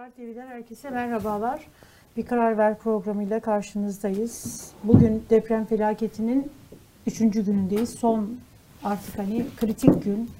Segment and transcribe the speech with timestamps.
[0.00, 1.66] Karar TV'den herkese merhabalar.
[2.16, 4.66] Bir Karar Ver programıyla karşınızdayız.
[4.84, 6.52] Bugün deprem felaketinin
[7.06, 7.90] üçüncü günündeyiz.
[7.90, 8.30] Son
[8.84, 10.30] artık hani kritik gün.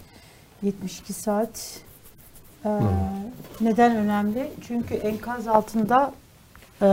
[0.62, 1.80] 72 saat.
[2.64, 2.68] Ee,
[3.60, 4.50] neden önemli?
[4.68, 6.12] Çünkü enkaz altında
[6.82, 6.88] e,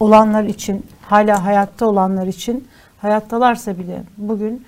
[0.00, 4.66] olanlar için, hala hayatta olanlar için, hayattalarsa bile bugün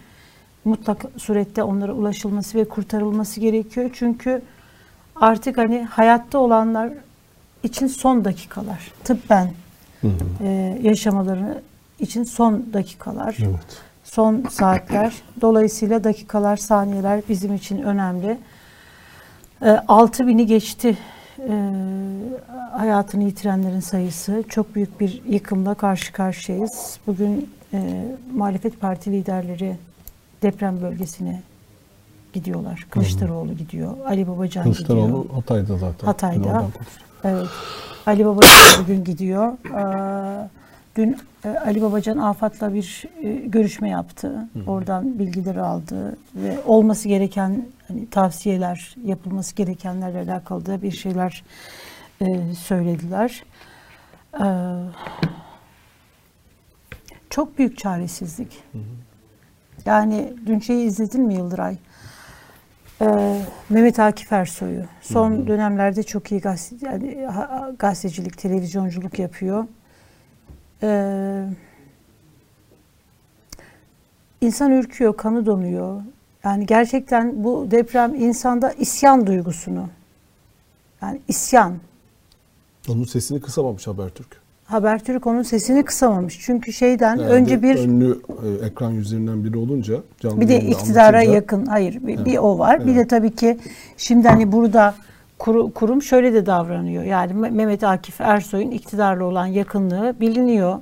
[0.65, 3.91] mutlak surette onlara ulaşılması ve kurtarılması gerekiyor.
[3.93, 4.43] Çünkü
[5.21, 6.91] artık hani hayatta olanlar
[7.63, 8.93] için son dakikalar.
[9.05, 9.51] Tıbben
[10.41, 11.63] e, yaşamaları
[12.01, 13.37] için son dakikalar.
[13.41, 13.83] Evet.
[14.05, 15.13] Son saatler.
[15.41, 18.39] Dolayısıyla dakikalar, saniyeler bizim için önemli.
[19.63, 20.99] E, 6 bini geçti
[21.39, 21.71] e,
[22.73, 24.45] hayatını yitirenlerin sayısı.
[24.49, 26.99] Çok büyük bir yıkımla karşı karşıyayız.
[27.07, 29.77] Bugün e, muhalefet parti liderleri
[30.43, 31.43] deprem bölgesine
[32.37, 32.87] gidiyorlar.
[32.91, 33.93] Kılıçdaroğlu gidiyor.
[34.07, 35.35] Ali Babacan Kılıçdaroğlu gidiyor.
[35.35, 36.07] Hatay'da zaten.
[36.07, 36.65] Hatay'da.
[37.25, 37.47] Evet.
[38.07, 39.53] Ali Babacan bugün gidiyor.
[39.53, 40.49] Ee,
[40.97, 44.49] Dün e, Ali Babacan AFAD'la bir e, görüşme yaptı.
[44.67, 51.45] Oradan bilgileri aldı ve olması gereken hani tavsiyeler, yapılması gerekenlerle alakalı da bir şeyler
[52.21, 53.45] e, söylediler.
[54.41, 54.45] Ee,
[57.31, 58.63] çok büyük çaresizlik.
[59.87, 61.77] Yani dün şeyi izledin mi Yıldıray?
[63.01, 64.85] Ee, Mehmet Akif Ersoy'u.
[65.01, 67.29] Son dönemlerde çok iyi gazete, yani,
[67.79, 69.67] gazetecilik, televizyonculuk yapıyor.
[70.83, 71.45] Ee,
[74.41, 76.03] insan ürküyor, kanı donuyor.
[76.45, 79.89] Yani gerçekten bu deprem insanda isyan duygusunu,
[81.03, 81.75] yani isyan.
[82.89, 84.46] Onun sesini kısamamış Habertürk.
[84.67, 86.39] Habertürk onun sesini kısamamış.
[86.41, 88.19] Çünkü şeyden Yani önce bir önlü
[88.63, 91.67] e, ekran yüzlerinden biri olunca canlı Bir de iktidara anlatınca- yakın.
[91.67, 92.81] Hayır, bir, Evet, bir o var.
[92.81, 93.11] Bir de evet.
[93.11, 93.59] tabii ki
[93.97, 94.95] şimdi hani burada
[95.39, 97.03] kuru- kurum şöyle de davranıyor.
[97.05, 100.79] Yani Me- Mehmet Akif Ersoy'un iktidarla olan yakınlığı biliniyor.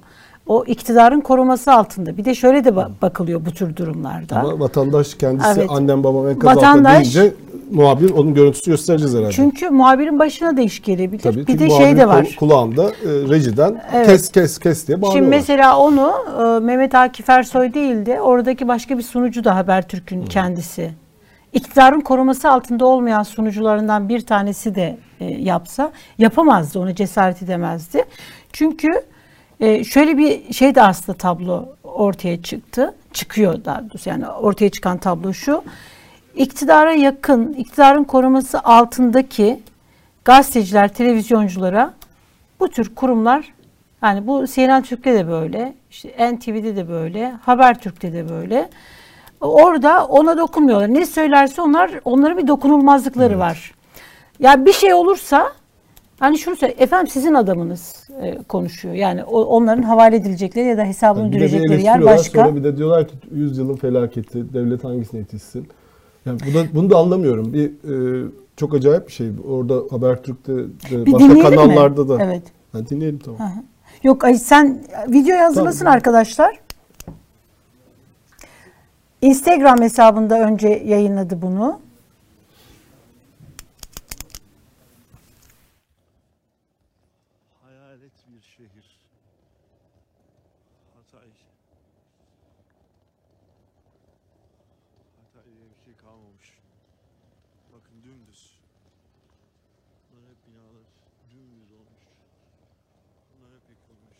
[0.47, 2.17] O iktidarın koruması altında.
[2.17, 4.37] Bir de şöyle de ba- bakılıyor bu tür durumlarda.
[4.41, 5.71] Ama vatandaş kendisi Evet.
[5.71, 7.35] annem babam enkaz Vatandaş- deyince
[7.71, 9.33] muhabir onun görüntüsü göstereceğiz herhalde.
[9.33, 11.23] Çünkü muhabirin başına da iş gelebilir.
[11.23, 12.25] Tabii, bir de şey de var.
[12.25, 14.07] kul- Kulağında e, rejiden Evet.
[14.07, 15.19] kes kes kes diye bağırıyorlar.
[15.25, 20.25] Şimdi mesela onu e, Mehmet Akif Ersoy değil de oradaki başka bir sunucu da Habertürk'ün
[20.27, 20.91] kendisi.
[21.53, 28.05] İktidarın koruması altında olmayan sunucularından bir tanesi de e, yapsa yapamazdı, onu cesaret edemezdi.
[28.53, 28.93] Çünkü
[29.61, 32.95] e, şöyle bir şey de aslında tablo ortaya çıktı.
[33.13, 35.65] Çıkıyor daha doğrusu yani ortaya çıkan tablo şu.
[36.35, 39.61] İktidara yakın, iktidarın koruması altındaki
[40.25, 41.95] gazeteciler, televizyonculara
[42.61, 43.55] bu tür kurumlar
[44.03, 48.71] yani bu CNN Türk'te de böyle, işte NTV'de de böyle, Habertürk'te de böyle.
[49.41, 50.95] Orada ona dokunmuyorlar.
[50.95, 53.75] Ne söylerse onlar onlara bir dokunulmazlıkları var.
[54.39, 55.53] Ya bir şey olursa
[56.25, 58.95] hani şunu söyle, efendim sizin adamınız e, konuşuyor.
[58.95, 62.45] Yani o, onların havale edilecekleri ya da hesabını bir dürecekleri yer başka.
[62.45, 65.69] Sonra bir de diyorlar ki 100 yılın felaketi, devlet hangisine yetişsin?
[66.27, 67.53] Yani bu da, bunu da anlamıyorum.
[67.53, 69.31] Bir e, çok acayip bir şey.
[69.49, 70.67] Orada Habertürk'te de,
[71.07, 71.57] Bir başka dinleyelim mi?
[71.57, 72.25] kanallarda da.
[72.25, 72.43] Evet.
[72.73, 73.53] Ha, dinleyelim tamam.
[74.03, 75.95] Yok ay sen videoyu hazırlasın Tamam.
[75.95, 76.61] arkadaşlar.
[79.23, 81.81] Instagram hesabında önce yayınladı bunu.
[87.63, 88.87] Hayalet bir şehir.
[90.95, 91.29] Hatay.
[95.21, 96.49] Hatay diye bir şey kalmamış.
[97.73, 98.43] Bakın dümdüz.
[100.11, 100.85] Bunlar hep binalar
[101.33, 102.03] dümdüz olmuş.
[103.31, 104.19] Bunlar hep yıkılmış.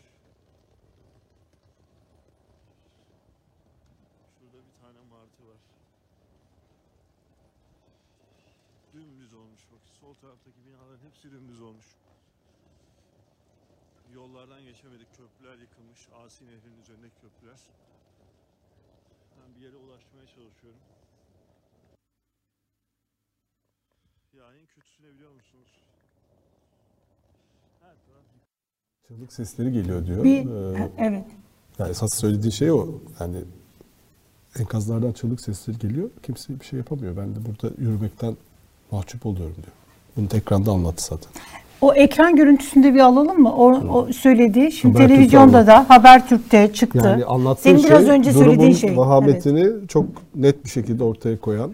[4.39, 5.61] Şurada bir tane martı var.
[8.95, 9.63] Dümdüz olmuş.
[9.73, 11.87] Bak sol taraftaki binaların hepsi dümdüz olmuş.
[14.15, 15.09] Yollardan geçemedik.
[15.17, 16.09] Köprüler yıkılmış.
[16.25, 17.59] Asi Nehri'nin üzerindeki köprüler.
[19.39, 20.81] Ben bir yere ulaşmaya çalışıyorum.
[24.37, 25.69] Ya en kötüsü ne biliyor musunuz?
[27.81, 28.25] Her taraf
[29.09, 30.25] Çığlık sesleri geliyor diyor.
[30.25, 31.27] Bir Ee, evet.
[31.79, 33.01] yani esas söylediği şey o.
[33.21, 33.45] Yani
[34.59, 36.11] enkazlardan çığlık sesleri geliyor.
[36.23, 37.17] Kimse bir şey yapamıyor.
[37.17, 38.37] Ben de burada yürümekten
[38.91, 39.77] mahcup oluyorum diyor.
[40.17, 41.31] Bunu da ekranda anlattı zaten.
[41.81, 43.55] O ekran görüntüsünde bir alalım mı?
[43.55, 46.99] O, o söylediği şimdi Habertürk'te televizyonda da Habertürk'te çıktı.
[47.05, 48.89] Yani anlattığı Senin şey biraz önce söylediğin şey.
[48.89, 48.99] Evet.
[48.99, 51.73] vahametini çok net bir şekilde ortaya koyan.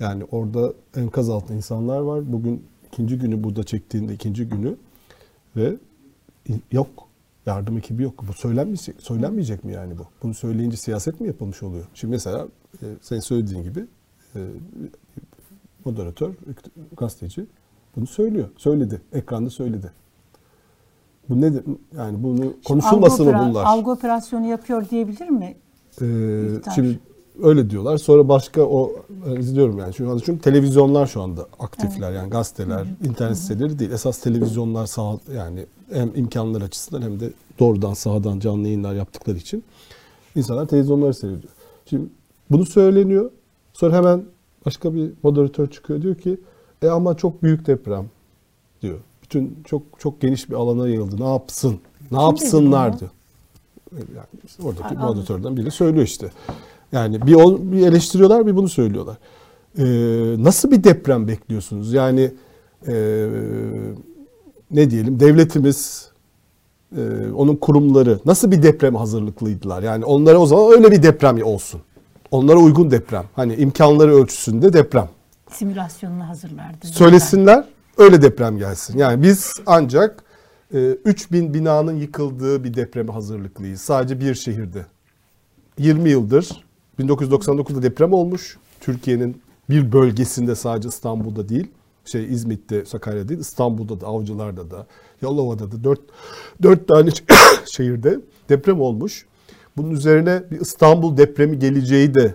[0.00, 2.32] Yani orada enkaz altında insanlar var.
[2.32, 4.76] Bugün ikinci günü burada çektiğinde ikinci günü
[5.56, 5.72] ve
[6.72, 6.88] yok.
[7.46, 8.24] Yardım ekibi yok.
[8.28, 10.02] Bu söylenmeyecek, söylenmeyecek mi yani bu?
[10.22, 11.84] Bunu söyleyince siyaset mi yapılmış oluyor?
[11.94, 12.46] Şimdi mesela
[12.82, 13.80] e, senin söylediğin gibi
[14.34, 14.38] e,
[15.84, 16.30] moderatör,
[16.96, 17.46] gazeteci
[17.96, 18.48] Bunu söylüyor.
[18.56, 19.00] Söyledi.
[19.12, 19.92] Ekranda söyledi.
[21.28, 21.64] Bu nedir?
[21.96, 23.64] Yani bunu konuşulması algı mı bunlar?
[23.64, 25.54] Algı operasyonu yapıyor diyebilir mi?
[26.02, 26.44] Ee,
[26.74, 26.98] şimdi
[27.42, 27.96] öyle diyorlar.
[27.98, 28.92] Sonra başka o
[29.26, 29.94] e, izliyorum yani.
[29.94, 32.12] Şu anda çünkü televizyonlar şu anda aktifler.
[32.12, 33.90] Yani gazeteler, internet siteleri değil.
[33.90, 39.64] Esas televizyonlar sağ yani hem imkanlar açısından hem de doğrudan sahadan canlı yayınlar yaptıkları için
[40.36, 41.52] insanlar televizyonları seyrediyor.
[41.86, 42.06] Şimdi
[42.50, 43.30] bunu söyleniyor.
[43.72, 44.22] Sonra hemen
[44.66, 46.40] başka bir moderatör çıkıyor diyor ki
[46.82, 48.06] e ama çok büyük deprem
[48.82, 48.98] diyor.
[49.22, 51.20] Bütün çok çok geniş bir alana yayıldı.
[51.20, 51.80] Ne yapsın?
[52.10, 53.10] Ne dedi yapsınlar diyor.
[53.92, 55.06] Yani işte oradaki Anladım.
[55.06, 56.30] moderatörden biri söylüyor işte.
[56.92, 59.16] Yani bir, o- bir eleştiriyorlar bir bunu söylüyorlar.
[59.78, 59.84] Ee,
[60.44, 61.92] nasıl bir deprem bekliyorsunuz?
[61.92, 62.30] Yani
[62.88, 63.28] ee,
[64.70, 66.10] ne diyelim devletimiz
[66.96, 67.00] ee,
[67.36, 69.82] onun kurumları nasıl bir deprem hazırlıklıydılar?
[69.82, 71.80] Yani onlara o zaman öyle bir deprem olsun.
[72.30, 73.24] Onlara uygun deprem.
[73.36, 75.08] Hani imkanları ölçüsünde deprem.
[75.54, 76.86] Simülasyonunu hazırlardı.
[76.86, 77.64] Söylesinler
[77.98, 78.98] öyle deprem gelsin.
[78.98, 80.24] Yani biz ancak
[80.74, 83.80] e, 3000 binanın yıkıldığı bir depreme hazırlıklıyız.
[83.80, 84.86] Sadece bir şehirde.
[85.78, 86.64] 20 yıldır
[87.00, 88.58] 1999'da deprem olmuş.
[88.80, 91.70] Türkiye'nin bir bölgesinde sadece İstanbul'da değil.
[92.04, 94.86] Şey İzmit'te, Sakarya'da değil, İstanbul'da da, Avcılar'da da,
[95.22, 96.00] Yalova'da da dört,
[96.62, 97.10] dört tane
[97.72, 99.26] şehirde deprem olmuş.
[99.76, 102.34] Bunun üzerine bir İstanbul depremi geleceği de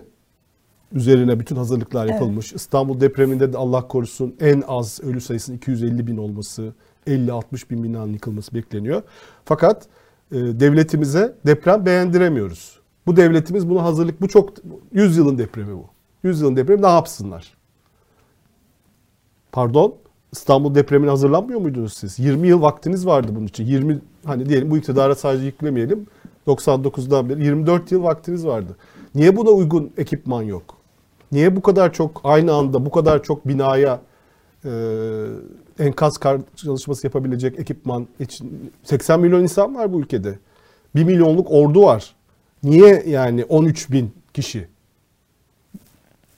[0.92, 2.52] üzerine bütün hazırlıklar yapılmış.
[2.52, 6.74] İstanbul depreminde de Allah korusun en az ölü sayısının 250 bin olması,
[7.06, 9.02] 50-60 bin binanın yıkılması bekleniyor.
[9.44, 9.86] Fakat
[10.32, 12.78] e, devletimize deprem beğendiremiyoruz.
[13.06, 14.52] Bu devletimiz buna hazırlık, bu çok
[14.92, 15.86] 100 yılın depremi bu.
[16.22, 17.54] 100 yılın depremi ne yapsınlar?
[19.52, 19.94] Pardon,
[20.32, 22.18] İstanbul depremine hazırlanmıyor muydunuz siz?
[22.18, 23.64] 20 yıl vaktiniz vardı bunun için.
[23.64, 26.06] 20 hani diyelim bu iktidara sadece yüklemeyelim.
[26.46, 28.76] 99'dan beri 24 yıl vaktiniz vardı.
[29.14, 30.77] Niye buna uygun ekipman yok?
[31.32, 34.00] Niye bu kadar çok aynı anda bu kadar çok binaya
[34.64, 34.70] e,
[35.78, 36.18] enkaz
[36.56, 40.38] çalışması yapabilecek ekipman için 80 milyon insan var bu ülkede.
[40.94, 42.14] 1 milyonluk ordu var.
[42.62, 44.68] Niye yani 13 bin kişi?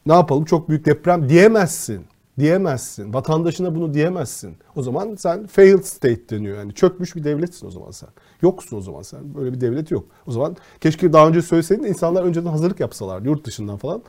[0.06, 2.04] Ne yapalım çok büyük deprem diyemezsin.
[2.38, 3.14] Diyemezsin.
[3.14, 4.56] Vatandaşına bunu diyemezsin.
[4.76, 6.58] O zaman sen failed state deniyor.
[6.58, 8.08] Yani çökmüş bir devletsin o zaman sen.
[8.42, 9.34] Yoksun o zaman sen.
[9.34, 10.04] Böyle bir devlet yok.
[10.26, 14.02] O zaman keşke daha önce söyleseydin insanlar önceden hazırlık yapsalardı yurt dışından falan.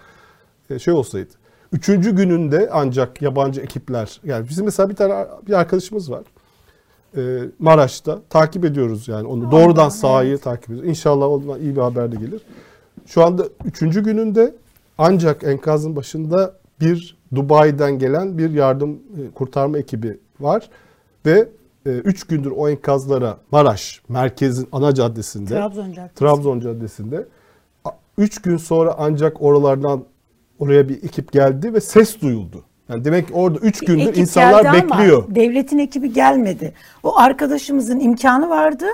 [0.71, 1.33] E, şey olsaydı.
[1.71, 6.23] Üçüncü gününde ancak yabancı ekipler yani bizim mesela bir tane bir arkadaşımız var.
[7.17, 7.21] E,
[7.59, 10.89] Maraş'ta takip ediyoruz yani onu doğrudan sahayı takip ediyoruz.
[10.89, 12.41] İnşallah ondan iyi bir haber de gelir.
[13.05, 14.55] Şu anda üçüncü gününde
[14.97, 20.69] ancak enkazın başında bir Dubai'den gelen bir yardım e, kurtarma ekibi var
[21.25, 21.49] ve
[21.85, 26.15] 3 gündür o enkazlara Maraş merkezin ana caddesinde Trabzon Caddesi.
[26.15, 27.27] Trabzon Caddesi'nde
[28.17, 30.03] 3 gün sonra ancak oralardan
[30.61, 32.63] oraya bir ekip geldi ve ses duyuldu.
[32.89, 35.35] Yani demek orada 3 gündür Ekip insanlar geldi ama bekliyor.
[35.35, 36.73] devletin ekibi gelmedi.
[37.03, 38.85] O arkadaşımızın imkanı vardı.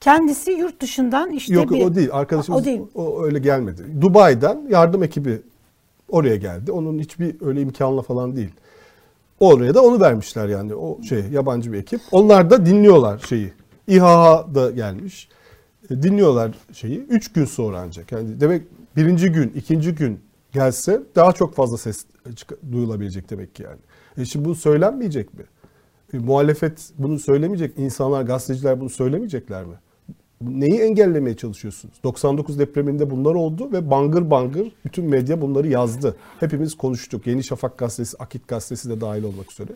[0.00, 1.84] Kendisi yurt dışından işte Yok bir...
[1.84, 2.08] o değil.
[2.12, 2.80] Arkadaşımız O değil.
[2.94, 3.82] o öyle gelmedi.
[4.00, 5.40] Dubai'den yardım ekibi
[6.08, 6.72] oraya geldi.
[6.72, 8.50] Onun hiçbir öyle imkanla falan değil.
[9.40, 12.00] Oraya da onu vermişler yani o şey yabancı bir ekip.
[12.12, 13.52] Onlar da dinliyorlar şeyi.
[13.86, 15.28] İHA da gelmiş.
[15.90, 16.98] E, Dinliyorlar şeyi.
[17.00, 18.12] Üç gün sonra ancak.
[18.12, 18.62] Yani demek
[18.96, 20.20] birinci gün, ikinci gün
[20.52, 22.06] gelse daha çok fazla ses
[22.72, 23.78] duyulabilecek demek ki yani.
[24.18, 25.44] E şimdi bu söylenmeyecek mi?
[26.12, 27.78] E, muhalefet bunu söylemeyecek.
[27.78, 29.74] İnsanlar, gazeteciler bunu söylemeyecekler mi?
[30.40, 31.94] Neyi engellemeye çalışıyorsunuz?
[32.04, 36.16] 99 depreminde bunlar oldu ve bangır bangır bütün medya bunları yazdı.
[36.40, 37.26] Hepimiz konuştuk.
[37.26, 39.72] Yeni Şafak gazetesi, Akit gazetesi de dahil olmak üzere.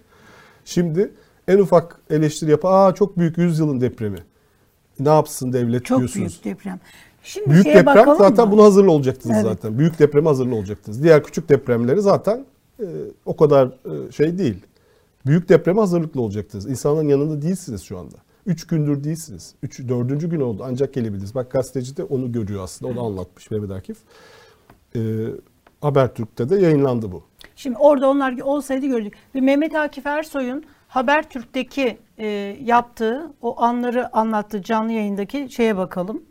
[0.65, 1.13] Şimdi
[1.49, 2.65] en ufak eleştiri yap.
[2.65, 4.19] Aa çok büyük 100 yılın depremi.
[5.01, 6.41] Ne yapsın devlet Çok diyorsunuz.
[6.45, 6.81] büyük deprem.
[7.23, 8.53] Şimdi Büyük deprem zaten mı?
[8.53, 9.47] buna hazırlı olacaktınız Evet.
[9.47, 9.79] zaten.
[9.79, 11.03] Büyük depreme hazırlı olacaktınız.
[11.03, 12.45] Diğer küçük depremleri zaten
[12.81, 12.87] e,
[13.27, 14.57] o kadar e, şey değil.
[15.27, 16.67] Büyük depreme hazırlıklı olacaktınız.
[16.71, 18.17] İnsanların yanında değilsiniz şu anda.
[18.47, 19.55] Üç gündür değilsiniz.
[19.63, 21.35] Üç, dördüncü gün oldu ancak gelebildiniz.
[21.35, 22.93] Bak gazeteci de onu görüyor aslında.
[22.93, 23.97] Onu anlatmış Mehmet Akif.
[24.97, 25.01] E,
[25.81, 27.23] Habertürk'te de yayınlandı bu.
[27.57, 29.15] Şimdi orada onlar olsaydı gördük.
[29.35, 32.27] Ve Mehmet Akif Ersoy'un Habertürk'teki e,
[32.65, 36.23] yaptığı o anları anlattığı canlı yayındaki şeye bakalım.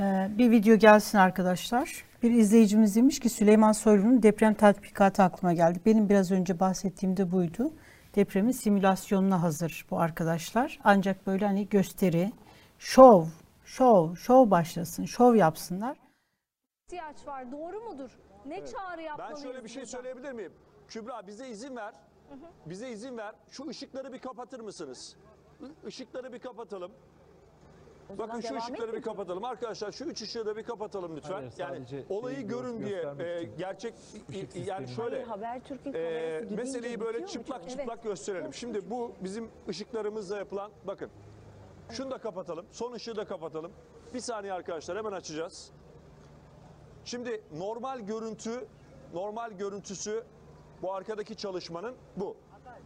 [0.00, 2.04] E, bir video gelsin arkadaşlar.
[2.22, 5.80] Bir izleyicimiz demiş ki Süleyman Soylu'nun deprem tatbikatı aklıma geldi.
[5.86, 7.72] Benim biraz önce bahsettiğim de buydu.
[8.14, 10.78] Depremin simülasyonuna hazır bu arkadaşlar.
[10.84, 12.32] Ancak böyle hani gösteri,
[12.78, 13.26] şov,
[13.64, 15.96] şov, şov başlasın, şov yapsınlar.
[16.86, 17.52] ihtiyaç var.
[17.52, 18.10] Doğru mudur?
[18.46, 19.42] Ne çağrı Ben yapmalıyız?
[19.42, 19.90] şöyle bir şey burada?
[19.90, 20.52] söyleyebilir miyim?
[20.88, 21.94] Kübra bize izin ver.
[22.66, 23.34] Bize izin ver.
[23.50, 25.16] Şu ışıkları bir kapatır mısınız?
[25.86, 26.92] Işıkları bir kapatalım.
[28.18, 29.44] Bakın şu ışıkları bir kapatalım.
[29.44, 31.32] Arkadaşlar şu üç ışığı da bir kapatalım lütfen.
[31.32, 33.94] Hayır, yani olayı görün diye e, gerçek
[34.28, 38.54] Işık yani şöyle Habertürk'ün e, meseleyi böyle çıplak çıplak gösterelim.
[38.54, 41.10] Şimdi bu bizim ışıklarımızla yapılan bakın.
[41.90, 42.66] Şunu da kapatalım.
[42.70, 43.72] Son ışığı da kapatalım.
[44.14, 45.70] Bir saniye arkadaşlar hemen açacağız.
[47.04, 48.66] Şimdi normal görüntü,
[49.14, 50.24] normal görüntüsü
[50.82, 52.36] bu arkadaki çalışmanın bu.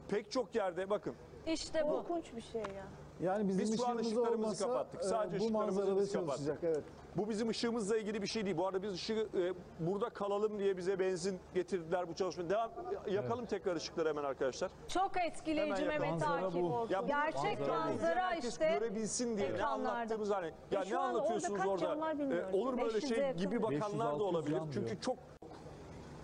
[0.08, 1.14] Pek çok yerde bakın
[1.46, 1.90] İşte bu.
[1.90, 2.86] Korkunç bir şey ya.
[3.20, 5.00] Yani bizim Biz şu an ışıklarımızı olmasa kapattık.
[5.00, 6.58] e, Sadece bu ışıklarımızı manzarada kapattık.
[6.64, 6.82] Evet.
[7.16, 8.56] Bu bizim ışığımızla ilgili bir şey değil.
[8.56, 9.52] Bu arada biz ışığı e,
[9.86, 12.50] burada kalalım diye bize benzin getirdiler bu çalışma.
[12.50, 12.70] Devam
[13.10, 14.70] yakalım tekrar ışıkları hemen arkadaşlar.
[14.88, 16.62] Çok etkileyici Hemen Mehmet Manzara Akif.
[16.62, 16.86] bu.
[16.90, 18.78] Ya bu Gerçek manzara manzara herkes işte.
[18.80, 19.92] görebilsin diye ne ekranlarda.
[19.92, 22.00] anlattığımız hani ya Ve ne şu an orada anlatıyorsunuz kaç orada?
[22.00, 22.48] var bilmiyorum.
[22.52, 23.40] E, olur böyle 500'e şey yakın.
[23.40, 24.58] gibi bakanlar 500-600 da olabilir.
[24.74, 25.16] Çünkü çok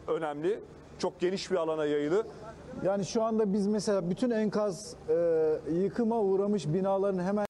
[0.08, 0.60] önemli.
[0.98, 2.26] Çok geniş bir alana yayılı.
[2.84, 5.14] Yani şu anda biz mesela bütün enkaz e,
[5.82, 7.46] yıkıma uğramış binaların hemen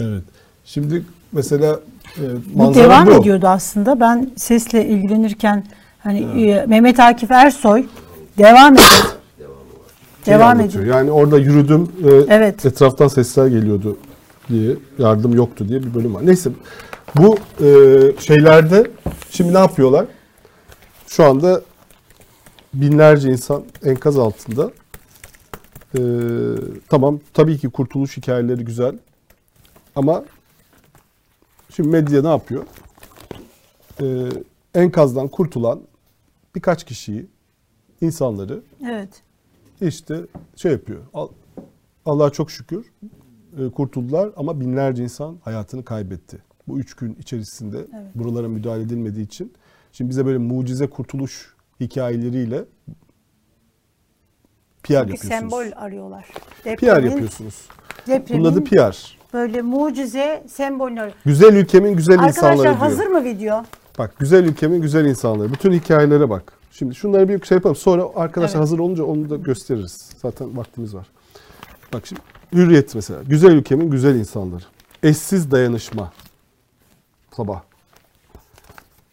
[0.00, 0.22] Evet.
[0.64, 1.80] Şimdi mesela
[2.18, 2.22] e,
[2.54, 3.12] Bu devam bu.
[3.12, 4.00] ediyordu aslında.
[4.00, 5.64] Ben sesle ilgilenirken
[5.98, 7.86] hani e, Mehmet Akif Ersoy
[8.38, 8.88] devam ediyor.
[10.24, 10.82] Şey devam anlatıyor.
[10.84, 10.96] ediyor.
[10.96, 12.66] Yani orada yürüdüm ve Evet.
[12.66, 13.96] etraftan sesler geliyordu
[14.48, 16.26] diye yardım yoktu diye bir bölüm var.
[16.26, 16.50] Neyse
[17.16, 17.66] bu e,
[18.20, 18.90] şeylerde
[19.30, 20.06] şimdi ne yapıyorlar?
[21.06, 21.62] Şu anda
[22.74, 24.72] binlerce insan enkaz altında.
[25.98, 26.00] E,
[26.88, 28.98] tamam tabii ki kurtuluş hikayeleri güzel
[29.96, 30.24] ama
[31.70, 32.64] şimdi medya ne yapıyor?
[34.00, 34.28] E,
[34.74, 35.80] enkazdan kurtulan
[36.54, 37.26] birkaç kişiyi,
[38.00, 39.22] insanları Evet.
[39.80, 40.20] işte
[40.56, 41.00] şey yapıyor.
[41.14, 41.28] Al-
[42.06, 42.92] Allah'a çok şükür
[43.58, 46.42] e, kurtuldular ama binlerce insan hayatını kaybetti.
[46.68, 48.14] Bu üç gün içerisinde Evet.
[48.14, 49.52] buralara müdahale edilmediği için.
[49.92, 52.64] Şimdi bize böyle mucize kurtuluş hikayeleriyle
[54.82, 55.28] PR Bir yapıyorsunuz.
[55.28, 56.26] sembol arıyorlar.
[56.64, 57.54] PR yapıyorsunuz.
[58.06, 59.16] depremin Bunun adı PR.
[59.32, 61.16] böyle mucize sembolünü arıyor.
[61.24, 62.74] Güzel ülkemin güzel Arkadaşlar insanları diyor.
[62.74, 63.64] hazır mı video?
[63.98, 65.52] Bak güzel ülkemin güzel insanları.
[65.52, 66.52] Bütün hikayelere bak.
[66.72, 67.76] Şimdi şunları bir şey yapalım.
[67.76, 68.62] Sonra arkadaşlar Evet.
[68.62, 70.10] hazır olunca onu da gösteririz.
[70.22, 71.06] Zaten vaktimiz var.
[71.92, 72.20] Bak şimdi
[72.52, 73.22] Hürriyet mesela.
[73.22, 74.62] Güzel ülkemin güzel insanları.
[75.02, 76.12] Eşsiz dayanışma.
[77.36, 77.62] Sabah.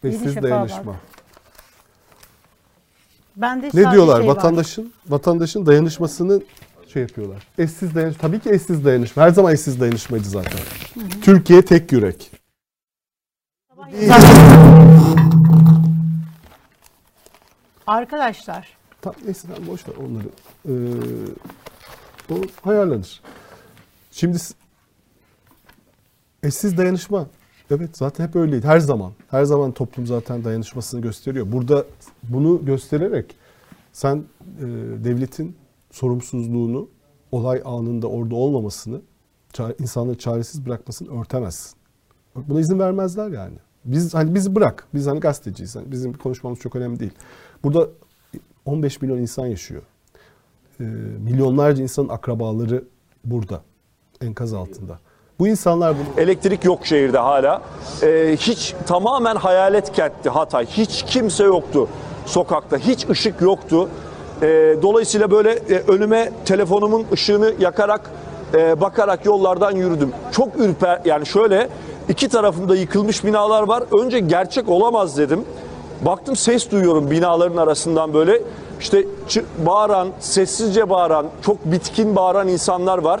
[0.04, 0.96] Eşsiz Şafak'a dayanışma.
[3.40, 4.20] Ben de Ne diyorlar?
[4.20, 4.34] şey var.
[4.36, 6.42] vatandaşın vatandaşın dayanışmasını
[6.92, 7.46] şey yapıyorlar.
[7.58, 8.20] Eşsiz dayanışma.
[8.20, 9.22] Tabii ki eşsiz dayanışma.
[9.22, 10.60] Her zaman eşsiz dayanışmaydı zaten.
[11.22, 12.30] Türkiye tek yürek.
[17.86, 18.68] Arkadaşlar
[19.00, 20.28] Tam, neyse sen boş ver onları.
[20.68, 23.20] Ee, o hayallenir.
[24.10, 24.38] Şimdi
[26.42, 27.26] eşsiz dayanışma.
[27.70, 28.66] Evet zaten hep öyleydi.
[28.66, 29.12] Her zaman.
[29.30, 31.52] Her zaman toplum zaten dayanışmasını gösteriyor.
[31.52, 31.84] Burada
[32.22, 33.36] bunu göstererek
[33.92, 34.64] sen e,
[35.04, 35.56] devletin
[35.90, 36.88] sorumsuzluğunu,
[37.32, 39.00] olay anında orada olmamasını,
[39.80, 41.78] insanları çaresiz bırakmasını örtemezsin.
[42.36, 43.56] Buna izin vermezler yani.
[43.84, 44.86] Biz hani bizi bırak.
[44.94, 45.76] Biz hani gazeteciyiz.
[45.76, 47.12] Hani bizim konuşmamız çok önemli değil.
[47.64, 47.88] Burada
[48.64, 49.82] 15 milyon insan yaşıyor.
[50.80, 50.84] Ee,
[51.24, 52.84] milyonlarca insanın akrabaları
[53.24, 53.62] burada.
[54.20, 54.98] Enkaz altında.
[55.38, 57.62] Bu insanlar bunu Elektrik yok şehirde hala.
[58.02, 60.66] Ee, hiç tamamen hayalet kentti Hatay.
[60.66, 61.88] Hiç kimse yoktu
[62.26, 62.76] sokakta.
[62.76, 63.88] Hiç ışık yoktu.
[64.42, 68.10] Ee, dolayısıyla böyle e, önüme telefonumun ışığını yakarak
[68.54, 70.12] e, bakarak yollardan yürüdüm.
[70.32, 71.68] Çok ürper yani şöyle
[72.08, 73.82] iki tarafımda yıkılmış binalar var.
[74.02, 75.44] Önce gerçek olamaz dedim.
[76.00, 78.42] Baktım ses duyuyorum binaların arasından böyle.
[78.80, 79.04] İşte
[79.66, 83.20] bağıran, sessizce bağıran, çok bitkin bağıran insanlar var.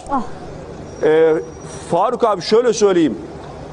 [1.02, 1.34] Ee,
[1.90, 3.18] Faruk abi şöyle söyleyeyim.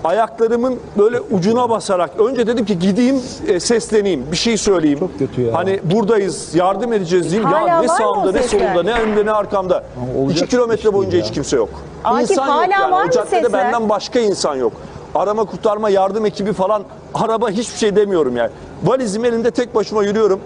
[0.04, 5.00] Ayaklarımın böyle ucuna basarak önce dedim ki gideyim e, sesleneyim bir şey söyleyeyim.
[5.00, 5.54] Çok kötü ya.
[5.54, 7.44] Hani buradayız yardım edeceğiz diyeyim.
[7.50, 8.60] Hala ya var ne mı o sağımda ne sesler?
[8.74, 9.84] solumda ne önümde ne arkamda.
[10.20, 11.34] Olacak İki kilometre iş boyunca değil hiç ya.
[11.34, 11.70] kimse yok.
[12.04, 12.92] Akif, İnsan yok hala yani.
[12.92, 13.54] var o mı caddede sesler?
[13.54, 14.74] benden başka insan yok.
[15.16, 18.50] Arama kurtarma yardım ekibi falan araba hiçbir şey demiyorum yani.
[18.84, 20.40] Valizim elinde tek başıma yürüyorum.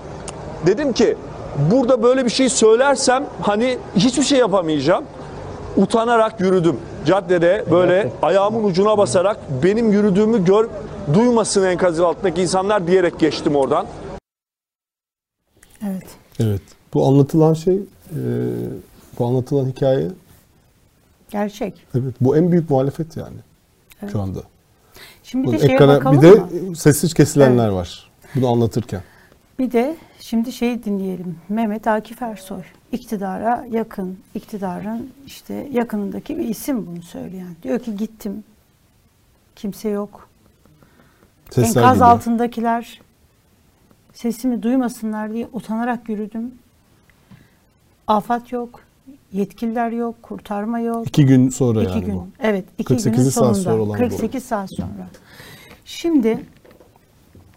[0.66, 1.18] Dedim ki
[1.72, 5.04] burada böyle bir şey söylersem hani hiçbir şey yapamayacağım.
[5.78, 6.80] Utanarak yürüdüm.
[7.06, 10.70] Caddede böyle ayağımın ucuna basarak benim yürüdüğümü gör
[11.14, 13.86] duymasın enkazın altındaki insanlar diyerek geçtim oradan.
[15.88, 16.08] evet.
[16.40, 16.62] evet.
[16.94, 17.82] Bu anlatılan şey e,
[19.20, 20.08] bu anlatılan hikaye
[21.30, 21.74] Gerçek.
[21.96, 23.38] evet bu en büyük muhalefet yani
[24.12, 24.40] şu anda.
[25.24, 26.76] Şimdi bir de şeye ekrana bakalım bir de mı?
[26.76, 28.10] sessiz kesilenler var.
[28.36, 29.02] Bunu anlatırken.
[29.60, 31.38] Bir de şimdi şey dinleyelim.
[31.50, 37.56] Mehmet Akif Ersoy iktidara yakın, iktidarın işte yakınındaki bir isim bunu söyleyen.
[37.64, 38.44] Diyor ki gittim.
[39.56, 40.30] Kimse yok.
[41.50, 42.08] Sesler Enkaz geliyor.
[42.12, 43.02] altındakiler
[44.14, 46.52] sesimi duymasınlar diye utanarak yürüdüm.
[48.08, 48.80] Afat yok.
[49.34, 51.08] yetkililer yok, kurtarma yok.
[51.08, 52.16] İki gün sonra İki yani gün.
[52.16, 52.28] bu.
[52.40, 53.60] Evet, iki 48 günün saat sonunda.
[53.60, 54.04] sonra olan bu.
[54.04, 55.08] 48 saat sonra.
[55.86, 56.46] Şimdi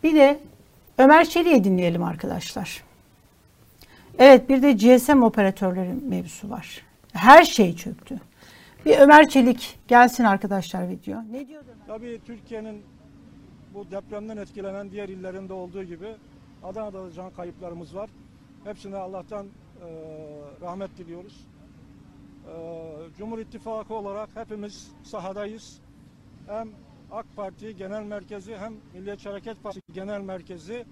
[0.02, 0.40] bir de
[0.98, 2.82] Ömer Çelik'i dinleyelim arkadaşlar.
[4.18, 6.82] Evet, bir de GSM operatörlerin mevzusu var.
[7.12, 8.20] Her şey çöktü.
[8.86, 11.18] Bir Ömer Çelik gelsin arkadaşlar video.
[11.30, 11.66] Ne diyordu?
[11.86, 12.82] Tabii Türkiye'nin
[13.74, 16.16] bu depremden etkilenen diğer illerinde olduğu gibi
[16.64, 18.10] Adana'da da can kayıplarımız var.
[18.64, 19.50] Hepsine Allah'tan e,
[20.60, 21.46] rahmet diliyoruz.
[22.46, 22.54] E,
[23.18, 25.80] Cumhur İttifakı olarak hepimiz sahadayız.
[26.46, 26.68] Hem
[27.12, 30.84] AK Parti Genel Merkezi hem Milliyetçi Hareket Partisi Genel Merkezi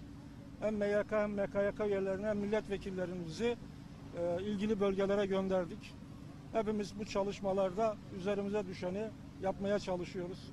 [0.61, 3.57] hem MYK hem MKYK üyelerine hem milletvekillerimizi
[4.19, 5.95] e, ilgili bölgelere gönderdik.
[6.53, 9.05] Hepimiz bu çalışmalarda üzerimize düşeni
[9.43, 10.53] yapmaya çalışıyoruz.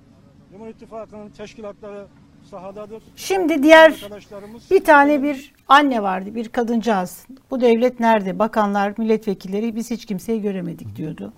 [0.51, 2.07] Cumhur İttifakı'nın teşkilatları
[2.49, 3.03] sahadadır.
[3.15, 7.27] Şimdi diğer Arkadaşlarımız bir tane bir anne vardı, bir kadıncağız.
[7.51, 8.39] Bu devlet nerede?
[8.39, 11.33] Bakanlar, milletvekilleri biz hiç kimseyi göremedik diyordu.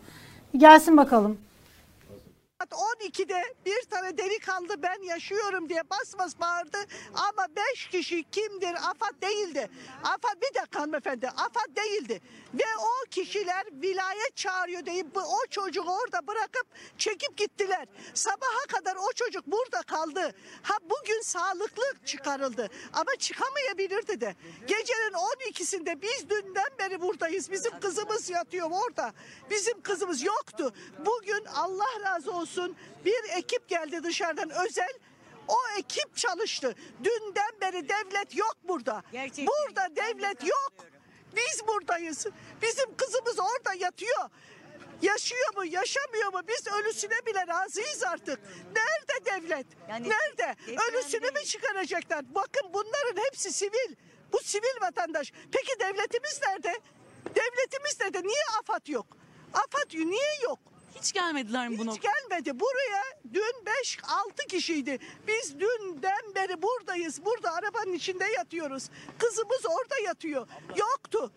[0.58, 1.38] Gelsin bakalım.
[2.70, 6.78] Saat 12'de bir tane delikanlı ben yaşıyorum diye bas bas bağırdı
[7.14, 8.74] ama 5 kişi kimdir?
[8.74, 9.70] AFAD değildi.
[10.04, 12.22] AFAD bir dakika hanımefendi AFAD değildi.
[12.54, 17.86] Ve o kişiler vilayet çağırıyor deyip o çocuğu orada bırakıp çekip gittiler.
[18.14, 20.36] Sabaha kadar o çocuk burada kaldı.
[20.62, 24.36] Ha bugün sağlıklı çıkarıldı ama çıkamayabilirdi de.
[24.68, 27.52] Gecenin 12'sinde biz dünden beri buradayız.
[27.52, 29.14] Bizim kızımız yatıyor orada.
[29.50, 30.74] Bizim kızımız yoktu.
[31.06, 32.59] Bugün Allah razı olsun
[33.06, 34.94] bir ekip geldi dışarıdan özel.
[35.48, 36.76] O ekip çalıştı.
[37.04, 39.04] Dünden beri devlet yok burada.
[39.48, 40.74] Burada devlet yok.
[41.36, 42.26] Biz buradayız.
[42.62, 44.30] Bizim kızımız orada yatıyor.
[45.02, 46.42] Yaşıyor mu, yaşamıyor mu?
[46.48, 48.40] Biz ölüsüne bile razıyız artık.
[48.76, 49.68] Nerede devlet?
[49.90, 50.56] Yani Nerede?
[50.68, 52.36] deprem Ölüsünü mü çıkaracaklar?
[52.36, 53.96] Bakın bunların hepsi sivil.
[54.34, 55.32] Bu sivil vatandaş.
[55.52, 56.80] Peki devletimiz nerede?
[57.36, 58.22] Devletimiz nerede?
[58.28, 59.08] Niye AFAD yok?
[59.54, 60.60] AFAD niye yok?
[61.02, 61.96] Hiç gelmediler mi bunu?
[61.96, 62.60] Hiç gelmedi.
[62.60, 63.04] Buraya
[63.34, 63.66] dün
[64.42, 65.00] 5-6 kişiydi.
[65.28, 67.26] Biz dünden beri buradayız.
[67.26, 68.90] Burada arabanın içinde yatıyoruz.
[69.18, 70.48] Kızımız orada yatıyor.
[70.76, 71.32] Yoktu.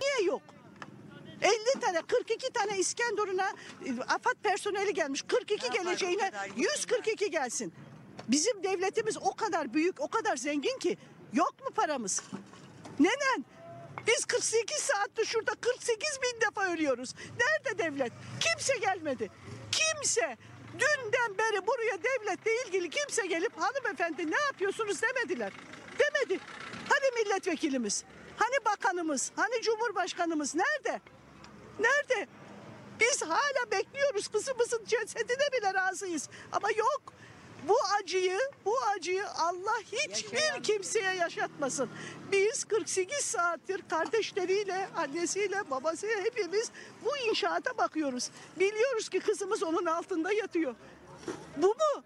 [0.00, 0.42] Niye yok?
[1.42, 3.52] 50 tane 42 tane İskenderun'a
[3.86, 5.22] e, AFAD personeli gelmiş.
[5.22, 7.74] 42 geleceğine 142 gelsin.
[8.28, 10.98] Bizim devletimiz o kadar büyük, o kadar zengin ki
[11.32, 12.22] yok mu paramız?
[13.00, 13.44] Neden?
[14.06, 17.14] Biz 48 saatte şurada 48 bin defa ölüyoruz.
[17.40, 18.12] Nerede devlet?
[18.40, 19.30] Kimse gelmedi.
[19.72, 20.36] Kimse.
[20.72, 25.52] Dünden beri buraya devletle ilgili kimse gelip hanımefendi ne yapıyorsunuz demediler.
[25.98, 26.40] Demedi.
[26.88, 28.04] Hani milletvekilimiz?
[28.36, 29.32] Hani bakanımız?
[29.36, 30.54] Hani cumhurbaşkanımız?
[30.54, 31.00] Nerede?
[31.78, 32.28] Nerede?
[33.00, 36.28] Biz hala bekliyoruz kızımızın cesedine bile razıyız.
[36.52, 37.12] Ama yok.
[37.68, 41.90] Bu acıyı, bu acıyı Allah hiçbir kimseye yaşatmasın.
[42.32, 46.70] Biz 48 saattir kardeşleriyle, annesiyle, babasıyla hepimiz
[47.04, 48.30] bu inşaata bakıyoruz.
[48.56, 50.74] Biliyoruz ki kızımız onun altında yatıyor.
[51.56, 52.04] Bu mu?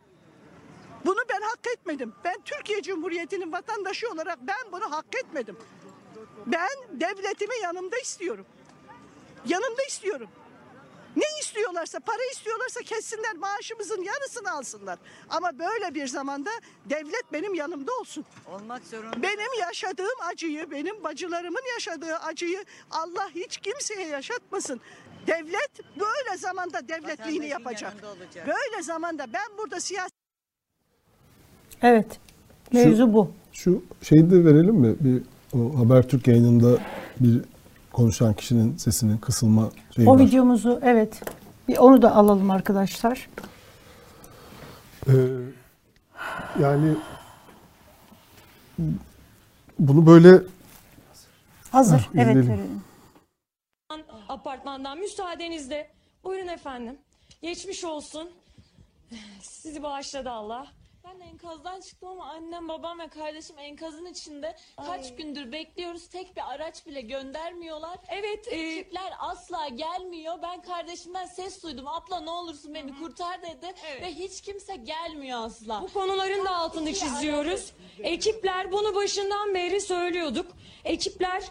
[1.04, 2.14] Bunu ben hak etmedim.
[2.24, 5.56] Ben Türkiye Cumhuriyeti'nin vatandaşı olarak ben bunu hak etmedim.
[6.46, 8.46] Ben devletimi yanımda istiyorum.
[9.46, 10.28] Yanımda istiyorum.
[11.16, 14.98] Ne istiyorlarsa, para istiyorlarsa kessinler, maaşımızın yarısını alsınlar.
[15.28, 16.50] Ama böyle bir zamanda
[16.84, 18.24] devlet benim yanımda olsun.
[18.54, 19.22] Olmak zorunda.
[19.22, 24.80] Benim yaşadığım acıyı, benim bacılarımın yaşadığı acıyı Allah hiç kimseye yaşatmasın.
[25.26, 27.94] Devlet böyle zamanda devletliğini yapacak.
[28.46, 30.10] Böyle zamanda ben burada siyasi
[31.82, 32.20] Evet.
[32.72, 33.30] Mevzu bu.
[33.52, 34.96] Şu şeyi de verelim mi?
[35.00, 35.22] Bir
[35.58, 36.78] o Habertürk yayınında
[37.20, 37.40] bir
[37.94, 40.18] konuşan kişinin sesinin kısılma şeyi O var.
[40.20, 41.20] videomuzu evet.
[41.68, 43.28] Bir onu da alalım arkadaşlar.
[45.08, 45.12] Ee,
[46.60, 46.94] yani
[49.78, 50.42] bunu böyle
[51.70, 51.98] Hazır.
[51.98, 52.82] Heh, evet verelim.
[54.28, 55.90] apartmandan müsaadenizle.
[56.24, 56.98] Buyurun efendim.
[57.42, 58.30] Geçmiş olsun.
[59.42, 60.66] Sizi bağışladı Allah.
[61.04, 64.56] Ben enkazdan çıktım ama annem, babam ve kardeşim enkazın içinde.
[64.86, 66.08] Kaç gündür bekliyoruz.
[66.08, 67.98] Tek bir araç bile göndermiyorlar.
[68.08, 70.34] Evet, e, Ekipler asla gelmiyor.
[70.42, 71.88] Ben kardeşimden ses duydum.
[71.88, 73.74] Abla ne olursun beni kurtar dedi.
[74.02, 75.82] Ve hiç kimse gelmiyor asla.
[75.82, 77.72] bu konuların da altını çiziyoruz.
[77.98, 80.46] Ekipler bunu başından beri söylüyorduk.
[80.84, 81.42] Ekipler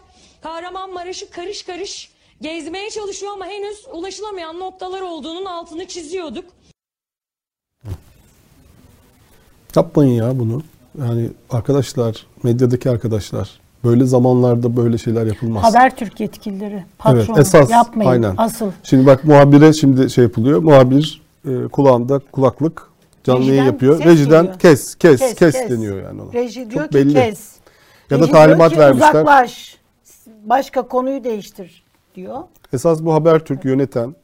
[0.42, 6.50] Kahramanmaraş'ı karış karış gezmeye çalışıyor ama henüz ulaşılamayan noktalar olduğunun altını çiziyorduk.
[9.76, 10.62] Yapmayın ya bunu.
[10.98, 15.62] Yani arkadaşlar, medyadaki arkadaşlar böyle zamanlarda böyle şeyler yapılmaz.
[15.64, 18.10] Habertürk yetkilileri, patron Evet, esas, yapmayın.
[18.10, 18.34] aynen.
[18.38, 18.70] Asıl.
[18.82, 20.58] Şimdi bak muhabire şimdi şey yapılıyor.
[20.62, 22.88] Muhabir e, kulağında kulaklık
[23.24, 24.04] canlı yayın Rejiden yapıyor.
[24.04, 24.58] Rejiden geliyor.
[24.58, 26.32] kes, kes, kes, deniyor yani ona.
[26.32, 27.14] Reji diyor Çok ki belli.
[27.14, 27.52] kes.
[28.10, 29.08] Ya da talimat diyor ki vermişler.
[29.08, 29.78] Uzaklaş.
[30.44, 31.84] Başka konuyu değiştir.
[32.14, 32.38] diyor.
[32.72, 34.14] Esas bu Habertürk yöneten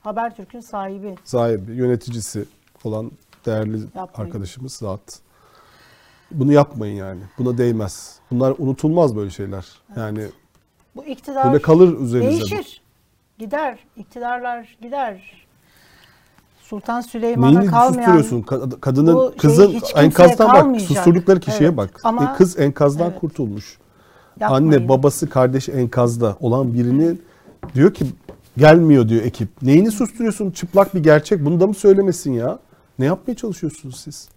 [0.00, 1.14] Habertürk'ün sahibi.
[1.24, 2.44] sahibi, yöneticisi
[2.84, 3.10] olan
[3.46, 4.08] değerli Yapmayın.
[4.30, 5.20] arkadaşımız Zat.
[6.30, 7.20] Bunu yapmayın yani.
[7.38, 8.16] Buna değmez.
[8.30, 9.66] Bunlar unutulmaz böyle şeyler.
[9.96, 10.26] Yani
[10.96, 12.36] Bu iktidar böyle kalır üzerinize.
[12.44, 12.50] bu.
[12.50, 12.82] değişir.
[13.38, 13.78] Gider.
[13.96, 15.42] İktidarlar gider.
[16.62, 18.42] Sultan Süleyman'a Neyini kalmayan susturuyorsun?
[18.42, 20.56] Ka- Kadının, bu şey kızın enkazdan bak.
[20.56, 20.88] kalmayacak.
[20.88, 21.76] Susturdukları kişiye Evet.
[21.76, 22.00] bak.
[22.04, 23.20] Ama- E, Kız enkazdan Evet.
[23.20, 23.78] kurtulmuş.
[24.40, 24.64] Yapmayın.
[24.72, 27.22] Anne, babası, kardeşi enkazda olan birinin
[27.74, 28.04] diyor ki
[28.56, 29.62] gelmiyor diyor ekip.
[29.62, 30.50] Neyini susturuyorsun?
[30.50, 31.44] Çıplak bir gerçek.
[31.44, 32.58] Bunu da mı söylemesin ya?
[32.98, 34.28] Ne yapmaya çalışıyorsunuz siz?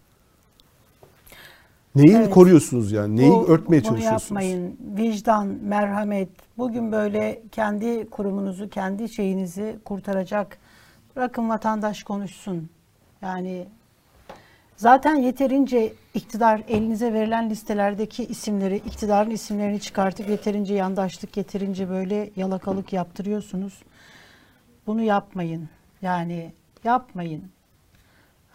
[1.96, 2.30] Neyi Evet.
[2.30, 3.16] koruyorsunuz yani?
[3.16, 4.44] Neyi Bu- örtmeye bunu çalışıyorsunuz?
[4.44, 4.78] yapmayın.
[4.98, 6.30] Vicdan, merhamet.
[6.58, 10.58] Bugün böyle kendi kurumunuzu, kendi şeyinizi kurtaracak.
[11.16, 12.70] Bırakın vatandaş konuşsun.
[13.22, 13.66] Yani
[14.78, 22.94] zaten yeterince iktidar elinize verilen listelerdeki isimleri, iktidarın isimlerini çıkartıp yeterince yandaşlık, yeterince böyle yalakalık
[22.94, 23.82] yaptırıyorsunuz.
[24.88, 25.70] Bunu yapmayın.
[26.02, 27.44] Yani yapmayın.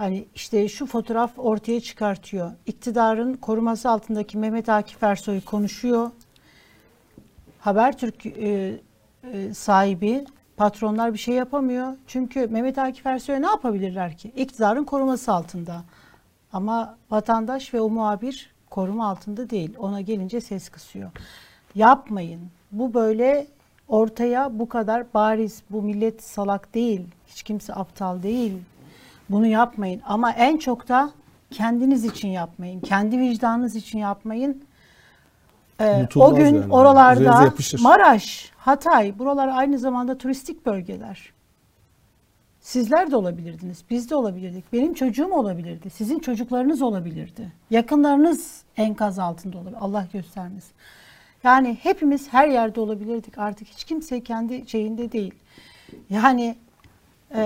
[0.01, 2.53] Hani işte şu fotoğraf ortaya çıkartıyor.
[2.67, 6.11] İktidarın koruması altındaki Mehmet Akif Ersoy konuşuyor.
[7.59, 8.81] Habertürk e,
[9.33, 10.25] e, sahibi
[10.57, 11.97] patronlar bir şey yapamıyor.
[12.07, 14.33] Çünkü Mehmet Akif Ersoy'a ne yapabilirler ki?
[14.37, 15.83] İktidarın koruması altında.
[16.53, 19.75] Ama vatandaş ve o muhabir koruma altında değil.
[19.79, 21.11] Ona gelince ses kısıyor.
[21.75, 22.41] Yapmayın.
[22.73, 23.47] Bu böyle
[23.89, 25.63] ortaya bu kadar bariz.
[25.71, 27.07] Bu millet salak değil.
[27.27, 28.59] Hiç kimse aptal değil.
[29.31, 30.01] Bunu yapmayın.
[30.07, 31.11] Ama en çok da
[31.51, 32.81] kendiniz için yapmayın.
[32.81, 34.65] Kendi vicdanınız için yapmayın.
[35.81, 36.73] Ee, Unutulmaz o gün yani.
[36.73, 37.53] Oralarda.
[37.81, 41.33] Maraş, Hatay, buralar aynı zamanda turistik bölgeler.
[42.61, 44.73] Sizler de olabilirdiniz, biz de olabilirdik.
[44.73, 47.53] Benim çocuğum olabilirdi, sizin çocuklarınız olabilirdi.
[47.71, 49.77] Yakınlarınız enkaz altında olabilir.
[49.81, 50.73] Allah göstermesin.
[51.45, 53.39] Yani hepimiz her yerde olabilirdik.
[53.39, 55.35] Artık hiç kimse kendi şeyinde değil.
[56.11, 56.57] Yani
[57.35, 57.41] e,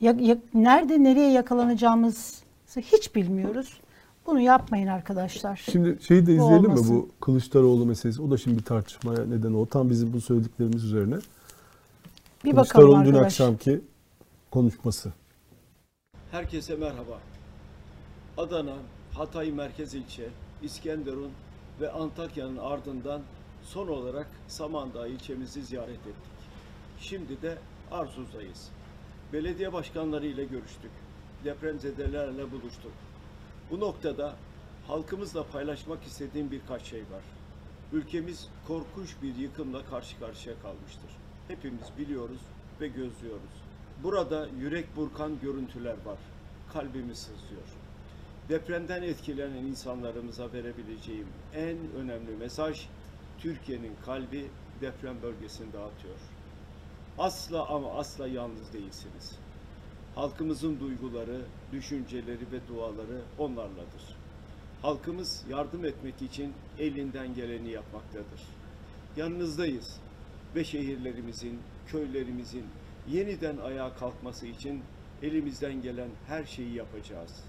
[0.00, 2.36] ya- ya- nerede nereye yakalanacağımızı
[2.76, 3.80] hiç bilmiyoruz.
[4.26, 5.56] Bunu yapmayın arkadaşlar.
[5.72, 8.22] Şimdi şeyi de Bu izleyelim mi bu Kılıçdaroğlu meselesi?
[8.22, 9.68] O da şimdi bir tartışmaya neden oldu.
[9.70, 11.14] Tam bizim bu söylediklerimiz üzerine.
[12.44, 13.80] Bir bakalım Kılıçdaroğlu'nun dün akşamki
[14.50, 15.12] konuşması.
[16.30, 17.18] Herkese merhaba.
[18.38, 18.74] Adana,
[19.14, 20.28] Hatay Merkez İlçe,
[20.62, 21.30] İskenderun
[21.80, 23.20] ve Antakya'nın ardından
[23.64, 26.38] son olarak Samandağ ilçemizi ziyaret ettik.
[27.00, 27.58] Şimdi de
[27.90, 28.68] Arsuz'dayız.
[29.32, 30.90] Belediye başkanları ile görüştük.
[31.44, 32.92] Depremzedelerle buluştuk.
[33.70, 34.36] Bu noktada
[34.86, 37.22] halkımızla paylaşmak istediğim birkaç şey var.
[37.92, 41.10] Ülkemiz korkunç bir yıkımla karşı karşıya kalmıştır.
[41.48, 42.40] Hepimiz biliyoruz
[42.80, 43.62] ve gözlüyoruz.
[44.02, 46.18] Burada yürek burkan görüntüler var.
[46.72, 47.68] Kalbimiz sızlıyor.
[48.48, 52.86] Depremden etkilenen insanlarımıza verebileceğim en önemli mesaj
[53.38, 54.46] Türkiye'nin kalbi
[54.80, 56.37] deprem bölgesinde atıyor.
[57.18, 59.38] Asla ama asla yalnız değilsiniz.
[60.14, 61.40] Halkımızın duyguları,
[61.72, 64.16] düşünceleri ve duaları onlarladır.
[64.82, 68.42] Halkımız yardım etmek için elinden geleni yapmaktadır.
[69.16, 70.00] Yanınızdayız
[70.54, 72.64] ve şehirlerimizin, köylerimizin
[73.08, 74.82] yeniden ayağa kalkması için
[75.22, 77.44] elimizden gelen her şeyi yapacağız.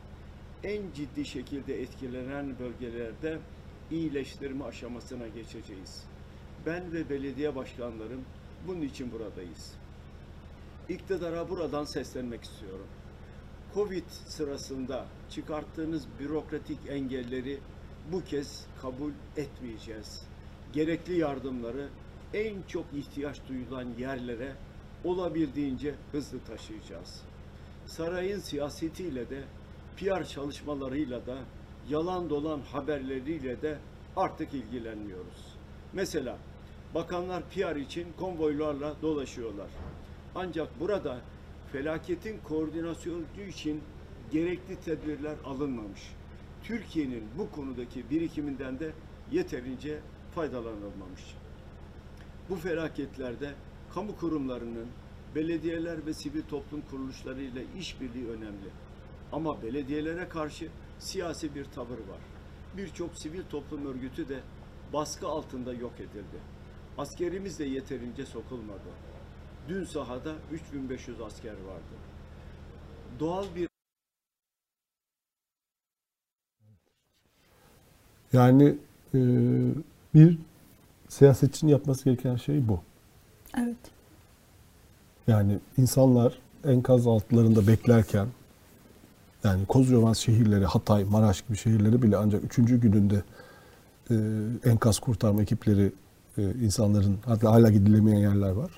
[0.63, 3.39] En ciddi şekilde etkilenen bölgelerde
[3.91, 6.03] iyileştirme aşamasına geçeceğiz.
[6.65, 8.25] Ben ve belediye başkanlarım
[8.67, 9.73] bunun için buradayız.
[10.89, 12.87] İktidara buradan seslenmek istiyorum.
[13.73, 17.59] Covid sırasında çıkarttığınız bürokratik engelleri
[18.11, 20.23] bu kez kabul etmeyeceğiz.
[20.73, 21.89] Gerekli yardımları
[22.33, 24.55] en çok ihtiyaç duyulan yerlere
[25.03, 27.21] olabildiğince hızlı taşıyacağız.
[27.85, 29.43] Sarayın siyasetiyle de
[29.97, 31.37] PR çalışmalarıyla da
[31.89, 33.77] yalan dolan haberleriyle de
[34.15, 35.55] artık ilgilenmiyoruz.
[35.93, 36.37] Mesela
[36.95, 39.67] bakanlar PR için konvoylarla dolaşıyorlar.
[40.35, 41.21] Ancak burada
[41.71, 43.81] felaketin koordinasyonu için
[44.31, 46.01] gerekli tedbirler alınmamış.
[46.63, 48.91] Türkiye'nin bu konudaki birikiminden de
[49.31, 49.99] yeterince
[50.35, 51.35] faydalanılmamış.
[52.49, 53.53] Bu felaketlerde
[53.93, 54.87] kamu kurumlarının,
[55.35, 58.69] belediyeler ve sivil toplum kuruluşlarıyla işbirliği önemli.
[59.31, 62.21] Ama belediyelere karşı siyasi bir tavır var.
[62.77, 64.39] Birçok sivil toplum örgütü de
[64.93, 66.58] baskı altında yok edildi.
[66.99, 68.89] Askerimiz de yeterince sokulmadı.
[69.69, 71.95] Dün sahada 3500 asker vardı.
[73.19, 73.69] Doğal bir
[78.33, 78.75] Yani
[79.13, 79.19] e,
[80.13, 80.37] bir
[81.09, 82.79] siyasetçinin yapması gereken şey bu.
[83.57, 83.77] Evet.
[85.27, 88.27] Yani insanlar enkaz altlarında beklerken
[89.43, 93.23] yani Kozyovan şehirleri, Hatay, Maraş gibi şehirleri bile ancak üçüncü gününde
[94.11, 94.15] e,
[94.69, 95.91] enkaz kurtarma ekipleri
[96.39, 98.71] e, insanların hatta hala gidilemeyen yerler var.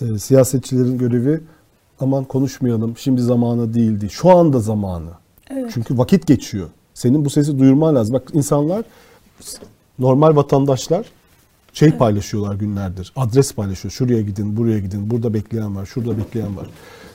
[0.00, 1.40] e, siyasetçilerin görevi
[2.00, 4.10] aman konuşmayalım şimdi zamanı değildi.
[4.10, 5.10] Şu anda zamanı.
[5.50, 5.70] Evet.
[5.74, 6.68] Çünkü vakit geçiyor.
[6.94, 8.14] Senin bu sesi duyurman lazım.
[8.14, 8.84] Bak insanlar
[9.98, 11.06] normal vatandaşlar
[11.72, 13.12] şey paylaşıyorlar günlerdir.
[13.16, 13.92] Adres paylaşıyor.
[13.92, 15.10] Şuraya gidin, buraya gidin.
[15.10, 16.66] Burada bekleyen var, şurada bekleyen var.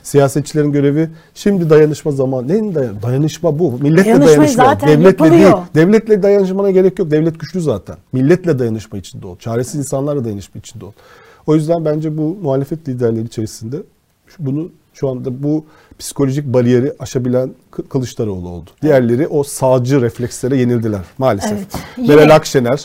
[0.02, 2.48] Siyasetçilerin görevi şimdi dayanışma zamanı.
[2.48, 3.72] Ne dayan dayanışma bu.
[3.72, 4.64] Milletle Dayanışma dayanışma.
[4.64, 5.42] zaten Devletle değil.
[5.42, 5.58] yapılıyor.
[5.74, 7.10] Devletle dayanışmana gerek yok.
[7.10, 7.96] Devlet güçlü zaten.
[8.12, 9.36] Milletle dayanışma içinde ol.
[9.38, 10.92] Çaresiz insanlarla dayanışma içinde ol.
[11.46, 13.76] O yüzden bence bu muhalefet liderleri içerisinde
[14.38, 15.64] bunu şu anda bu
[15.98, 18.70] psikolojik bariyeri aşabilen Kı- Kılıçdaroğlu oldu.
[18.82, 21.52] Diğerleri o sağcı reflekslere yenildiler maalesef.
[21.52, 22.08] Evet.
[22.08, 22.84] Meral Akşener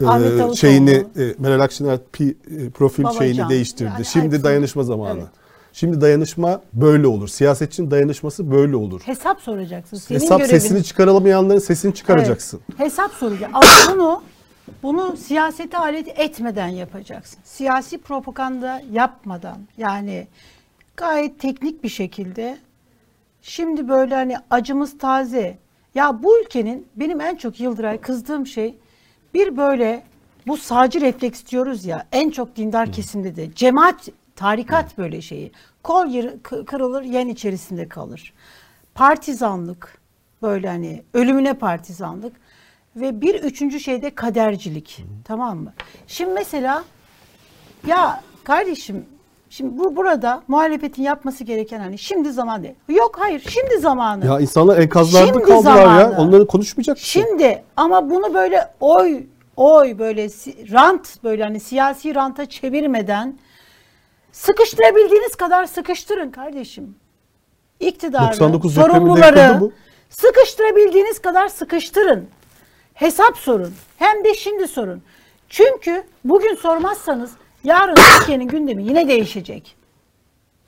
[0.00, 2.34] e, şeyini e, Meral Akşener pi-
[2.66, 3.18] e, profil Babacan.
[3.18, 3.90] şeyini değiştirdi.
[3.94, 5.18] Yani Şimdi hepsi- dayanışma zamanı.
[5.18, 5.28] Evet.
[5.72, 7.28] Şimdi dayanışma böyle olur.
[7.28, 9.00] Siyasetçinin dayanışması böyle olur.
[9.04, 9.96] Hesap soracaksın.
[9.96, 12.60] Senin Hesap görevin- sesini çıkarılamayanların sesini çıkaracaksın.
[12.70, 13.54] Evet, hesap soracaksın.
[13.54, 14.22] Ama bunu
[14.82, 17.38] bunu siyasete alet etmeden yapacaksın.
[17.44, 20.26] Siyasi propaganda yapmadan yani
[20.96, 22.58] gayet teknik bir şekilde
[23.42, 25.58] şimdi böyle hani acımız taze.
[25.94, 28.74] Ya bu ülkenin benim en çok Yıldıray kızdığım şey
[29.34, 30.02] bir böyle
[30.46, 35.52] bu sağcı refleks diyoruz ya en çok dindar kesimde de cemaat tarikat böyle şeyi.
[35.82, 38.32] Kol kırılır yen içerisinde kalır.
[38.94, 39.98] Partizanlık
[40.42, 42.36] böyle hani ölümüne partizanlık
[42.96, 45.04] ve bir üçüncü şey de kadercilik.
[45.24, 45.72] Tamam mı?
[46.06, 46.84] Şimdi mesela
[47.86, 49.06] ya kardeşim
[49.54, 52.74] şimdi bu burada muhalefetin yapması gereken hani şimdi zaman değil.
[52.88, 54.26] Yok hayır şimdi zamanı.
[54.26, 55.82] Ya insanlar enkazlarda Şimdi kaldılar ya.
[55.82, 56.16] zamanı.
[56.18, 57.06] Onları konuşmayacak mısın?
[57.08, 59.22] Şimdi ama bunu böyle oy
[59.56, 60.28] oy böyle
[60.72, 63.38] rant böyle hani siyasi ranta çevirmeden
[64.32, 66.94] sıkıştırabildiğiniz kadar sıkıştırın kardeşim.
[67.80, 69.70] İktidarı, 99 depreminde sorumluları
[70.10, 72.28] sıkıştırabildiğiniz kadar sıkıştırın.
[72.94, 73.74] Hesap sorun.
[73.98, 75.02] Hem de şimdi sorun.
[75.48, 77.30] Çünkü bugün sormazsanız
[77.64, 79.76] yarın Türkiye'nin gündemi yine değişecek.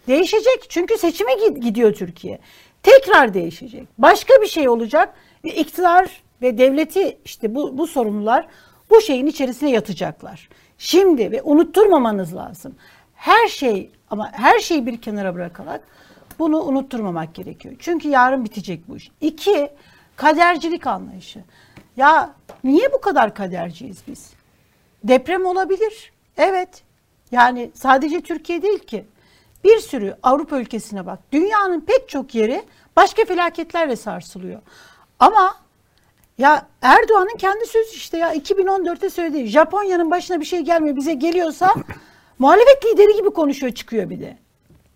[0.09, 2.38] Değişecek çünkü seçime gi- gidiyor Türkiye.
[2.82, 3.88] Tekrar değişecek.
[3.98, 5.14] Başka bir şey olacak.
[5.44, 6.11] Ve iktidar
[6.42, 8.46] ve devleti işte bu, bu sorumlular
[8.90, 10.48] bu şeyin içerisine yatacaklar.
[10.78, 12.74] Şimdi ve unutturmamanız lazım.
[13.14, 15.80] Her şey ama her şeyi bir kenara bırakarak
[16.38, 17.74] bunu unutturmamak gerekiyor.
[17.78, 19.11] Çünkü yarın bitecek bu iş.
[19.20, 19.68] İki,
[20.16, 21.44] kadercilik anlayışı.
[21.96, 24.30] Ya niye bu kadar kaderciyiz biz?
[25.04, 26.12] Deprem olabilir.
[26.37, 26.82] Evet.
[27.33, 29.05] Yani sadece Türkiye değil ki.
[29.65, 31.19] Bir sürü Avrupa ülkesine bak.
[31.33, 32.65] Dünyanın pek çok yeri
[32.97, 34.61] başka felaketlerle sarsılıyor.
[35.19, 35.57] Ama
[36.39, 41.75] ya Erdoğan'ın kendi sözü işte ya 2014'te söylediği Japonya'nın başına bir şey gelmiyor bize geliyorsa
[42.39, 44.39] muhalefet lideri gibi konuşuyor çıkıyor bir de.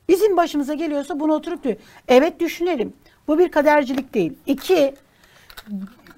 [0.09, 1.77] Bizim başımıza geliyorsa bunu oturup diyor.
[2.09, 2.93] Evet düşünelim.
[3.29, 4.33] Bu bir kadercilik değil.
[4.47, 4.95] İki,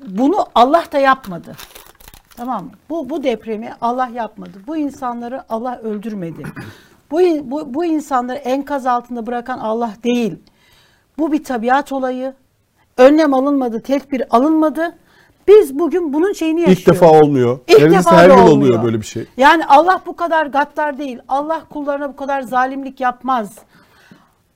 [0.06, 1.56] bunu Allah da yapmadı.
[2.36, 2.70] Tamam mı?
[2.90, 4.50] Bu, bu depremi Allah yapmadı.
[4.66, 6.42] Bu insanları Allah öldürmedi.
[7.10, 10.34] Bu, bu, bu insanları enkaz altında bırakan Allah değil.
[11.18, 12.34] Bu bir tabiat olayı.
[12.96, 14.96] Önlem alınmadı, tedbir alınmadı.
[15.48, 16.82] Biz bugün bunun şeyini yaşıyoruz.
[16.82, 17.58] İlk defa olmuyor.
[17.68, 18.56] İlk Neredeyse defa her yıl olmuyor.
[18.56, 19.26] oluyor böyle bir şey.
[19.36, 21.18] Yani Allah bu kadar gaddar değil.
[21.28, 23.58] Allah kullarına bu kadar zalimlik yapmaz.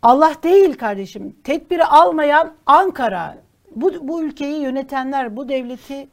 [0.02, 1.36] Allah değil kardeşim.
[1.44, 3.38] Tedbiri almayan Ankara.
[3.76, 6.08] Bu, bu ülkeyi yönetenler, bu devleti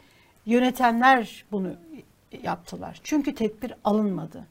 [0.46, 1.68] yönetenler bunu
[2.44, 3.00] yaptılar.
[3.04, 4.46] Çünkü tedbir alınmadı.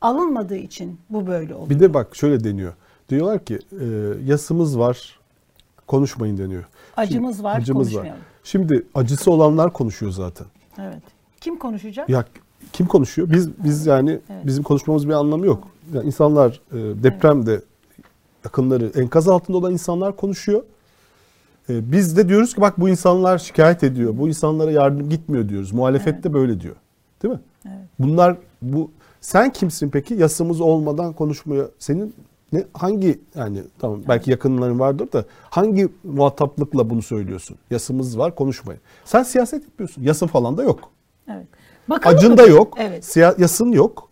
[0.00, 1.70] Alınmadığı için bu böyle oldu.
[1.70, 2.72] Bir de bak şöyle deniyor.
[3.08, 3.84] Diyorlar ki e,
[4.24, 5.18] yasımız var
[5.86, 6.64] konuşmayın deniyor.
[6.96, 8.22] Acımız Şimdi- var, acımız konuşmayalım.
[8.44, 10.46] Şimdi acısı olanlar konuşuyor zaten.
[10.80, 11.02] Evet.
[11.40, 12.08] Kim konuşacak?
[12.08, 12.24] Ya
[12.72, 13.30] kim konuşuyor?
[13.30, 14.46] Biz biz yani Evet.
[14.46, 15.68] bizim konuşmamız bir anlamı yok.
[15.94, 17.60] Yani insanlar e, depremde
[18.44, 20.62] yakınları enkaz altında olan insanlar konuşuyor.
[21.70, 24.18] E, biz de diyoruz ki bak bu insanlar şikayet ediyor.
[24.18, 25.72] Bu insanlara yardım gitmiyor diyoruz.
[25.72, 26.76] Muhalefet de böyle diyor.
[27.22, 27.40] Değil mi?
[27.98, 30.14] Bunlar bu sen kimsin peki?
[30.14, 32.14] Yasımız olmadan konuşmaya senin
[32.52, 37.56] ne hangi yani tamam belki yakınların vardır da hangi muhataplıkla bunu söylüyorsun?
[37.70, 38.80] Yasımız var konuşmayın.
[39.04, 40.02] Sen siyaset yapıyorsun.
[40.02, 40.90] Yasa falan da yok.
[41.30, 41.46] Evet.
[41.88, 42.38] Bakalım Acın mı?
[42.38, 42.74] da yok.
[42.80, 43.04] Evet.
[43.04, 44.08] siya- yasın yok.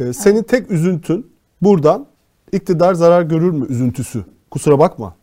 [0.00, 1.26] Ee, senin tek üzüntün
[1.62, 2.06] buradan
[2.52, 4.24] iktidar zarar görür mü üzüntüsü.
[4.50, 5.14] Kusura bakma.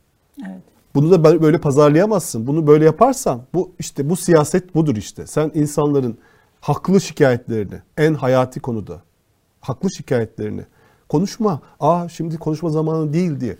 [0.48, 0.62] Evet.
[0.96, 2.48] Bunu da böyle- pazarlayamazsın.
[2.48, 5.28] Bunu böyle yaparsan bu işte bu siyaset budur işte.
[5.28, 6.18] Sen insanların
[6.62, 9.02] haklı şikayetlerini en hayati konuda
[9.62, 10.62] haklı şikayetlerini
[11.10, 11.62] konuşma.
[11.80, 13.58] Aa şimdi konuşma zamanı değil diye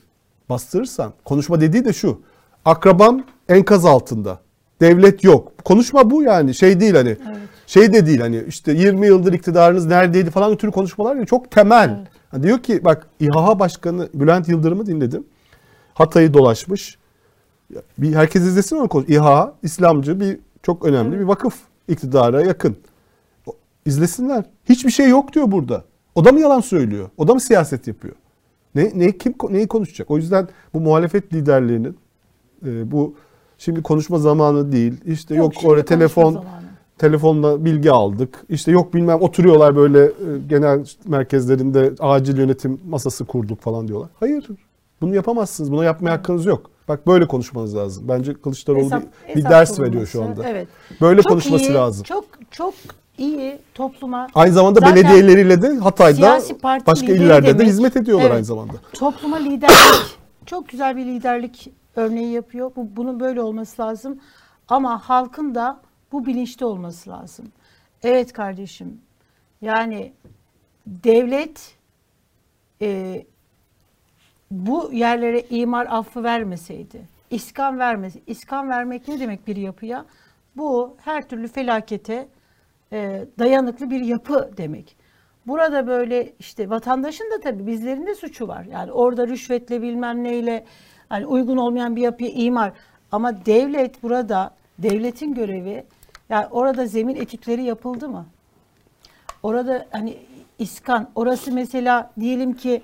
[0.50, 2.22] bastırırsan konuşma dediği de şu.
[2.66, 4.40] Akrabam enkaz altında.
[4.82, 5.66] Devlet yok.
[5.66, 6.56] Konuşma bu yani.
[6.56, 7.18] Şey değil hani.
[7.68, 12.08] Şey de değil hani işte 20 yıldır iktidarınız neredeydi falan tür konuşmalar ya çok temel.
[12.32, 15.24] Ha Diyor ki bak İHA Başkanı Bülent Yıldırım'ı dinledim.
[15.94, 16.98] Hatay'ı dolaşmış.
[17.98, 18.88] Bir herkes izlesin onu.
[18.90, 21.56] konuş- İHA İslamcı bir çok önemli bir vakıf
[21.88, 22.78] iktidara yakın.
[23.86, 24.46] İzlesinler.
[24.70, 25.84] Hiçbir şey yok diyor burada.
[26.16, 27.10] O da mı yalan söylüyor?
[27.18, 28.16] O da mı siyaset yapıyor?
[28.76, 30.12] Ne, ne kim neyi konuşacak?
[30.12, 31.98] O yüzden bu muhalefet liderlerinin
[32.66, 33.16] e, bu
[33.58, 34.94] şimdi konuşma zamanı değil.
[35.06, 36.50] İşte yok, şimdi oraya telefon zamanı.
[36.98, 38.44] telefonla bilgi aldık.
[38.50, 40.12] İşte yok bilmem oturuyorlar böyle e,
[40.50, 44.10] genel merkezlerinde acil yönetim masası kurduk falan diyorlar.
[44.20, 44.48] Hayır.
[45.02, 45.72] Bunu yapamazsınız.
[45.72, 46.70] Bunu yapmaya hakkınız yok.
[46.88, 48.08] Bak böyle konuşmanız lazım.
[48.08, 50.50] Bence Kılıçdaroğlu Hesap- bir, bir hesap ders sorulması, veriyor şu anda.
[50.50, 50.68] Evet.
[51.02, 52.04] Böyle Çok konuşması iyi, lazım.
[52.04, 52.74] Çok çok
[53.18, 54.28] iyi topluma.
[54.36, 56.40] Aynı zamanda Zaten belediyeleriyle de Hatay'da
[56.88, 57.68] başka illerde de demek.
[57.68, 58.36] hizmet ediyorlar Evet.
[58.36, 58.74] aynı zamanda.
[58.94, 62.72] Topluma liderlik çok güzel bir liderlik örneği yapıyor.
[62.76, 64.20] Bu bunun böyle olması lazım.
[64.68, 67.46] Ama halkın da bu bilinçte olması lazım.
[68.04, 69.02] Evet kardeşim.
[69.62, 70.14] Yani
[70.88, 71.76] devlet
[72.82, 73.26] e,
[74.52, 80.06] bu yerlere imar affı vermeseydi, iskan vermesi, iskan vermek ne demek bir yapıya?
[80.58, 82.28] Bu her türlü felakete
[82.94, 84.96] e, dayanıklı bir yapı demek.
[85.48, 88.66] Burada böyle işte vatandaşın da tabii bizlerin de suçu var.
[88.72, 90.66] Yani orada rüşvetle bilmem neyle
[91.10, 92.72] hani uygun olmayan bir yapıya imar.
[93.12, 95.84] Ama devlet burada devletin görevi
[96.30, 98.26] yani orada zemin etütleri yapıldı mı?
[99.44, 100.18] Orada hani
[100.60, 102.82] iskan orası mesela diyelim ki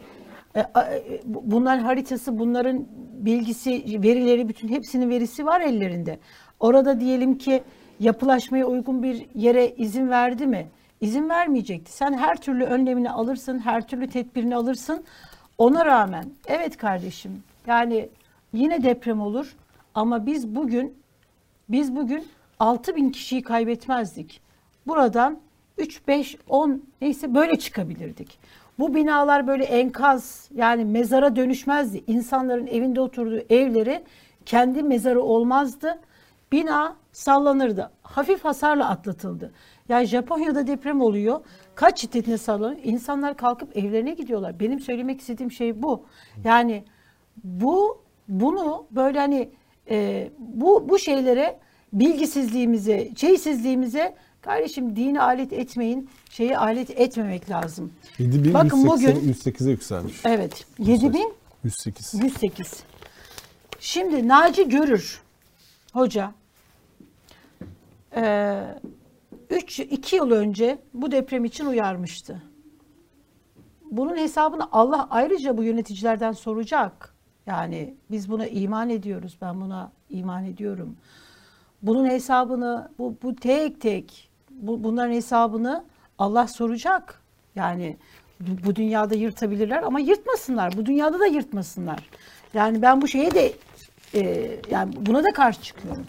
[1.26, 6.20] bunların haritası bunların bilgisi verileri bütün hepsinin verisi var ellerinde.
[6.60, 7.64] Orada diyelim ki
[8.00, 10.68] yapılaşmaya uygun bir yere izin verdi mi?
[11.02, 11.92] İzin vermeyecekti.
[11.92, 15.04] Sen her türlü önlemini alırsın, her türlü tedbirini alırsın.
[15.58, 18.10] Ona rağmen evet kardeşim yani
[18.54, 19.56] yine deprem olur
[19.96, 20.94] ama biz bugün
[21.70, 22.28] biz bugün
[22.60, 24.42] 6 bin kişiyi kaybetmezdik.
[24.88, 25.40] Buradan
[25.78, 28.40] 3, 5, 10 neyse böyle çıkabilirdik.
[28.80, 32.04] Bu binalar böyle enkaz yani mezara dönüşmezdi.
[32.08, 34.04] İnsanların evinde oturduğu evleri
[34.46, 36.00] kendi mezarı olmazdı.
[36.52, 37.92] Bina sallanırdı.
[38.04, 39.52] Hafif hasarla atlatıldı.
[39.90, 41.40] Yani Japonya'da deprem oluyor.
[41.76, 42.82] Kaç şiddetine sallanıyor?
[42.84, 44.60] İnsanlar kalkıp evlerine gidiyorlar.
[44.60, 46.06] Benim söylemek istediğim şey bu.
[46.44, 46.84] Yani
[47.44, 49.50] bu bunu böyle hani
[49.90, 51.60] e, bu bu şeylere
[51.94, 57.94] bilgisizliğimize, şeysizliğimize kardeşim dini alet etmeyin, şeyi alet etmemek lazım.
[58.20, 60.22] 7180 Bakın bugün 108'e yükselmiş.
[60.26, 62.14] evet 7000 108.
[62.14, 62.84] 108.
[63.80, 65.22] Şimdi Naci Görür
[65.94, 66.32] hoca
[69.50, 72.42] 3 2 yıl önce bu deprem için uyarmıştı.
[73.92, 77.16] Bunun hesabını Allah ayrıca bu yöneticilerden soracak.
[77.46, 79.38] Yani biz buna iman ediyoruz.
[79.42, 80.98] Ben buna iman ediyorum.
[81.82, 84.31] Bunun hesabını bu, bu tek tek
[84.62, 85.84] bu, bunların hesabını
[86.20, 87.22] Allah soracak.
[87.56, 87.98] Yani
[88.40, 90.78] bu, bu dünyada yırtabilirler ama yırtmasınlar.
[90.78, 92.10] Bu dünyada da yırtmasınlar.
[92.54, 93.54] Yani ben bu şeye de
[94.16, 96.04] e, yani buna da karşı çıkıyorum.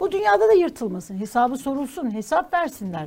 [0.00, 1.18] Bu dünyada da yırtılmasın.
[1.18, 2.14] Hesabı sorulsun.
[2.14, 3.06] Hesap versinler.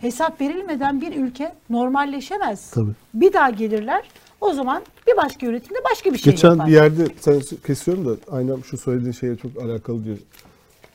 [0.00, 2.70] Hesap verilmeden bir ülke normalleşemez.
[2.70, 2.92] Tabii.
[3.14, 4.04] Bir daha gelirler.
[4.40, 6.66] O zaman bir başka yönetimde başka bir şey Geçen yapar.
[6.66, 10.18] bir yerde sen kesiyorum da aynen şu söylediğin şeye çok alakalı diyor.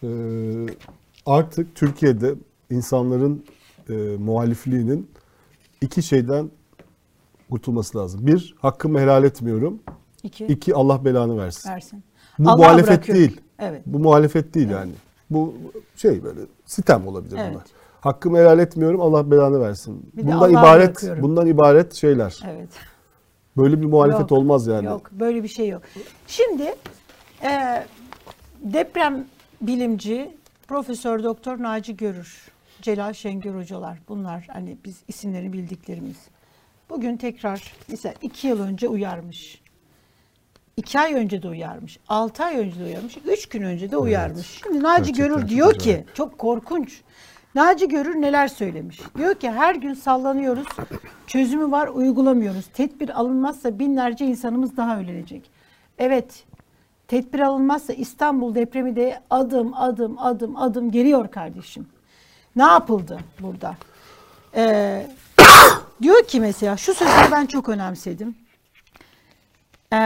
[0.03, 0.07] Ee,
[1.25, 2.33] artık Türkiye'de
[2.71, 3.45] insanların
[3.89, 5.09] e, muhalifliğinin
[5.81, 6.51] iki şeyden
[7.49, 8.27] kurtulması lazım.
[8.27, 9.79] Bir, hakkımı helal etmiyorum.
[10.23, 10.45] İki.
[10.45, 11.69] İki, Allah belanı versin.
[11.69, 12.03] Versin.
[12.39, 13.21] Bu Allah'a muhalefet bırakıyorum.
[13.21, 13.41] değil.
[13.59, 13.81] Evet.
[13.85, 14.91] Bu muhalefet değil yani.
[15.29, 15.53] Bu
[15.95, 17.51] şey böyle sitem olabilir Evet.
[17.51, 17.63] bunlar.
[18.01, 19.01] Hakkımı helal etmiyorum.
[19.01, 20.09] Allah belanı versin.
[20.13, 21.23] Bir bundan ibaret bırakıyorum.
[21.23, 22.39] bundan ibaret şeyler.
[22.47, 22.69] Evet.
[23.57, 24.85] Böyle bir muhalefet Yok, olmaz yani.
[24.85, 25.81] Yok böyle bir şey yok.
[26.27, 26.75] Şimdi
[27.43, 27.83] e,
[28.61, 29.25] deprem
[29.61, 32.51] bilimci Profesör Doktor Naci Görür,
[32.85, 36.17] Celal Şengör hocalar bunlar hani biz isimlerini bildiklerimiz.
[36.89, 39.61] Bugün tekrar mesela iki yıl önce uyarmış.
[40.77, 41.99] iki ay önce de uyarmış.
[42.07, 43.17] Altı ay önce de uyarmış.
[43.17, 44.61] Üç gün önce de uyarmış.
[44.63, 46.05] Şimdi Naci Gerçekten Görür diyor acayip.
[46.05, 47.01] ki çok korkunç.
[47.55, 48.99] Naci Görür neler söylemiş?
[49.17, 50.67] Diyor ki her gün sallanıyoruz.
[51.27, 52.65] Çözümü var uygulamıyoruz.
[52.73, 55.49] Tedbir alınmazsa binlerce insanımız daha ölecek.
[55.97, 56.43] Evet.
[57.07, 61.87] Tedbir alınmazsa İstanbul depremi de adım adım adım adım geliyor kardeşim.
[62.55, 63.75] Ne yapıldı burada?
[64.55, 65.07] Ee,
[66.01, 68.35] diyor ki mesela şu sözü ben çok önemsedim.
[69.93, 69.97] Ee,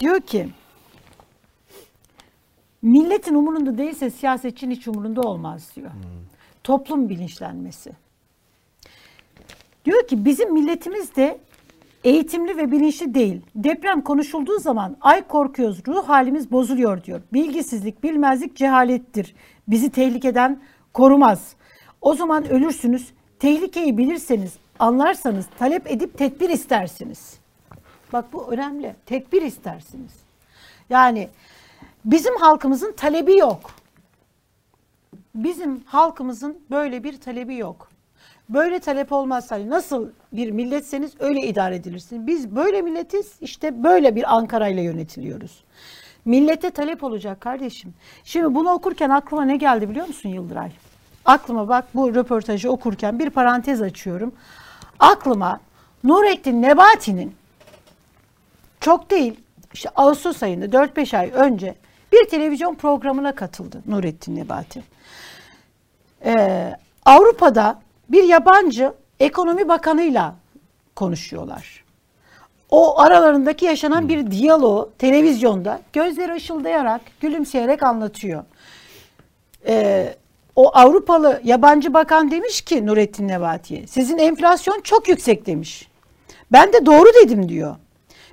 [0.00, 0.48] diyor ki
[2.82, 5.90] milletin umurunda değilse siyasetçinin hiç umurunda olmaz diyor.
[6.64, 7.92] Toplum bilinçlenmesi.
[9.84, 11.40] Diyor ki bizim milletimiz de
[12.04, 13.40] eğitimli ve bilinçli değil.
[13.54, 17.20] Deprem konuşulduğu zaman ay korkuyoruz, ruh halimiz bozuluyor diyor.
[17.32, 19.34] Bilgisizlik, bilmezlik cehalettir.
[19.68, 20.60] Bizi tehlikeden
[20.94, 21.54] korumaz.
[22.00, 23.12] O zaman ölürsünüz.
[23.38, 27.38] Tehlikeyi bilirseniz, anlarsanız talep edip tedbir istersiniz.
[28.12, 28.94] Bak bu önemli.
[29.06, 30.12] Tedbir istersiniz.
[30.90, 31.28] Yani
[32.04, 33.70] bizim halkımızın talebi yok.
[35.34, 37.89] Bizim halkımızın böyle bir talebi yok.
[38.50, 39.50] Böyle talep olmaz.
[39.50, 42.26] Hani nasıl bir milletseniz öyle idare edilirsin.
[42.26, 45.64] Biz böyle milletiz işte böyle bir Ankara ile yönetiliyoruz.
[46.24, 47.94] Millete talep olacak kardeşim.
[48.24, 50.72] Şimdi bunu okurken aklıma ne geldi biliyor musun Yıldıray?
[51.24, 54.34] Aklıma bak bu röportajı okurken bir parantez açıyorum.
[54.98, 55.60] Aklıma
[56.04, 57.34] Nurettin Nebati'nin
[58.80, 59.40] çok değil
[59.74, 61.74] işte Ağustos ayında 4-5 ay önce
[62.12, 64.82] bir televizyon programına katıldı Nurettin Nebati.
[66.24, 67.80] Ee, Avrupa'da
[68.12, 70.34] bir yabancı ekonomi bakanıyla
[70.96, 71.84] konuşuyorlar.
[72.70, 78.44] O aralarındaki yaşanan bir diyaloğu televizyonda gözleri ışıldayarak, gülümseyerek anlatıyor.
[79.66, 80.14] Ee,
[80.56, 85.88] o Avrupalı yabancı bakan demiş ki Nurettin Nebati'ye, sizin enflasyon çok yüksek demiş.
[86.52, 87.76] Ben de doğru dedim diyor.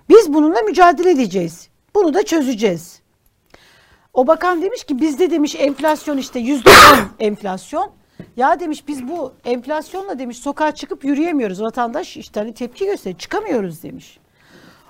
[0.09, 1.69] Biz bununla mücadele edeceğiz.
[1.95, 3.01] Bunu da çözeceğiz.
[4.13, 7.91] O bakan demiş ki bizde demiş enflasyon işte yüzde on enflasyon.
[8.37, 11.61] Ya demiş biz bu enflasyonla demiş sokağa çıkıp yürüyemiyoruz.
[11.61, 13.19] Vatandaş işte hani tepki gösteriyor.
[13.19, 14.19] Çıkamıyoruz demiş.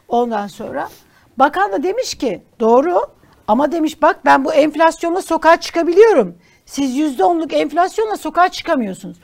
[0.07, 0.89] Ondan sonra
[1.37, 3.01] bakan da demiş ki doğru
[3.47, 6.37] ama demiş bak ben bu enflasyonla sokağa çıkabiliyorum.
[6.65, 9.17] Siz yüzde onluk enflasyonla sokağa çıkamıyorsunuz.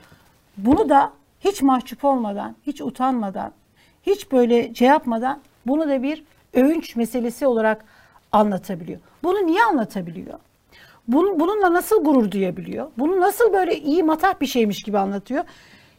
[0.56, 3.52] Bunu da hiç mahcup olmadan, hiç utanmadan,
[4.02, 7.84] hiç böyle şey yapmadan bunu da bir övünç meselesi olarak
[8.32, 9.00] anlatabiliyor.
[9.22, 10.38] Bunu niye anlatabiliyor?
[11.08, 12.90] Bunu, bununla nasıl gurur duyabiliyor?
[12.98, 15.44] Bunu nasıl böyle iyi matah bir şeymiş gibi anlatıyor?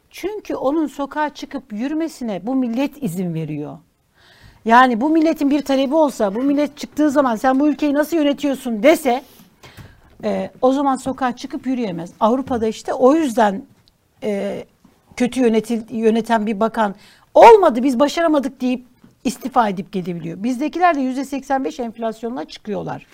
[0.10, 3.78] Çünkü onun sokağa çıkıp yürümesine bu millet izin veriyor.
[4.66, 8.84] Yani bu milletin bir talebi olsa, bu millet çıktığı zaman sen bu ülkeyi nasıl yönetiyorsun
[8.84, 9.24] dese
[10.24, 12.12] e, o zaman sokağa çıkıp yürüyemez.
[12.20, 13.64] Avrupa'da işte o yüzden
[14.24, 14.64] e,
[15.16, 16.96] kötü yönetil, yöneten bir bakan
[17.34, 18.86] olmadı biz başaramadık deyip
[19.24, 20.44] istifa edip gidebiliyor.
[20.44, 23.08] Bizdekiler de %85 enflasyonla çıkıyorlar.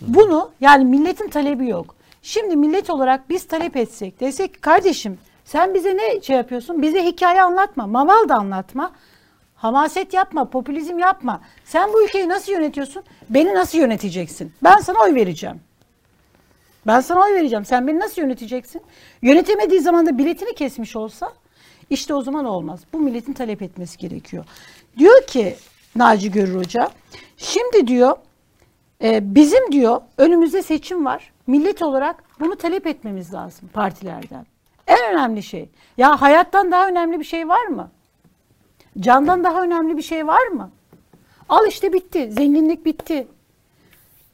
[0.00, 1.96] Bunu yani milletin talebi yok.
[2.22, 6.82] Şimdi millet olarak biz talep etsek desek kardeşim sen bize ne şey yapıyorsun?
[6.82, 8.92] Bize hikaye anlatma, maval da anlatma.
[9.56, 11.40] Hamaset yapma, popülizm yapma.
[11.64, 13.02] Sen bu ülkeyi nasıl yönetiyorsun?
[13.30, 14.52] Beni nasıl yöneteceksin?
[14.62, 15.60] Ben sana oy vereceğim.
[16.86, 17.64] Ben sana oy vereceğim.
[17.64, 18.82] Sen beni nasıl yöneteceksin?
[19.22, 21.32] Yönetemediği zaman da biletini kesmiş olsa
[21.90, 22.80] işte o zaman olmaz.
[22.92, 24.44] Bu milletin talep etmesi gerekiyor.
[24.98, 25.56] Diyor ki
[25.96, 26.90] Naci Görür Hoca,
[27.36, 28.16] şimdi diyor
[29.02, 31.32] e, bizim diyor önümüzde seçim var.
[31.46, 34.46] Millet olarak bunu talep etmemiz lazım partilerden.
[34.86, 35.68] En önemli şey.
[35.96, 37.90] Ya hayattan daha önemli bir şey var mı?
[39.00, 40.70] Candan daha önemli bir şey var mı?
[41.48, 42.32] Al işte bitti.
[42.32, 43.28] Zenginlik bitti.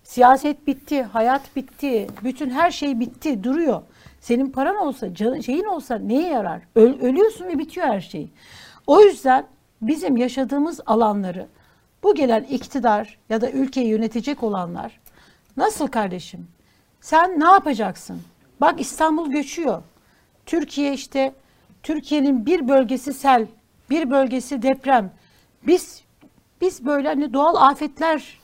[0.05, 1.03] Siyaset bitti.
[1.03, 2.07] Hayat bitti.
[2.25, 3.45] Bütün her şey bitti.
[3.45, 3.83] Duruyor.
[4.21, 6.63] Senin paran olsa, canın, şeyin olsa neye yarar?
[6.75, 8.29] Öl, ölüyorsun ve bitiyor her şey.
[8.87, 9.47] O yüzden
[9.83, 11.47] bizim yaşadığımız alanları
[12.03, 15.00] bu gelen iktidar ya da ülkeyi yönetecek olanlar
[15.57, 16.48] nasıl kardeşim?
[17.00, 18.22] Sen ne yapacaksın?
[18.61, 19.82] Bak İstanbul göçüyor.
[20.46, 21.34] Türkiye işte
[21.82, 23.46] Türkiye'nin bir bölgesi sel,
[23.90, 25.11] bir bölgesi deprem.
[25.66, 26.03] Biz
[26.61, 28.38] biz böyle hani doğal afetler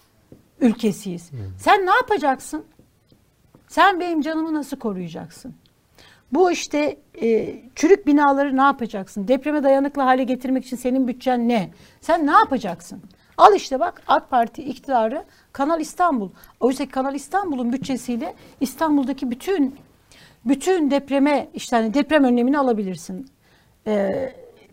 [0.61, 1.31] ülkesiyiz.
[1.59, 2.65] Sen ne yapacaksın?
[3.69, 5.55] Sen benim canımı nasıl koruyacaksın?
[6.33, 9.29] Bu işte e, çürük binaları ne yapacaksın?
[9.29, 11.71] Depreme dayanıklı hale getirmek için senin bütçen ne?
[12.01, 13.03] Sen ne yapacaksın?
[13.39, 16.29] Al işte bak AK Parti iktidarı Kanal İstanbul.
[16.61, 19.75] Oysa Kanal İstanbul'un bütçesiyle İstanbul'daki bütün
[20.45, 23.31] bütün depreme işte hani deprem önlemini alabilirsin.
[23.87, 24.33] Ee,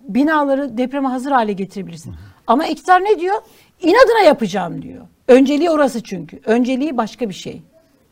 [0.09, 2.15] binaları depreme hazır hale getirebilirsin.
[2.47, 3.35] Ama iktidar ne diyor?
[3.81, 5.07] İnadına yapacağım diyor.
[5.27, 6.39] Önceliği orası çünkü.
[6.45, 7.61] Önceliği başka bir şey.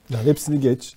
[0.10, 0.96] Yani hepsini geç.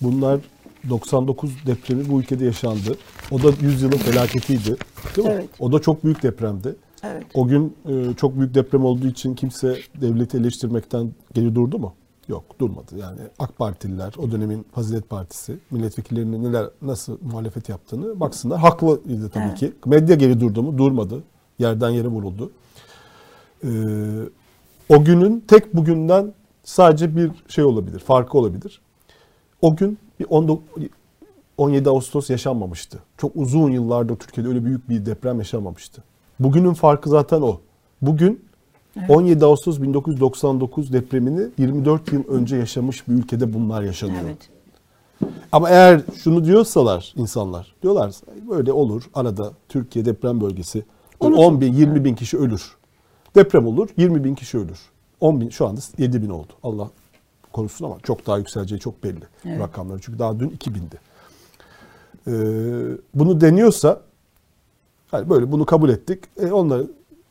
[0.00, 0.40] Bunlar
[0.88, 2.98] 99 depremi bu ülkede yaşandı.
[3.30, 4.76] O da 100 yılın felaketiydi.
[5.16, 5.34] Değil mi?
[5.34, 5.48] Evet.
[5.58, 6.76] O da çok büyük depremdi.
[7.06, 7.26] Evet.
[7.34, 11.94] O gün e, çok büyük deprem olduğu için kimse devleti eleştirmekten geri durdu mu?
[12.28, 12.96] Yok durmadı.
[12.96, 18.58] Yani AK Partililer, o dönemin Fazilet Partisi, milletvekillerinin neler nasıl muhalefet yaptığını baksınlar.
[18.58, 19.58] Haklıydı tabii Evet.
[19.58, 19.72] ki.
[19.86, 20.78] Medya geri durdu mu?
[20.78, 21.22] Durmadı.
[21.58, 22.50] Yerden yere vuruldu.
[23.64, 23.68] Ee,
[24.88, 26.32] o günün tek bugünden
[26.64, 28.80] sadece bir şey olabilir, farkı olabilir.
[29.62, 30.64] O gün bir 19
[31.58, 32.98] 17 Ağustos yaşanmamıştı.
[33.18, 36.02] Çok uzun yıllardır Türkiye'de öyle büyük bir deprem yaşanmamıştı.
[36.40, 37.60] Bugünün farkı zaten o.
[38.02, 38.44] Bugün
[39.08, 44.22] 17 Ağustos 1999 depremini 24 yıl önce yaşamış bir ülkede bunlar yaşanıyor.
[44.24, 44.48] Evet.
[45.52, 48.14] Ama eğer şunu diyorsalar insanlar, diyorlar
[48.50, 50.84] böyle olur arada Türkiye deprem bölgesi
[51.22, 51.54] böyle Unutun.
[51.54, 52.76] 10 bin 20 bin kişi ölür.
[53.34, 54.78] Deprem olur 20 bin kişi ölür.
[55.20, 56.52] 10 bin şu anda 7 bin oldu.
[56.62, 56.90] Allah
[57.52, 59.60] korusun ama çok daha yükseleceği çok belli Evet.
[59.60, 60.00] rakamları.
[60.00, 60.98] Çünkü daha dün 2000'di.
[62.26, 62.32] Ee,
[63.14, 64.00] bunu deniyorsa
[65.14, 66.24] hani böyle bunu kabul ettik.
[66.40, 66.86] E, onları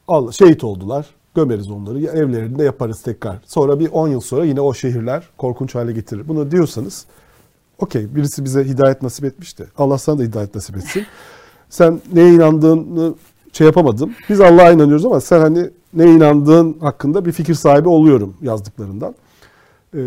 [0.08, 1.06] al, şehit oldular.
[1.36, 2.00] Gömeriz onları.
[2.00, 3.38] Ya Evlerinde yaparız tekrar.
[3.46, 6.28] Sonra bir 10 yıl sonra yine o şehirler korkunç hale getirir.
[6.28, 7.06] Bunu diyorsanız
[7.80, 9.68] okey birisi bize hidayet nasip etmişti.
[9.78, 11.04] Allah sana da hidayet nasip etsin.
[11.70, 13.14] Sen neye inandığını
[13.54, 14.14] şey yapamadım.
[14.30, 19.16] Biz Allah'a inanıyoruz ama sen hani neye inandığın hakkında bir fikir sahibi oluyorum yazdıklarından.
[19.94, 19.98] Ee,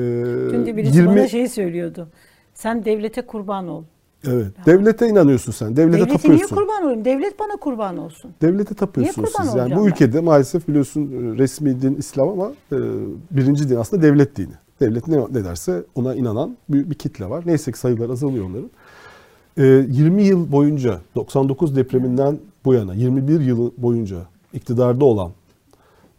[0.53, 2.09] Dün de birisi bana şey söylüyordu.
[2.55, 3.83] Sen devlete kurban ol.
[4.27, 4.67] Evet.
[4.67, 5.77] Devlete inanıyorsun sen.
[5.77, 6.57] Devlete Devlete niye tapıyorsun.
[6.57, 7.05] kurban olayım?
[7.05, 8.31] Devlet bana kurban olsun.
[8.43, 9.55] Devlete tapıyorsunuz kurban siz.
[9.55, 9.91] Yani olacağım bu ben?
[9.91, 12.77] ülkede maalesef biliyorsun e, resmi din İslam ama e,
[13.31, 14.53] birinci din aslında devlet dini.
[14.81, 17.43] Devlet ne, ne derse ona inanan bir, bir kitle var.
[17.47, 18.71] Neyse ki sayılar azalıyor onların.
[19.57, 24.17] E, 20 yıl boyunca 99 depreminden bu yana 21 yıl boyunca
[24.53, 25.31] iktidarda olan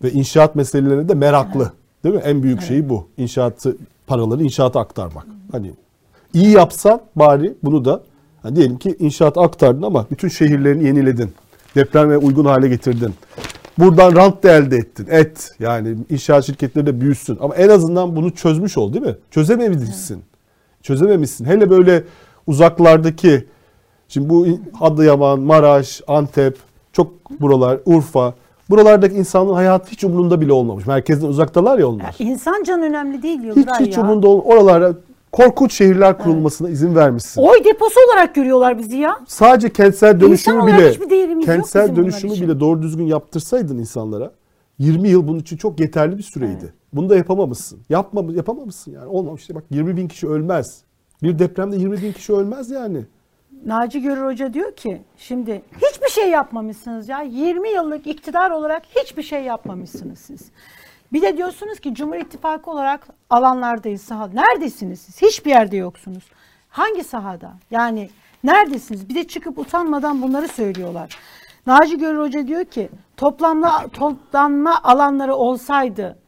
[0.04, 1.72] ve inşaat meselelerine de meraklı.
[2.04, 2.22] Değil mi?
[2.26, 3.08] En büyük şeyi bu.
[3.18, 3.78] İnşaatı
[4.08, 5.26] paraları inşaata aktarmak.
[5.52, 5.72] Hani
[6.38, 8.02] iyi yapsan bari bunu da
[8.44, 11.32] hani diyelim ki inşaata aktardın ama bütün şehirlerini yeniledin.
[11.76, 13.14] Depreme uygun hale getirdin.
[13.78, 15.08] Buradan rant da elde ettin.
[15.10, 15.52] Et.
[15.60, 17.38] Yani inşaat şirketleri de büyüsün.
[17.42, 19.16] Ama en azından bunu çözmüş ol değil mi?
[19.32, 20.24] Çözememişsin.
[20.82, 21.46] Çözememişsin.
[21.46, 22.04] Hele böyle
[22.48, 23.46] uzaklardaki
[24.08, 24.48] şimdi bu
[24.82, 26.58] Adıyaman, Maraş, Antep,
[26.94, 28.34] çok buralar, Urfa.
[28.70, 30.86] Buralardaki insanın hayatı hiç umurunda bile olmamış.
[30.86, 32.16] Merkezden uzaktalar ya onlar.
[32.20, 34.04] İnsan can önemli değil Yıldıray Hiç hiç ya.
[34.04, 34.42] umurunda ol.
[34.46, 34.94] Oralara
[35.32, 37.42] korkunç şehirler kurulmasına izin vermişsin.
[37.42, 39.20] Oy deposu olarak görüyorlar bizi ya.
[39.28, 42.48] Sadece kentsel dönüşümü olarak bile değerimiz yok kentsel bizim bunlar dönüşümü için.
[42.48, 44.32] bile doğru düzgün yaptırsaydın insanlara
[44.80, 46.74] 20 yıl bunun için çok yeterli bir süreydi.
[46.94, 47.80] Bunu da yapamamışsın.
[47.90, 49.08] Yapma, yapamamışsın yani.
[49.08, 49.42] Olmamış.
[49.42, 50.82] İşte bak 20 bin kişi ölmez.
[51.24, 53.06] Bir depremde 20 bin kişi ölmez yani.
[53.66, 57.22] Naci Görür Hoca diyor ki şimdi hiçbir şey yapmamışsınız ya.
[57.22, 60.42] 20 yıllık iktidar olarak hiçbir şey yapmamışsınız siz.
[61.14, 64.42] Bir de diyorsunuz ki Cumhur İttifakı olarak alanlardayız sahada.
[64.42, 65.22] Neredesiniz siz?
[65.22, 66.24] Hiçbir yerde yoksunuz.
[66.70, 67.54] Hangi sahada?
[67.72, 68.10] Yani
[68.44, 69.10] neredesiniz?
[69.10, 71.18] Bir de çıkıp utanmadan bunları söylüyorlar.
[71.68, 76.20] Naci Görür Hoca diyor ki toplamla toplanma alanları olsaydı,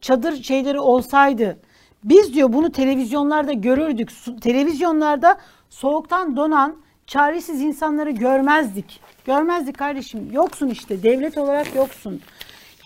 [0.00, 1.58] çadır şeyleri olsaydı
[2.04, 4.10] biz diyor bunu televizyonlarda görürdük.
[4.40, 5.38] Televizyonlarda
[5.70, 9.00] soğuktan donan çaresiz insanları görmezdik.
[9.24, 10.28] Görmezdik kardeşim.
[10.32, 11.02] Yoksun işte.
[11.02, 12.20] Devlet olarak yoksun.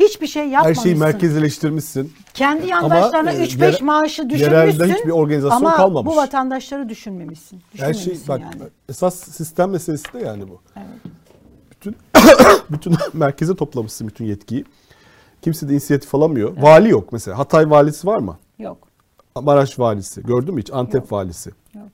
[0.00, 0.82] Hiçbir şey Her yapmamışsın.
[0.82, 2.12] şeyi merkezileştirmişsin.
[2.34, 4.94] Kendi Ama, yandaşlarına e, 3-5 yere- maaşı yerelde düşürmüşsün.
[4.98, 6.12] hiçbir organizasyon ama kalmamış.
[6.12, 7.60] bu vatandaşları düşünmemişsin.
[7.76, 8.62] Her şey Düşünmemişsin bak yani.
[8.88, 10.60] esas sistem meselesi de yani bu.
[10.76, 11.14] Evet.
[11.70, 11.96] Bütün
[12.70, 14.64] bütün merkeze toplamışsın bütün yetkiyi.
[15.42, 16.56] Kimse de inisiyatif alamıyor.
[16.56, 17.38] Vali yok mesela.
[17.38, 18.38] Hatay valisi var mı?
[18.58, 18.88] Yok.
[19.42, 20.22] Maraş valisi.
[20.22, 20.72] Gördün mü hiç?
[20.72, 21.50] Antep valisi.
[21.74, 21.86] Yok.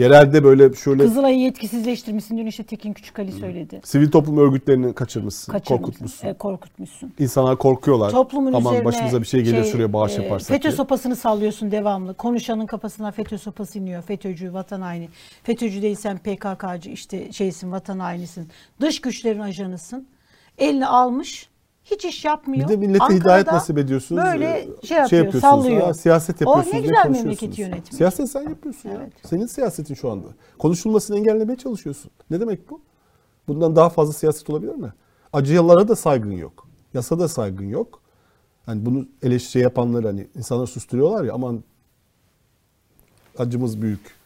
[0.00, 2.38] Yerelde böyle şöyle Kızılay'ı yetkisizleştirmişsin.
[2.38, 3.80] Dün işte Tekin Küçükali söyledi.
[3.84, 5.84] sivil toplum örgütlerini kaçırmışsın, Kaçırmışsın.
[5.84, 6.28] korkutmuşsun.
[6.28, 7.12] E, korkutmuşsun.
[7.18, 8.10] İnsanlar korkuyorlar.
[8.10, 10.72] Toplumun Aman üzerine başımıza bir şey gelir şuraya bağış e, yaparsak FETÖ diye.
[10.72, 12.14] sopasını sallıyorsun devamlı.
[12.14, 14.02] Konuşanın kafasına FETÖ sopası iniyor.
[14.02, 15.08] FETÖ'cü, vatan haini.
[15.42, 18.48] FETÖ'cü değilsen PKK'cı işte şeysin, vatan hainisin.
[18.80, 20.06] Dış güçlerin ajanısın.
[20.58, 21.49] Elini almış.
[21.90, 22.68] Hiç iş yapmıyor.
[22.68, 24.22] Bir de millete Ankara'da hidayet nasip ediyorsunuz.
[24.24, 25.82] Böyle Ee, şey yapıyor, yapıyorsunuz, sallıyor.
[25.86, 26.74] ha, siyaset yapıyorsunuz.
[26.74, 27.94] O ne güzel memleketi yönetmek.
[27.94, 29.08] Siyaset sen yapıyorsun ya.
[29.24, 30.26] Senin siyasetin şu anda.
[30.58, 32.10] Konuşulmasını engellemeye çalışıyorsun.
[32.30, 32.80] Ne demek bu?
[33.48, 34.92] Bundan daha fazla siyaset olabilir mi?
[35.32, 36.68] Acıyalara da saygın yok.
[36.94, 38.00] Yasa da saygın yok.
[38.66, 41.64] Hani bunu eleştiri yapanları hani insanlar susturuyorlar ya aman
[43.38, 44.19] acımız büyük.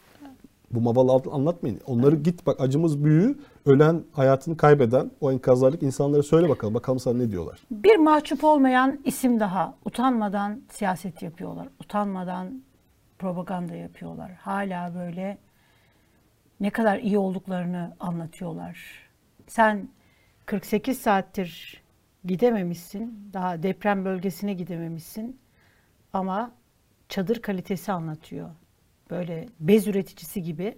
[0.75, 1.81] Bu mavalı anlatmayın.
[1.85, 6.73] Onları git bak acımız büyüğü ölen hayatını kaybeden o enkazlardaki insanlara söyle bakalım.
[6.73, 7.59] Bakalım sana ne diyorlar.
[7.71, 9.75] Bir mahcup olmayan isim daha.
[9.85, 11.67] Utanmadan siyaset yapıyorlar.
[11.79, 12.63] Utanmadan
[13.19, 14.31] propaganda yapıyorlar.
[14.31, 15.37] Hala böyle
[16.59, 18.77] ne kadar iyi olduklarını anlatıyorlar.
[19.47, 19.89] Sen
[20.45, 21.81] 48 saattir
[22.25, 23.29] gidememişsin.
[23.33, 25.39] Daha deprem bölgesine gidememişsin.
[26.13, 26.51] Ama
[27.09, 28.49] çadır kalitesi anlatıyor.
[29.09, 30.77] Böyle bez üreticisi gibi.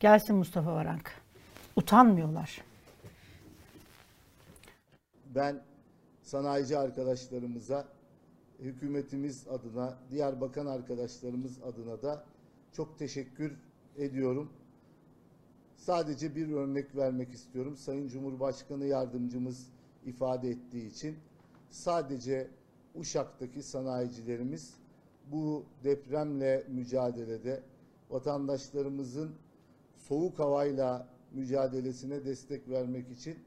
[0.00, 1.12] Gelsin Mustafa Varank.
[1.76, 2.64] Utanmıyorlar.
[5.34, 5.62] Ben
[6.22, 7.88] sanayici arkadaşlarımıza,
[8.58, 12.24] hükümetimiz adına, diğer bakan arkadaşlarımız adına da
[12.72, 13.56] çok teşekkür
[13.96, 14.50] ediyorum.
[15.76, 17.76] Sadece bir örnek vermek istiyorum.
[17.76, 19.66] Sayın Cumhurbaşkanı yardımcımız
[20.04, 21.16] ifade ettiği için
[21.70, 22.48] sadece
[22.94, 24.74] Uşak'taki sanayicilerimiz
[25.32, 27.62] bu depremle mücadelede
[28.10, 29.30] vatandaşlarımızın
[29.98, 33.38] soğuk havayla mücadelesine destek vermek için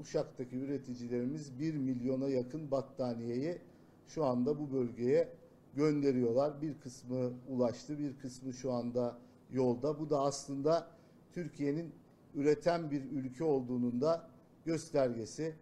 [0.00, 3.58] Uşak'taki üreticilerimiz 1 milyona yakın battaniyeyi
[4.06, 5.28] şu anda bu bölgeye
[5.74, 6.62] gönderiyorlar.
[6.62, 9.18] Bir kısmı ulaştı, bir kısmı şu anda
[9.50, 10.00] yolda.
[10.00, 10.86] Bu da aslında
[11.32, 11.94] Türkiye'nin
[12.34, 14.30] üreten bir ülke olduğunun da
[14.64, 15.54] göstergesi.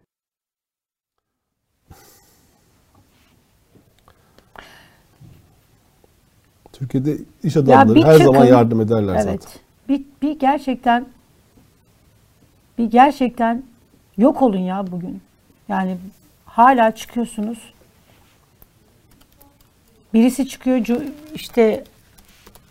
[6.73, 8.55] Türkiye'de iş adamları her zaman çıkın.
[8.55, 9.43] yardım ederler evet.
[9.43, 9.61] zaten.
[9.89, 11.05] Bir, bir gerçekten
[12.77, 13.63] bir gerçekten
[14.17, 15.21] yok olun ya bugün.
[15.69, 15.97] Yani
[16.45, 17.73] hala çıkıyorsunuz.
[20.13, 20.85] Birisi çıkıyor
[21.33, 21.83] işte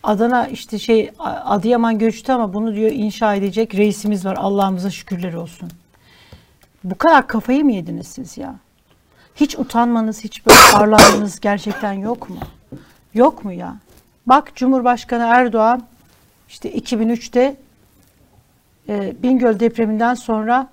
[0.02, 4.36] Adana işte şey Adıyaman göçtü ama bunu diyor inşa edecek reisimiz var.
[4.40, 5.68] Allah'ımıza şükürler olsun.
[6.84, 8.54] Bu kadar kafayı mı yediniz siz ya?
[9.36, 12.36] Hiç utanmanız, hiç böyle arlanmanız gerçekten yok mu?
[13.14, 13.76] Yok mu ya?
[14.26, 15.82] Bak Cumhurbaşkanı Erdoğan
[16.48, 17.56] işte 2003'te
[18.88, 20.68] e, Bingöl depreminden sonra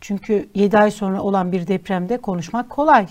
[0.00, 3.08] çünkü 7 ay sonra olan bir depremde konuşmak kolay.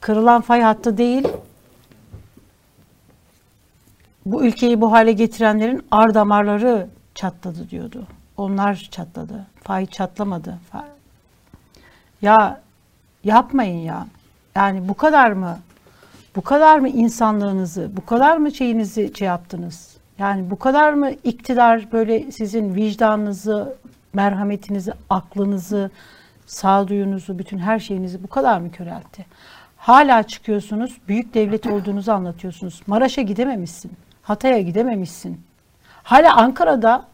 [0.00, 1.28] Kırılan fay hattı değil,
[4.26, 8.06] bu ülkeyi bu hale getirenlerin ar damarları çatladı diyordu.
[8.36, 9.46] Onlar çatladı.
[9.62, 10.58] Fay çatlamadı.
[12.22, 12.60] Ya
[13.24, 14.06] yapmayın ya.
[14.54, 15.58] Yani bu kadar mı?
[16.38, 19.96] Bu kadar mı insanlığınızı, bu kadar mı şeyinizi şey yaptınız?
[20.18, 23.76] Yani bu kadar mı iktidar böyle sizin vicdanınızı,
[24.12, 25.90] merhametinizi, aklınızı,
[26.46, 29.26] sağduyunuzu, bütün her şeyinizi bu kadar mı köreltti?
[29.76, 32.82] Hala çıkıyorsunuz, büyük devlet olduğunuzu anlatıyorsunuz.
[32.86, 35.40] Maraş'a gidememişsin, Hatay'a gidememişsin.
[36.02, 37.04] Hala Ankara'da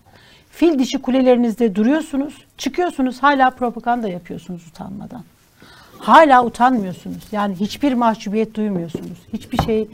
[0.50, 5.24] fil dişi kulelerinizde duruyorsunuz, çıkıyorsunuz hala propaganda yapıyorsunuz utanmadan.
[6.04, 7.22] Hala utanmıyorsunuz.
[7.32, 9.18] Yani hiçbir mahcubiyet duymuyorsunuz.
[9.32, 9.88] Hiçbir şey,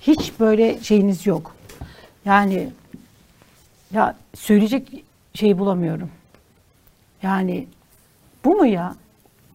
[0.00, 1.54] hiç böyle şeyiniz yok.
[2.24, 2.68] Yani
[3.92, 5.04] ya söyleyecek
[5.34, 6.10] şey bulamıyorum.
[7.22, 7.66] Yani
[8.44, 8.94] bu mu ya?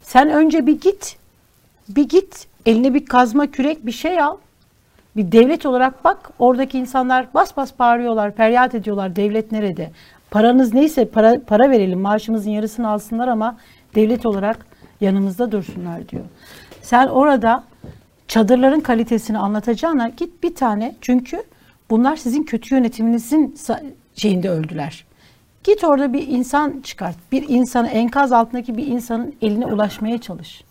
[0.02, 1.18] Sen önce bir git.
[1.90, 2.48] Bir git.
[2.66, 4.38] Eline bir kazma kürek bir şey al.
[5.16, 6.32] Bir devlet olarak bak.
[6.40, 9.16] Oradaki insanlar bas bas bağırıyorlar, feryat ediyorlar.
[9.16, 9.92] Devlet nerede?
[10.32, 12.00] Paranız neyse para, para verelim.
[12.00, 13.58] Maaşımızın yarısını alsınlar ama
[13.96, 16.24] devlet olarak yanımızda dursunlar diyor.
[16.82, 17.64] Sen orada
[18.28, 21.44] çadırların kalitesini anlatacağına git bir tane çünkü
[21.90, 23.56] bunlar sizin kötü yönetiminizin
[24.16, 25.06] şeyinde öldüler.
[25.64, 27.16] Git orada bir insan çıkart.
[27.32, 30.64] Bir insanı enkaz altındaki bir insanın eline ulaşmaya çalış.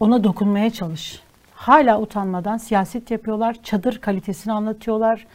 [0.00, 1.20] Ona dokunmaya çalış.
[1.54, 3.56] Hala utanmadan siyaset yapıyorlar.
[3.62, 5.26] Çadır kalitesini anlatıyorlar.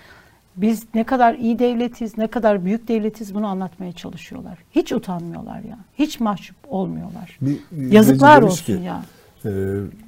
[0.58, 4.58] Biz ne kadar iyi devletiz, ne kadar büyük devletiz bunu anlatmaya çalışıyorlar.
[4.72, 5.78] Hiç utanmıyorlar ya.
[6.00, 7.38] Hiç mahcup olmuyorlar.
[7.42, 7.58] Bir,
[7.92, 9.02] Yazıklar olsun ki, ya.
[9.46, 9.50] E,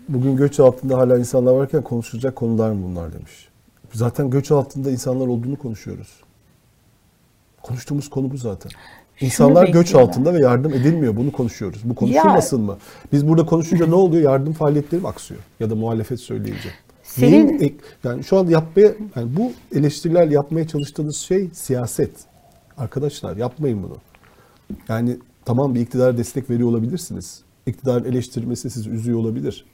[0.10, 3.50] bugün göç altında hala insanlar varken konuşulacak konular mı bunlar demiş.
[3.93, 6.22] Zaten göç altında insanlar olduğunu konuşuyoruz.
[7.62, 8.72] Konuştuğumuz konu bu zaten.
[9.22, 11.16] İnsanlar göç altında ve yardım edilmiyor.
[11.16, 11.82] Bunu konuşuyoruz.
[11.84, 12.78] Bu konuşulmasın ya, mı?
[13.12, 14.24] Biz burada konuşunca ne oluyor?
[14.24, 15.41] Yardım faaliyetleri mi aksıyor?
[15.60, 16.70] Ya da muhalefet söyleyince.
[17.20, 22.11] Senin Neyin, yani şu an yapmaya yani bu eleştiriler yapmaya çalıştığınız şey siyaset.
[22.78, 23.97] Arkadaşlar yapmayın bunu.
[24.89, 27.41] Yani tamam bir iktidar destek veriyor olabilirsiniz.
[27.65, 29.65] İktidar eleştirmesi sizi üzüyor olabilir.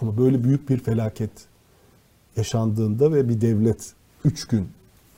[0.00, 1.30] Ama böyle büyük bir felaket
[2.36, 3.92] yaşandığında ve bir devlet
[4.24, 4.68] üç gün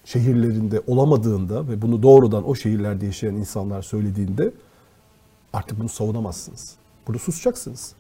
[0.05, 4.53] şehirlerinde olamadığında ve bunu doğrudan o şehirlerde yaşayan insanlar söylediğinde
[5.53, 6.75] artık bunu savunamazsınız.
[7.07, 7.95] Burada susacaksınız.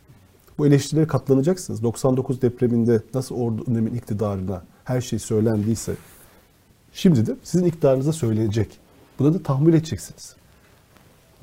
[0.58, 1.82] Bu eleştirilere katlanacaksınız.
[1.82, 5.92] 99 depreminde nasıl o dönemin iktidarına her şey söylendiyse
[6.92, 8.78] şimdi de sizin iktidarınıza söylenecek.
[9.18, 10.36] Buna da tahammül edeceksiniz.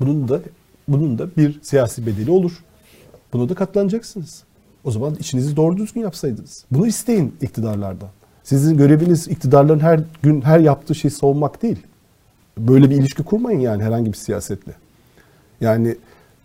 [0.00, 0.40] Bunun da
[0.88, 2.64] bunun da bir siyasi bedeli olur.
[3.32, 4.44] Buna da katlanacaksınız.
[4.84, 6.64] O zaman işinizi doğru düzgün yapsaydınız.
[6.70, 8.08] Bunu isteyin iktidarlardan.
[8.42, 11.86] Sizin göreviniz iktidarların her gün her yaptığı şeyi savunmak değil.
[12.58, 14.72] Böyle bir ilişki kurmayın yani herhangi bir siyasetle.
[15.60, 15.96] Yani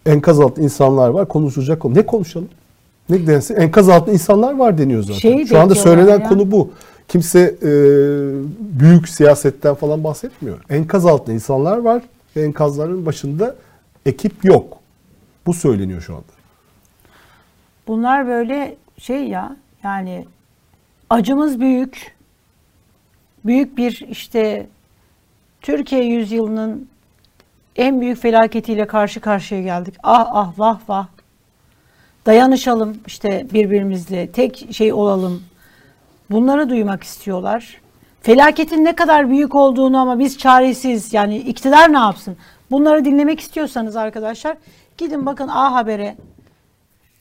[0.05, 1.95] enkaz altı insanlar var konuşacak konu.
[1.95, 2.49] Ne konuşalım?
[3.09, 5.19] Ne dense enkaz altında insanlar var deniyor zaten.
[5.19, 6.29] Şeyi Şu anda söylenen ya.
[6.29, 6.71] konu bu.
[7.07, 7.69] Kimse e,
[8.79, 10.57] büyük siyasetten falan bahsetmiyor.
[10.69, 12.03] Enkaz altında insanlar var
[12.35, 13.55] ve enkazların başında
[14.05, 14.77] ekip yok.
[15.45, 16.25] Bu söyleniyor şu anda.
[17.87, 20.25] Bunlar böyle şey ya yani
[21.09, 22.15] acımız büyük.
[23.45, 24.67] Büyük bir işte
[25.61, 26.87] Türkiye yüzyılının
[27.75, 29.95] en büyük felaketiyle karşı karşıya geldik.
[30.03, 31.07] Ah ah vah vah.
[32.25, 34.31] Dayanışalım işte birbirimizle.
[34.31, 35.43] Tek şey olalım.
[36.31, 37.81] Bunları duymak istiyorlar.
[38.21, 41.13] Felaketin ne kadar büyük olduğunu ama biz çaresiz.
[41.13, 42.37] Yani iktidar ne yapsın?
[42.71, 44.57] Bunları dinlemek istiyorsanız arkadaşlar
[44.97, 46.15] gidin bakın A Haber'e,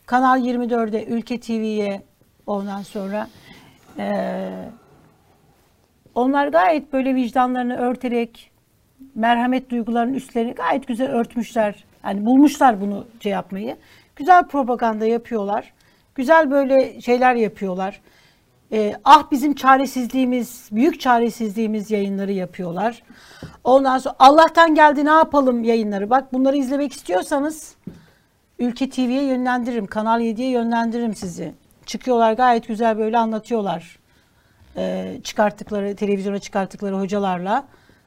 [0.07, 2.03] Kanal 24'e, Ülke TV'ye
[2.47, 3.29] ondan sonra
[3.99, 4.51] ee,
[6.15, 8.51] onlar gayet böyle vicdanlarını örterek
[9.15, 11.85] merhamet duygularının üstlerini gayet güzel örtmüşler.
[12.05, 13.77] Yani bulmuşlar bunu şey yapmayı.
[14.17, 15.73] Güzel propaganda yapıyorlar.
[16.15, 18.01] Güzel böyle şeyler yapıyorlar.
[18.73, 23.03] Ee, ah bizim çaresizliğimiz, büyük çaresizliğimiz yayınları yapıyorlar.
[23.65, 26.11] Ondan sonra Allah'tan geldi ne yapalım yayınları.
[26.11, 27.77] Bak bunları izlemek istiyorsanız
[28.59, 29.87] Ülke TV'ye yönlendiririm.
[29.87, 31.55] Kanal 7'ye yönlendiririm sizi.
[31.87, 33.99] Çıkıyorlar gayet güzel böyle anlatıyorlar.
[34.77, 37.65] Ee, çıkarttıkları, televizyona çıkarttıkları hocalarla.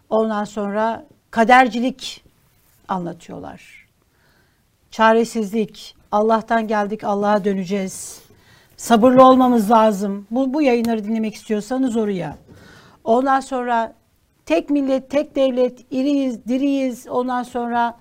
[0.09, 2.23] Ondan sonra kadercilik
[2.87, 3.87] anlatıyorlar.
[4.91, 8.21] Çaresizlik, Allah'tan geldik Allah'a döneceğiz.
[8.77, 10.27] Sabırlı olmamız lazım.
[10.31, 12.37] Bu, bu yayınları dinlemek istiyorsanız oraya.
[13.03, 13.93] Ondan sonra
[14.45, 17.07] tek millet, tek devlet, iriyiz, diriyiz.
[17.07, 17.97] Ondan sonra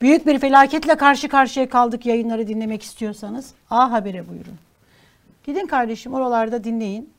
[0.00, 4.54] büyük bir felaketle karşı karşıya kaldık yayınları dinlemek istiyorsanız A Haber'e buyurun.
[5.44, 7.12] Gidin kardeşim oralarda dinleyin.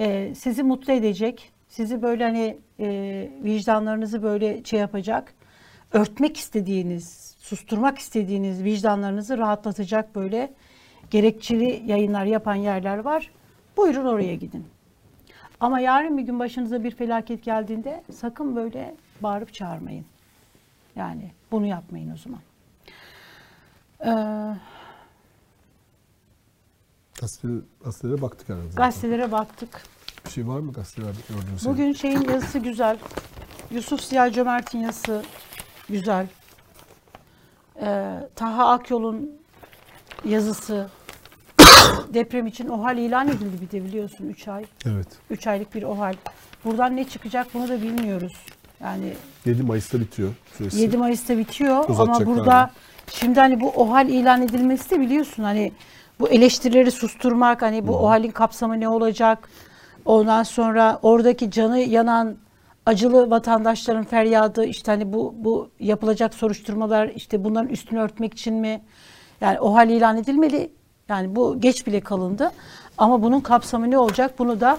[0.00, 1.52] Ee, sizi mutlu edecek.
[1.68, 5.34] Sizi böyle hani e, vicdanlarınızı böyle şey yapacak.
[5.92, 10.52] Örtmek istediğiniz, susturmak istediğiniz vicdanlarınızı rahatlatacak böyle
[11.10, 13.30] gerekçeli yayınlar yapan yerler var.
[13.76, 14.66] Buyurun oraya gidin.
[15.60, 20.04] Ama yarın bir gün başınıza bir felaket geldiğinde sakın böyle bağırıp çağırmayın.
[20.96, 22.40] Yani bunu yapmayın o zaman.
[24.00, 24.56] Ee,
[27.20, 28.68] Gazetelere, baktık herhalde.
[28.68, 28.84] zaten.
[28.84, 29.82] gazetelere baktık.
[30.26, 31.64] Bir şey var mı gazetelerde gördüğünüz?
[31.66, 32.96] Bugün şeyin yazısı güzel.
[33.70, 35.22] Yusuf Ziya Cömert'in yazısı
[35.88, 36.26] güzel.
[37.82, 39.30] Ee, Taha Akyol'un
[40.24, 40.88] yazısı
[42.14, 44.64] deprem için OHAL ilan edildi bir de biliyorsun 3 ay.
[44.86, 45.06] Evet.
[45.30, 46.14] 3 aylık bir OHAL.
[46.64, 48.32] Buradan ne çıkacak bunu da bilmiyoruz.
[48.80, 49.12] Yani
[49.44, 50.80] 7 Mayıs'ta bitiyor süresi.
[50.80, 52.70] 7 Mayıs'ta bitiyor ama burada mı?
[53.12, 55.72] şimdi hani bu OHAL ilan edilmesi de biliyorsun hani
[56.20, 59.48] bu eleştirileri susturmak hani bu OHAL'in kapsamı ne olacak?
[60.04, 62.36] Ondan sonra oradaki canı yanan
[62.86, 68.80] acılı vatandaşların feryadı işte hani bu bu yapılacak soruşturmalar işte bunların üstünü örtmek için mi?
[69.40, 70.70] Yani OHAL ilan edilmeli.
[71.08, 72.50] Yani bu geç bile kalındı.
[72.98, 74.38] Ama bunun kapsamı ne olacak?
[74.38, 74.78] Bunu da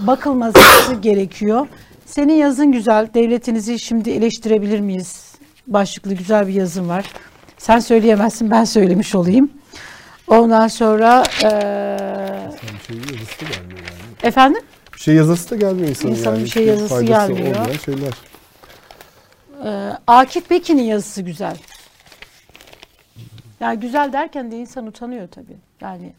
[0.00, 1.66] bakılması gerekiyor.
[2.06, 3.08] Senin yazın güzel.
[3.14, 5.34] Devletinizi şimdi eleştirebilir miyiz?
[5.66, 7.04] Başlıklı güzel bir yazın var.
[7.58, 9.50] Sen söyleyemezsin ben söylemiş olayım.
[10.28, 11.50] Ondan sonra eee,
[12.62, 13.95] Bir şey yazısı da gelmiyor.
[14.26, 14.62] Efendim
[14.94, 16.44] Bir şey yazısı da gelmiyor insanın, İnsanın yani.
[16.44, 17.56] bir şey Hiçbir yazısı faydası gelmiyor.
[17.56, 18.12] olmayan şeyler.
[19.64, 21.56] Eee, Akif Bekin'in yazısı güzel.
[23.60, 25.56] Yani güzel derken de insan utanıyor tabii.
[25.80, 26.12] Yani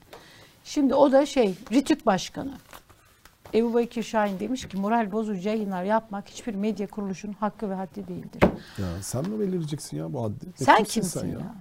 [0.63, 2.51] şimdi o da şey Ritük Başkanı.
[3.53, 8.07] Ebu Bekir Şahin demiş ki moral bozucu yayınlar yapmak hiçbir medya kuruluşunun hakkı ve haddi
[8.07, 8.41] değildir.
[8.77, 10.45] Ya sen mi belirleyeceksin ya bu haddi?
[10.59, 11.55] Ne Sen kimsin kimsin ya?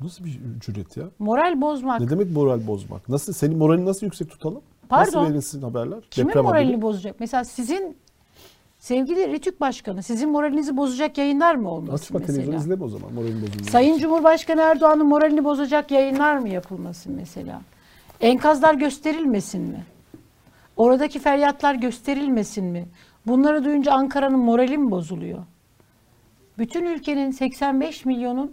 [0.00, 1.04] Nasıl bir cüret ya?
[1.18, 2.00] Moral bozmak.
[2.00, 3.08] Ne demek moral bozmak?
[3.08, 4.60] Nasıl senin moralini nasıl yüksek tutalım?
[4.88, 5.20] Pardon.
[5.20, 5.98] Nasıl verilsin haberler?
[6.10, 6.82] Kimin Deprem moralini haberi.
[6.82, 7.16] bozacak?
[7.20, 7.96] Mesela sizin
[8.78, 12.60] sevgili Ritük Başkanı sizin moralinizi bozacak yayınlar mı olmasın Açma televizyon mesela?
[12.60, 13.70] izleme o zaman moralin bozulmuyor.
[13.70, 17.60] Sayın Cumhurbaşkanı Erdoğan'ın moralini bozacak yayınlar mı yapılmasın mesela?
[18.20, 19.84] Enkazlar gösterilmesin mi?
[20.76, 22.88] Oradaki feryatlar gösterilmesin mi?
[23.26, 25.38] Bunları duyunca Ankara'nın morali mi bozuluyor?
[26.58, 28.52] Bütün ülkenin 85 milyonun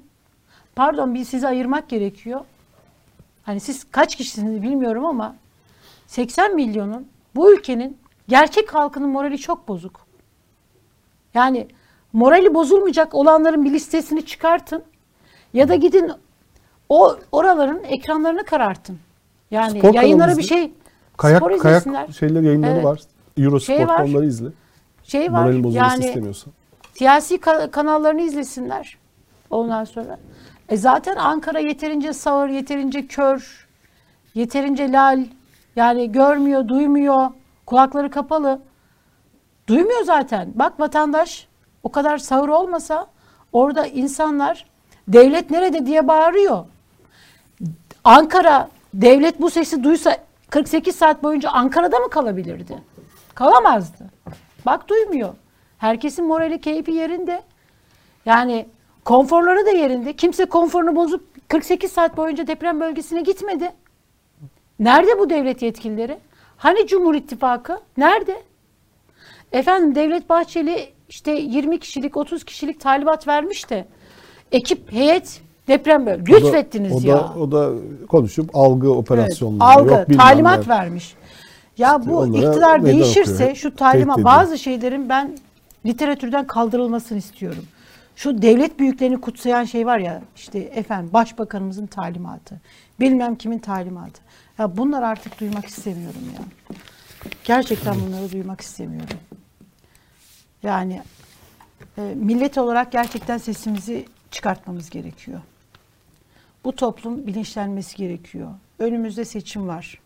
[0.76, 2.42] pardon bir sizi ayırmak gerekiyor.
[3.44, 5.36] Hani siz kaç kişisiniz bilmiyorum ama
[6.08, 7.98] 80 milyonun bu ülkenin
[8.28, 10.06] gerçek halkının morali çok bozuk.
[11.34, 11.68] Yani
[12.14, 14.84] morali bozulmayacak olanların bir listesini çıkartın
[15.54, 16.12] ya da gidin
[16.90, 19.00] o oraların ekranlarını karartın.
[19.52, 20.72] Yani Spor yayınlara bir şey
[21.18, 22.08] Kayak, spor kayak izlesinler.
[22.08, 22.84] şeyler yayınları Evet.
[22.86, 23.00] var.
[23.38, 24.00] Eurosport Şey var.
[24.00, 24.48] onları izle.
[25.04, 25.42] Şey var.
[25.44, 26.54] Moralin bozulmasını Yani istemiyorsan.
[26.98, 28.98] siyasi ka- kanallarını izlesinler.
[29.50, 30.20] Ondan sonra.
[30.70, 33.68] E zaten Ankara yeterince sağır, yeterince kör,
[34.34, 35.26] yeterince lal.
[35.76, 37.28] Yani görmüyor, duymuyor.
[37.66, 38.62] Kulakları kapalı.
[39.68, 40.52] Duymuyor zaten.
[40.56, 41.48] Bak vatandaş
[41.84, 43.08] o kadar sağır olmasa
[43.54, 44.66] orada insanlar
[45.08, 46.66] devlet nerede diye bağırıyor.
[48.04, 50.18] Ankara devlet bu sesi duysa
[50.50, 52.84] 48 saat boyunca Ankara'da mı kalabilirdi?
[53.36, 54.06] Kalamazdı.
[54.66, 55.34] Bak duymuyor.
[55.78, 57.44] Herkesin morali, keyfi yerinde.
[58.26, 58.66] Yani
[59.06, 60.14] konforları da yerinde.
[60.14, 63.72] Kimse konforunu bozup 48 saat boyunca deprem bölgesine gitmedi.
[64.80, 66.18] Nerede bu devlet yetkilileri?
[66.58, 67.80] Hani Cumhur İttifakı?
[67.98, 68.44] Nerede?
[69.52, 73.86] Efendim Devlet Bahçeli işte 20 kişilik 30 kişilik talimat vermiş de
[74.52, 76.36] ekip heyet deprem bölge.
[76.36, 77.34] O da- Lütfettiniz o da, ya.
[77.40, 77.72] O da
[78.08, 79.80] konuşup algı operasyonları.
[79.80, 80.74] Evet, algı, yok talimat ne.
[80.74, 81.16] vermiş.
[81.78, 85.38] Ya İşte bu iktidar değişirse okuyor, şu talimat bazı şeylerin ben
[85.86, 87.66] literatürden kaldırılmasını istiyorum.
[88.16, 92.62] Şu devlet büyüklerini kutsayan şey var ya işte efendim başbakanımızın talimatı.
[93.00, 94.22] Bilmem kimin talimatı.
[94.60, 96.46] Ya bunlar artık duymak istemiyorum ya.
[97.44, 99.20] Gerçekten bunları duymak istemiyorum.
[100.64, 101.02] Yani
[101.98, 105.42] e, millet olarak gerçekten sesimizi çıkartmamız gerekiyor.
[106.64, 108.52] Bu toplum bilinçlenmesi gerekiyor.
[108.80, 110.00] Önümüzde seçim var.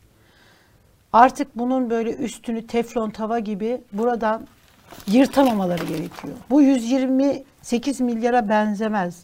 [1.14, 4.48] Artık bunun böyle üstünü teflon tava gibi buradan
[5.08, 6.34] yırtamamaları gerekiyor.
[6.50, 9.24] Bu 128 milyara benzemez.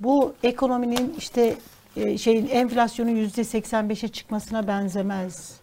[0.00, 1.56] Bu ekonominin işte
[1.96, 5.60] e, şeyin enflasyonun yüzde 85'e çıkmasına benzemez.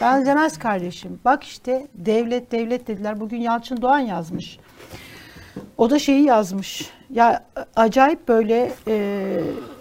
[0.00, 1.20] Benzemez kardeşim.
[1.24, 3.20] Bak işte devlet devlet dediler.
[3.20, 4.58] Bugün Yalçın Doğan yazmış.
[5.78, 6.90] O da şeyi yazmış.
[7.10, 7.44] Ya
[7.76, 8.94] acayip böyle e,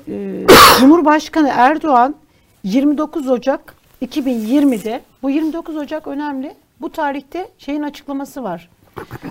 [0.07, 0.45] e,
[0.79, 2.15] Cumhurbaşkanı Erdoğan
[2.63, 6.55] 29 Ocak 2020'de bu 29 Ocak önemli.
[6.81, 8.69] Bu tarihte şeyin açıklaması var.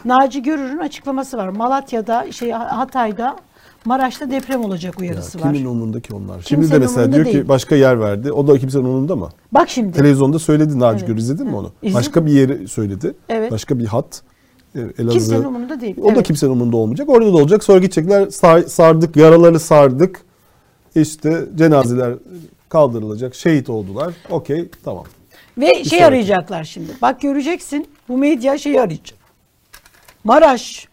[0.05, 1.49] Naci Görür'ün açıklaması var.
[1.49, 3.37] Malatya'da, şey Hatay'da,
[3.85, 5.53] Maraş'ta deprem olacak uyarısı var.
[5.53, 6.35] Kimin umurunda ki onlar?
[6.35, 7.43] Şimdi Kimsenin de mesela diyor değil.
[7.43, 8.33] ki başka yer verdi.
[8.33, 9.29] O da kimsenin umurunda mı?
[9.53, 9.93] Bak şimdi.
[9.97, 11.07] Televizyonda söyledi Naci Evet.
[11.07, 11.19] Görür.
[11.19, 11.73] İzledin mi onu?
[11.83, 11.95] İzledim.
[11.95, 13.15] Başka bir yeri söyledi.
[13.29, 13.53] Evet.
[13.53, 14.23] Başka bir hat.
[14.77, 15.13] Ee, Elazığ.
[15.19, 15.97] Kimsenin umurunda değil.
[16.03, 16.27] O da Evet.
[16.27, 17.09] kimsenin umurunda olmayacak.
[17.09, 17.65] Orada da olacak.
[17.65, 20.21] Sonra gidecekler sar- sardık, yaraları sardık.
[20.95, 22.15] İşte cenazeler
[22.69, 23.35] kaldırılacak.
[23.35, 24.15] Şehit oldular.
[24.31, 25.05] Okey tamam.
[25.59, 26.05] Ve Bir şey sonraki.
[26.07, 26.89] arayacaklar şimdi.
[27.03, 29.19] Bak göreceksin bu medya şeyi arayacak.
[30.25, 30.89] Maraş,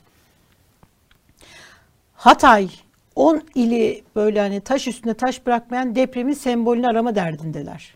[2.21, 2.69] Hatay,
[3.15, 7.95] 10 ili böyle hani taş üstüne taş bırakmayan depremin sembolünü arama derdindeler.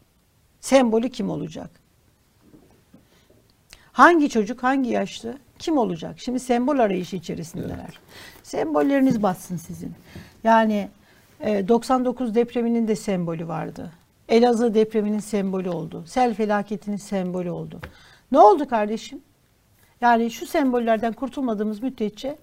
[0.62, 1.70] Sembolü kim olacak?
[3.92, 6.20] Hangi çocuk, hangi yaşlı, kim olacak?
[6.20, 8.00] Şimdi sembol arayışı içerisindeler.
[8.44, 9.94] Sembolleriniz batsın sizin.
[10.44, 10.90] Yani
[11.40, 13.92] e, 99 depreminin de sembolü vardı.
[14.30, 16.04] Elazığ depreminin sembolü oldu.
[16.08, 17.80] Sel felaketinin sembolü oldu.
[18.32, 19.22] Ne oldu kardeşim?
[20.02, 22.38] Yani şu sembollerden kurtulmadığımız müddetçe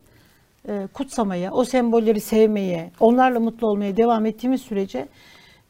[0.68, 5.08] e, kutsamaya, o sembolleri sevmeye, onlarla mutlu olmaya devam ettiğimiz sürece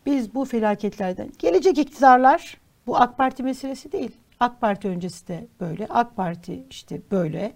[0.06, 4.10] biz bu felaketlerden gelecek iktidarlar bu AK Parti meselesi değil.
[4.40, 5.86] AK Parti öncesi de böyle.
[5.86, 7.52] AK Parti işte böyle.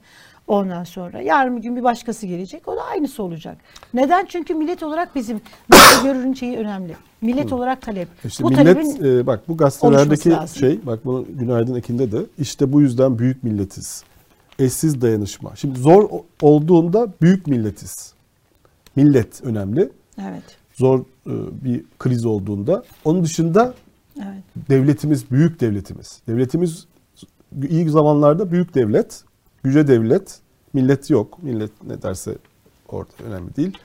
[0.47, 2.69] Ondan sonra yarın bir gün bir başkası gelecek.
[2.69, 3.59] O da aynısı olacak.
[3.95, 4.27] Neden?
[4.29, 6.97] Çünkü millet olarak bizim nasıl görürün şeyi önemli.
[7.21, 8.09] Millet olarak talep.
[8.25, 12.81] İşte bu millet e, bak bu gazetelerdeki şey bak bunu Günaydın Ekin'de de işte bu
[12.81, 14.05] yüzden büyük milletiz.
[14.59, 15.57] Eşsiz dayanışma.
[15.57, 16.09] Şimdi zor
[16.43, 18.13] olduğunda büyük milletiz.
[18.97, 19.91] Millet önemli.
[20.23, 20.43] Evet.
[20.75, 21.05] Zor e,
[21.65, 22.85] bir kriz olduğunda.
[23.05, 23.75] Onun dışında
[24.17, 24.43] Evet.
[24.71, 26.21] devletimiz büyük devletimiz.
[26.29, 26.87] Devletimiz
[27.69, 29.25] iyi zamanlarda büyük devlet,
[29.63, 30.39] güce devlet,
[30.73, 31.43] millet yok.
[31.43, 32.35] Millet ne derse
[32.89, 33.79] orada önemli değil.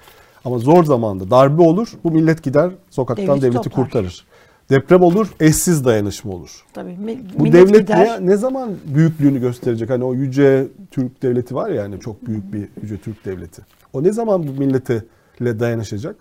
[0.46, 3.86] Ama zor zamanda darbe olur, bu millet gider sokaktan Devleti devleti toplar.
[3.86, 4.26] kurtarır.
[4.72, 6.66] Deprem olur, eşsiz dayanışma olur.
[6.74, 6.98] Tabii.
[6.98, 8.22] mi- Bu devlet gider.
[8.22, 9.90] ne, ne zaman büyüklüğünü gösterecek?
[9.90, 13.62] Hani o yüce Türk devleti var ya hani çok büyük bir yüce Türk devleti.
[13.94, 15.04] O ne zaman bu millete
[15.40, 16.16] dayanışacak?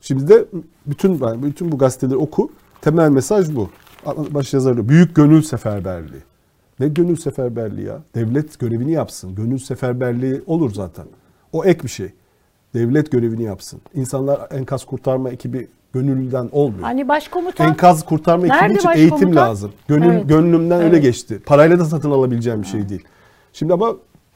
[0.00, 0.44] Şimdi de
[0.86, 2.50] bütün ben bütün bu gazeteleri oku.
[2.80, 3.70] Temel mesaj bu.
[4.06, 6.22] Baş yazarı büyük gönül seferberliği.
[6.80, 8.02] Ne gönül seferberliği ya?
[8.14, 9.34] Devlet görevini yapsın.
[9.34, 11.06] Gönül seferberliği olur zaten.
[11.52, 12.08] O ek bir şey.
[12.74, 13.80] Devlet görevini yapsın.
[13.94, 16.82] İnsanlar enkaz kurtarma ekibi gönüllüden olmuyor.
[16.82, 19.18] Hani başkomutan Enkaz kurtarma ekibi Nerede için başkomutan?
[19.18, 19.72] eğitim lazım.
[19.88, 20.28] Gönül, Evet.
[20.28, 21.02] Gönlümden öyle Evet.
[21.02, 21.40] geçti.
[21.46, 23.04] Parayla da satın alabileceğim bir şey değil.
[23.52, 23.92] Şimdi ama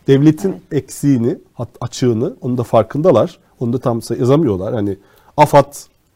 [0.06, 3.38] devletin eksiğini, hat- açığını, onun da farkındalar.
[3.60, 4.74] Onu da tam yazamıyorlar.
[4.74, 4.96] Hani
[5.36, 5.74] AFAD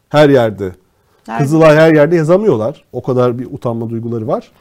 [0.09, 0.71] her yerde,
[1.27, 1.43] Nerede?
[1.43, 2.83] Kızılay her yerde yazamıyorlar.
[2.91, 4.51] O kadar bir utanma duyguları var.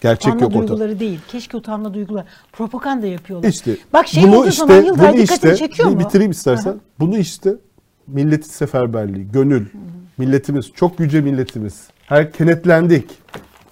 [0.00, 0.68] Gerçek utanma yok ortada.
[0.68, 1.18] duyguları değil.
[1.28, 2.24] Keşke utanma duyguları.
[2.52, 3.48] Propaganda yapıyorlar.
[3.48, 5.98] İşte Bak şey bunu olduğu işte, zaman Yıldıray bunu dikkatini işte, çekiyor mu?
[6.00, 6.70] bitireyim istersen.
[6.70, 6.78] Aha.
[7.00, 7.54] Bunu işte
[8.06, 9.66] milletin seferberliği, gönül,
[10.18, 11.88] milletimiz, çok yüce milletimiz.
[12.06, 13.10] Her kenetlendik.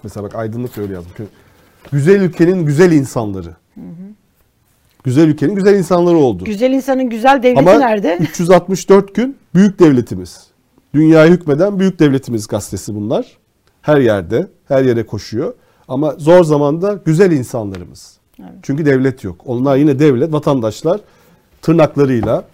[0.03, 1.13] Mesela bak aydınlık öyle yazmış.
[1.91, 3.55] Güzel ülkenin güzel insanları.
[5.03, 6.43] Güzel ülkenin güzel insanları oldu.
[6.43, 8.17] Güzel insanın güzel devleti Ama nerede?
[8.21, 10.47] 364 gün büyük devletimiz.
[10.93, 13.37] Dünyaya hükmeden büyük devletimiz gazetesi bunlar.
[13.81, 15.53] Her yerde, her yere koşuyor.
[15.87, 18.17] Ama zor zamanda güzel insanlarımız.
[18.61, 19.41] Çünkü devlet yok.
[19.45, 21.01] Onlar yine devlet, vatandaşlar
[21.61, 22.45] tırnaklarıyla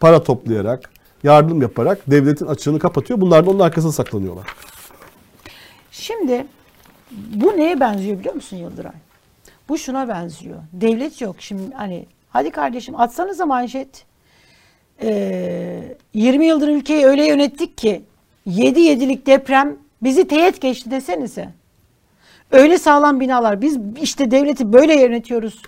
[0.00, 0.90] para toplayarak,
[1.24, 3.20] yardım yaparak devletin açığını kapatıyor.
[3.20, 4.46] Bunlar da onun arkasına saklanıyorlar.
[5.90, 6.46] Şimdi
[7.10, 8.92] bu neye benziyor biliyor musun Yıldıray?
[9.68, 10.56] Bu şuna benziyor.
[10.72, 11.36] Devlet yok.
[11.38, 14.04] Şimdi hani hadi kardeşim atsanıza manşet.
[15.02, 18.02] Ee, 20 yıldır ülkeyi öyle yönettik ki
[18.46, 21.48] 7 yedilik deprem bizi teğet geçti desenize.
[22.50, 23.62] Öyle sağlam binalar.
[23.62, 25.62] Biz işte devleti böyle yönetiyoruz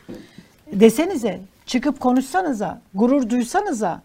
[0.73, 1.41] desenize.
[1.67, 2.81] Çıkıp konuşsanıza.
[2.95, 4.03] Gurur duysanıza.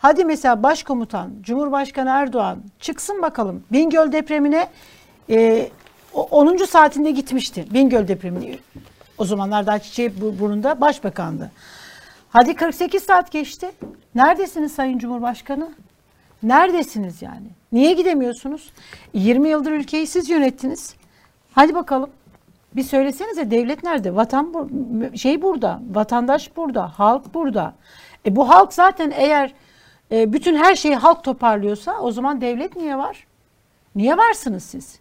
[0.00, 3.64] Hadi mesela başkomutan Cumhurbaşkanı Erdoğan çıksın bakalım.
[3.72, 4.68] Bingöl depremine
[5.30, 5.68] e,
[6.14, 6.64] o- 10.
[6.66, 7.64] saatinde gitmişti.
[7.74, 8.58] Bingöl depremini.
[9.18, 11.50] O zamanlar daha çiçeği bu- burnunda başbakandı.
[12.30, 13.70] Hadi 48 saat geçti.
[14.14, 15.68] Neredesiniz Sayın Cumhurbaşkanı?
[16.42, 17.46] Neredesiniz yani?
[17.72, 18.72] Niye gidemiyorsunuz?
[19.14, 20.94] 20 yıldır ülkeyi siz yönettiniz.
[21.52, 22.10] Hadi bakalım.
[22.76, 24.16] Bir söylesenize devlet nerede?
[24.16, 24.68] Vatan bu,
[25.16, 27.74] şey burada, vatandaş burada, halk burada.
[28.26, 29.52] E bu halk zaten eğer
[30.12, 33.26] e, bütün her şeyi halk toparlıyorsa o zaman devlet niye var?
[33.94, 34.98] Niye varsınız siz?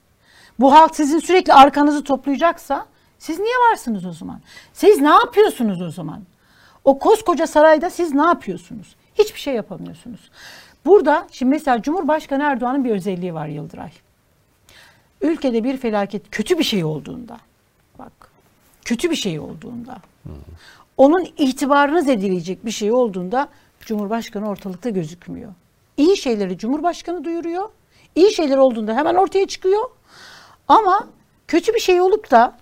[0.60, 2.86] Bu halk sizin sürekli arkanızı toplayacaksa
[3.20, 4.40] siz niye varsınız o zaman?
[4.74, 6.22] Siz ne yapıyorsunuz o zaman?
[6.84, 8.96] O koskoca sarayda siz ne yapıyorsunuz?
[9.16, 10.32] Hiçbir şey yapamıyorsunuz.
[10.86, 13.92] Burada şimdi mesela Cumhurbaşkanı Erdoğan'ın bir özelliği var Yıldıray.
[15.22, 17.38] Ülkede bir felaket kötü bir şey olduğunda
[18.00, 18.12] bak
[18.86, 19.98] kötü bir şey olduğunda
[20.98, 23.48] onun itibarını zedeleyecek bir şey olduğunda
[23.94, 25.52] Cumhurbaşkanı ortalıkta gözükmüyor.
[25.98, 27.70] İyi şeyleri Cumhurbaşkanı duyuruyor.
[28.16, 29.84] İyi şeyler olduğunda hemen ortaya çıkıyor.
[30.68, 31.08] Ama
[31.48, 32.58] kötü bir şey olup da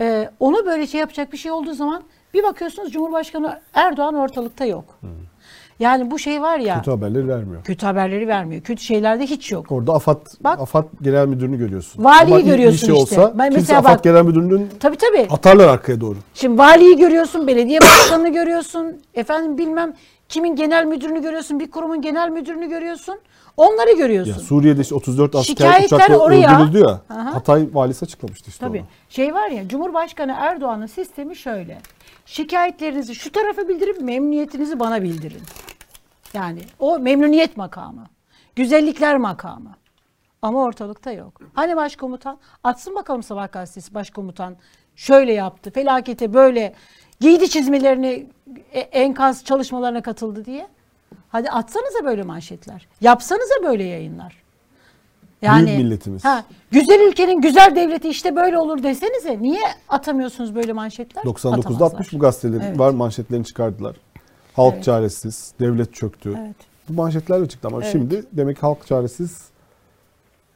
[0.00, 2.02] e, onu böyle şey yapacak bir şey olduğu zaman
[2.34, 4.84] bir bakıyorsunuz Cumhurbaşkanı Erdoğan ortalıkta yok.
[5.78, 7.64] Yani bu şey var ya Kötü haberleri vermiyor.
[7.64, 8.62] kötü haberleri vermiyor.
[8.62, 9.72] Kötü şeylerde hiç yok.
[9.72, 12.04] Orada AFAD, AFAD Genel Müdürünü görüyorsun.
[12.04, 13.16] Valiyi Ama görüyorsun şey işte.
[13.20, 15.26] olsa Ben mesela AFAD bak- Genel Müdürü'nün Tabii tabii.
[15.30, 16.16] atarlar arkaya doğru.
[16.34, 19.94] Şimdi valiyi görüyorsun, belediye başkanını görüyorsun, efendim bilmem
[20.30, 23.18] kimin genel müdürünü görüyorsun, bir kurumun genel müdürünü görüyorsun.
[23.56, 24.32] Onları görüyorsun.
[24.32, 26.60] Ya Suriye'de işte 34 asker Şikayetler uçakla oraya.
[26.60, 27.00] öldürüldü ya.
[27.10, 27.34] Aha.
[27.34, 28.78] Hatay valisi açıklamıştı işte Tabii.
[28.78, 28.86] onu.
[29.08, 31.78] Şey var ya Cumhurbaşkanı Erdoğan'ın sistemi şöyle.
[32.26, 35.42] Şikayetlerinizi şu tarafa bildirip memnuniyetinizi bana bildirin.
[36.34, 38.06] Yani o memnuniyet makamı.
[38.56, 39.74] Güzellikler makamı.
[40.42, 41.40] Ama ortalıkta yok.
[41.54, 42.38] Hani başkomutan?
[42.64, 44.56] Atsın bakalım Sabah gazetesi başkomutan.
[44.96, 45.70] Şöyle yaptı.
[45.70, 46.74] Felakete böyle
[47.20, 48.26] giydi çizmelerini
[48.72, 50.68] e- enkaz çalışmalarına katıldı diye.
[51.28, 52.86] Hadi atsanıza böyle manşetler.
[53.00, 54.36] Yapsanıza böyle yayınlar.
[55.42, 56.24] Büyük milletimiz.
[56.24, 59.38] Ha, güzel ülkenin güzel devleti işte böyle olur desenize.
[59.42, 61.22] Niye atamıyorsunuz böyle manşetler?
[61.22, 61.86] 99'da Atamazlar.
[61.86, 62.78] atmış bu gazeteleri Evet.
[62.78, 63.96] var manşetlerini çıkardılar.
[64.56, 64.84] Halk Evet.
[64.84, 66.34] çaresiz, devlet çöktü.
[66.40, 66.56] Evet.
[66.88, 67.92] Bu manşetlerle çıktı ama Evet.
[67.92, 69.44] şimdi demek halk çaresiz,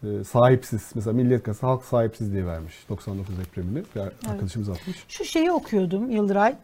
[0.05, 0.91] e, sahipsiz.
[0.95, 3.83] Mesela Milliyet Gazetesi halk sahipsiz diye vermiş 99 depremini.
[3.97, 4.01] Bir
[4.31, 5.05] arkadaşımız atmış.
[5.09, 6.55] Şu şeyi okuyordum Yıldıray.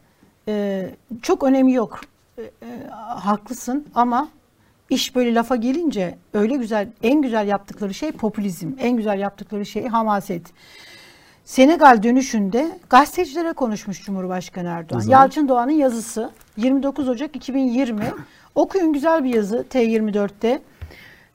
[0.48, 0.90] Ee,
[1.22, 2.00] çok önemi yok.
[2.38, 4.28] Ee, e, haklısın ama
[4.90, 8.72] iş böyle lafa gelince öyle güzel, en güzel yaptıkları şey popülizm.
[8.78, 10.42] En güzel yaptıkları şey hamaset.
[11.44, 15.02] Senegal dönüşünde gazetecilere konuşmuş Cumhurbaşkanı Erdoğan.
[15.08, 18.04] Yalçın Doğan'ın yazısı 29 Ocak 2020.
[18.54, 20.62] Okuyun güzel bir yazı T24'te.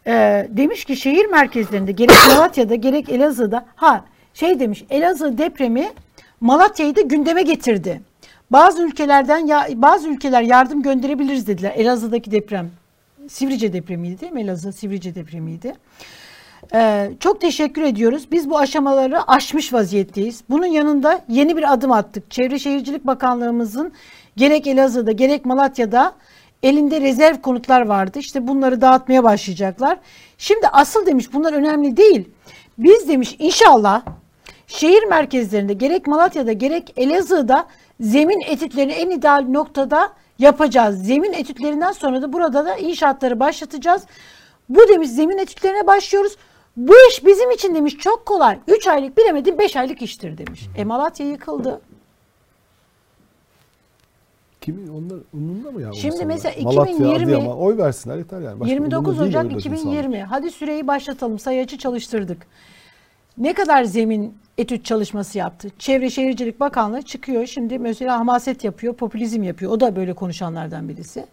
[0.07, 5.91] Ee, demiş ki şehir merkezlerinde gerek Malatya'da gerek Elazığ'da ha şey demiş Elazığ depremi
[6.41, 8.01] Malatya'yı da gündeme getirdi.
[8.51, 11.73] Bazı ülkelerden ya bazı ülkeler yardım gönderebiliriz dediler.
[11.75, 12.71] Elazığ'daki deprem
[13.27, 14.41] Sivrice depremiydi değil mi?
[14.41, 15.73] Elazığ Sivrice depremiydi.
[16.73, 18.27] Ee, çok teşekkür ediyoruz.
[18.31, 20.43] Biz bu aşamaları aşmış vaziyetteyiz.
[20.49, 22.31] Bunun yanında yeni bir adım attık.
[22.31, 23.91] Çevre Şehircilik Bakanlığımızın
[24.37, 26.13] gerek Elazığ'da gerek Malatya'da
[26.65, 28.19] elinde rezerv konutlar vardı.
[28.19, 29.97] İşte bunları dağıtmaya başlayacaklar.
[30.37, 32.29] Şimdi asıl demiş bunlar önemli değil.
[32.77, 34.01] Biz demiş inşallah
[34.67, 37.67] şehir merkezlerinde gerek Malatya'da gerek Elazığ'da
[37.99, 40.09] zemin etütlerini en ideal noktada
[40.39, 41.05] yapacağız.
[41.05, 44.03] Zemin etütlerinden sonra da burada da inşaatları başlatacağız.
[44.69, 46.35] Bu demiş zemin etütlerine başlıyoruz.
[46.77, 48.59] Bu iş bizim için demiş çok kolay.
[48.67, 50.61] 3 aylık bilemedim 5 aylık iştir demiş.
[50.77, 51.81] E Malatya yıkıldı.
[54.65, 55.93] Kimin onlar umurunda mı ya?
[55.93, 58.59] Şimdi mesela Malatya, 2020 Adıyaman, oy versinler yeter yani.
[58.59, 60.23] Başka 29 umurunda değil Ocak oradaki 2020.
[60.23, 61.39] Hadi süreyi başlatalım.
[61.39, 62.47] Sayacı çalıştırdık.
[63.37, 65.69] Ne kadar zemin etüt çalışması yaptı?
[65.79, 67.45] Çevre Şehircilik Bakanlığı çıkıyor.
[67.45, 69.71] Şimdi mesela hamaset yapıyor, popülizm yapıyor.
[69.71, 71.25] O da böyle konuşanlardan birisi.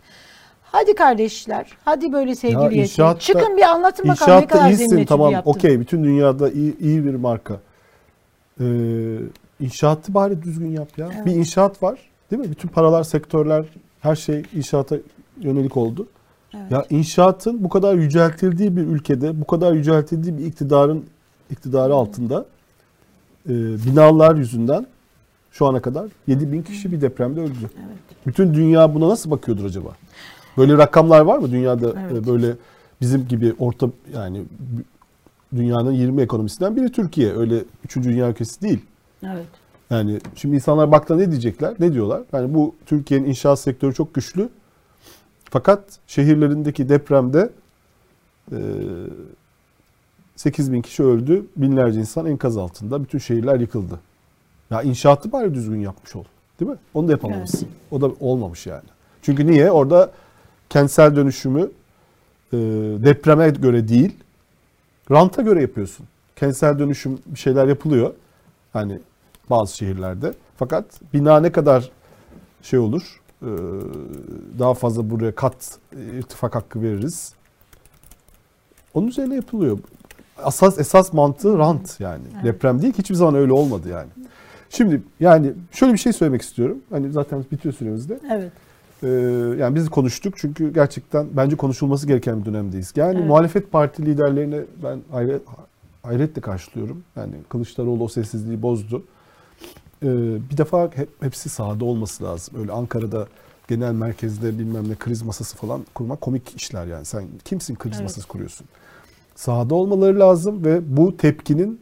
[0.63, 2.83] Hadi kardeşler, hadi böyle sevgili yetkili.
[2.83, 5.51] inşaatta- Çıkın bir anlatın bakalım ne kadar iyisin, zemin etüdü tamam yaptın.
[5.51, 7.61] okey bütün dünyada iyi, iyi bir marka.
[8.61, 8.65] Ee,
[9.61, 11.11] inşaatı bari düzgün yap ya.
[11.17, 11.27] Evet.
[11.27, 11.99] Bir inşaat var
[12.33, 12.51] değil mi?
[12.51, 13.65] Bütün paralar, sektörler,
[14.01, 14.97] her şey inşaata
[15.41, 16.07] yönelik oldu.
[16.71, 21.05] Ya inşaatın bu kadar yüceltildiği bir ülkede, bu kadar yüceltildiği bir iktidarın
[21.51, 22.47] iktidarı altında
[23.49, 23.53] e,
[23.87, 24.87] binalar yüzünden
[25.51, 27.71] şu ana kadar 7 bin kişi bir depremde öldü.
[28.27, 29.89] Bütün dünya buna nasıl bakıyordur acaba?
[30.57, 32.27] Böyle rakamlar var mı dünyada e, Evet.
[32.27, 32.53] böyle
[33.01, 34.43] bizim gibi orta yani
[35.57, 37.33] dünyanın 20 ekonomisinden biri Türkiye.
[37.37, 37.97] Öyle 3.
[37.97, 38.81] dünya ülkesi değil.
[39.23, 39.47] Evet.
[39.93, 41.75] Yani şimdi insanlar baktığında ne diyecekler?
[41.79, 42.23] Ne diyorlar?
[42.33, 44.49] Yani bu Türkiye'nin inşaat sektörü çok güçlü.
[45.45, 47.51] Fakat şehirlerindeki depremde
[48.53, 48.59] e,
[50.37, 51.47] 8 bin kişi öldü.
[51.57, 53.03] Binlerce insan enkaz altında.
[53.03, 54.01] Bütün şehirler yıkıldı.
[54.71, 56.25] Ya inşaatı bari düzgün yapmış ol.
[56.61, 56.77] Değil mi?
[56.95, 57.69] Onu da yapamamışsın.
[57.91, 58.89] O da olmamış yani.
[59.23, 59.71] Çünkü niye?
[59.71, 60.11] Orada
[60.71, 61.71] kentsel dönüşümü
[62.53, 62.57] e,
[63.05, 64.17] depreme göre değil,
[65.11, 66.07] ranta göre yapıyorsun.
[66.37, 68.15] Kentsel dönüşüm bir şeyler yapılıyor.
[68.73, 68.99] Hani
[69.53, 70.33] bazı şehirlerde.
[70.57, 70.85] Fakat
[71.15, 71.91] bina ne kadar
[72.63, 73.51] şey olur, e,
[74.59, 77.35] daha fazla buraya kat e, irtifak hakkı veririz.
[78.95, 79.79] Onun üzerine yapılıyor.
[80.45, 82.25] Asas esas mantığı rant yani.
[82.45, 84.09] Deprem değil ki hiçbir zaman öyle olmadı yani.
[84.71, 86.79] Şimdi yani şöyle bir şey söylemek istiyorum.
[86.91, 88.21] Hani zaten bitiyor süremiz de.
[88.31, 88.53] Evet.
[89.03, 89.09] Ee,
[89.59, 92.93] yani biz konuştuk çünkü gerçekten bence konuşulması gereken bir dönemdeyiz.
[92.97, 93.29] Yani Evet.
[93.29, 95.43] muhalefet parti liderlerine ben hayret,
[96.03, 97.03] hayretle karşılıyorum.
[97.17, 99.03] Yani Kılıçdaroğlu o sessizliği bozdu.
[100.03, 100.07] Ee,
[100.51, 102.55] bir defa hep, hepsi sahada olması lazım.
[102.61, 103.27] Öyle Ankara'da
[103.69, 107.05] genel merkezde bilmem ne kriz masası falan kurmak komik işler yani.
[107.05, 108.03] Sen kimsin kriz Evet.
[108.03, 108.67] masası kuruyorsun?
[109.35, 111.81] Sahada olmaları lazım ve bu tepkinin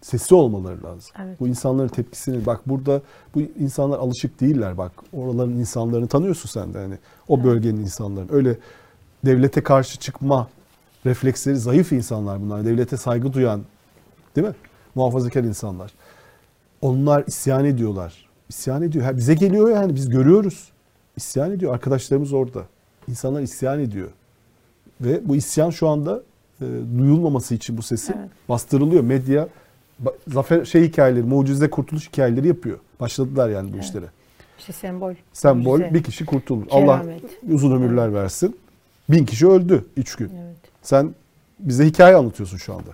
[0.00, 1.10] sesi olmaları lazım.
[1.24, 1.40] Evet.
[1.40, 3.02] Bu insanların tepkisini bak burada
[3.34, 6.98] bu insanlar alışık değiller bak oraların insanlarını tanıyorsun sen de hani
[7.28, 8.58] o bölgenin insanların öyle
[9.24, 10.48] devlete karşı çıkma
[11.06, 12.64] refleksleri zayıf insanlar bunlar.
[12.64, 13.62] Devlete saygı duyan,
[14.36, 14.54] değil mi?
[14.94, 15.92] Muhafazakar insanlar.
[16.84, 18.14] Onlar isyan ediyorlar.
[18.48, 19.04] İsyan ediyor.
[19.04, 20.68] Ha, bize geliyor yani biz görüyoruz.
[21.16, 21.74] İsyan ediyor.
[21.74, 22.62] Arkadaşlarımız orada.
[23.08, 24.08] İnsanlar isyan ediyor.
[25.00, 26.22] Ve bu isyan şu anda
[26.60, 26.64] e,
[26.98, 28.30] duyulmaması için bu sesin Evet.
[28.48, 29.02] bastırılıyor.
[29.02, 29.48] Medya
[30.28, 32.78] zafer şey hikayeleri, mucize kurtuluş hikayeleri yapıyor.
[33.00, 33.84] Başladılar yani bu Evet.
[33.84, 34.06] işlere.
[34.58, 35.14] İşte sembol.
[35.32, 35.94] Sembol mucize.
[35.94, 36.66] bir kişi kurtulur.
[36.70, 37.04] Allah
[37.52, 38.56] uzun ömürler versin.
[39.08, 40.30] Bin kişi öldü üç gün.
[40.44, 40.56] Evet.
[40.82, 41.14] Sen
[41.58, 42.90] bize hikaye anlatıyorsun şu anda.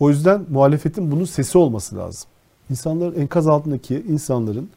[0.00, 2.30] O yüzden muhalefetin bunun sesi olması lazım.
[2.70, 4.70] İnsanların enkaz altındaki insanların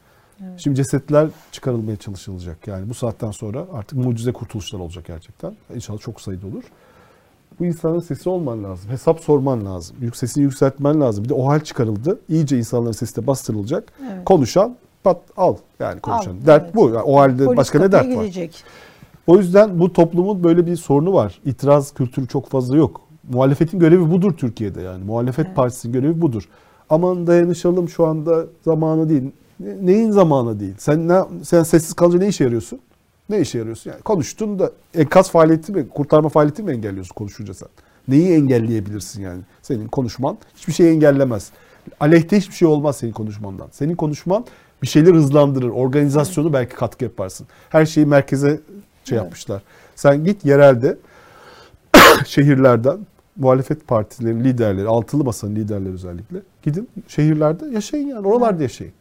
[0.43, 0.59] Evet.
[0.59, 2.67] şimdi cesetler çıkarılmaya çalışılacak.
[2.67, 5.55] Yani bu saatten sonra artık mucize kurtuluşlar olacak gerçekten.
[5.75, 6.63] İnşallah çok sayıda olur.
[7.59, 8.91] Bu insanların sesi olman lazım.
[8.91, 9.97] Hesap sorman lazım.
[10.13, 11.23] Sesini yükseltmen lazım.
[11.23, 12.19] Bir de o hal çıkarıldı.
[12.29, 13.93] İyice insanların sesi de bastırılacak.
[14.01, 14.25] Evet.
[14.25, 16.31] Konuşan pat al yani konuşan.
[16.31, 16.75] Al, dert evet.
[16.75, 16.89] bu.
[16.89, 18.23] Yani o halde Polis başka ne dert var?
[18.23, 18.63] gidecek.
[19.27, 21.39] O yüzden bu toplumun böyle bir sorunu var.
[21.45, 23.01] İtiraz kültürü çok fazla yok.
[23.29, 25.03] Muhalefetin görevi budur Türkiye'de yani.
[25.03, 26.49] Muhalefet partisinin görevi budur.
[26.91, 29.23] Aman dayanışalım şu anda zamanı değil.
[29.59, 30.73] Ne- Neyin zamanı değil?
[30.77, 32.79] Sen ne, sen sessiz kalınca ne işe yarıyorsun?
[33.29, 33.91] Ne işe yarıyorsun?
[33.91, 37.67] Yani konuştun da enkaz faaliyeti mi, kurtarma faaliyeti mi engelliyorsun konuşunca sen?
[38.07, 39.41] Neyi engelleyebilirsin yani?
[39.61, 41.51] Senin konuşman hiçbir şeyi engellemez.
[41.99, 43.67] Aleyhte hiçbir şey olmaz senin konuşmandan.
[43.71, 44.45] Senin konuşman
[44.81, 45.69] bir şeyleri hızlandırır.
[45.69, 47.47] Organizasyonu belki katkı yaparsın.
[47.69, 48.59] Her şeyi merkeze
[49.03, 49.61] şey yapmışlar.
[49.95, 50.97] Sen git yerelde
[52.25, 52.97] şehirlerden
[53.41, 58.93] muhalefet partilerinin liderleri, altılı masanın liderleri özellikle gidin şehirlerde yaşayın yani oralarda yaşayın.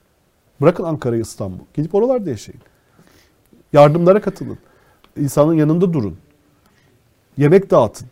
[0.60, 1.64] Bırakın Ankara'yı İstanbul.
[1.74, 2.60] Gidip oralarda yaşayın.
[3.72, 4.58] Yardımlara katılın.
[5.16, 6.16] İnsanın yanında durun.
[7.36, 8.08] Yemek dağıtın.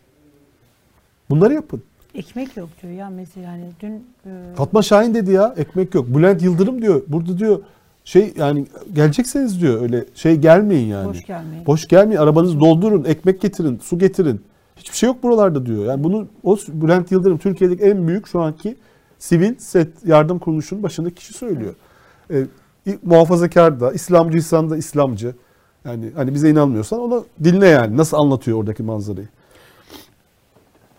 [1.29, 1.83] Bunları yapın.
[2.15, 6.07] Ekmek yok diyor ya mesela yani dün e, Fatma Şahin dedi ya ekmek yok.
[6.07, 7.01] Bülent Yıldırım diyor.
[7.07, 7.61] Burada diyor
[8.03, 11.07] şey yani gelecekseniz diyor öyle şey gelmeyin yani.
[11.07, 11.65] Boş gelmeyin.
[11.65, 12.21] Boş gelmeyin.
[12.21, 14.41] Arabanızı doldurun, ekmek getirin, su getirin.
[14.79, 15.85] Hiçbir şey yok buralarda diyor.
[15.85, 18.75] Yani bunu o Bülent Yıldırım Türkiye'deki en büyük şu anki
[19.19, 21.75] sivil set yardım kuruluşunun başındaki kişi söylüyor.
[22.31, 22.45] Ee,
[22.87, 25.35] i- muhafazakar da, İslamcıysan da İslamcı.
[25.85, 27.97] Yani hani bize inanmıyorsan onu dinle yani.
[27.97, 29.27] Nasıl anlatıyor oradaki manzarayı.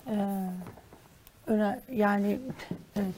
[0.07, 0.17] e,
[1.47, 2.41] öne- yani
[2.97, 3.15] evet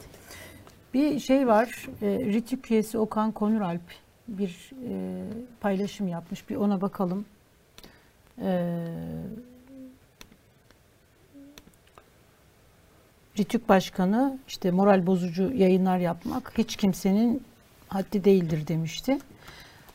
[0.94, 3.80] bir şey var e, Ritük üyesi Okan Konuralp
[4.28, 5.22] bir e,
[5.60, 7.24] paylaşım yapmış bir ona bakalım.
[8.42, 8.76] E,
[13.39, 17.43] Ritük Başkanı işte moral bozucu yayınlar yapmak hiç kimsenin
[17.89, 19.18] haddi değildir demişti.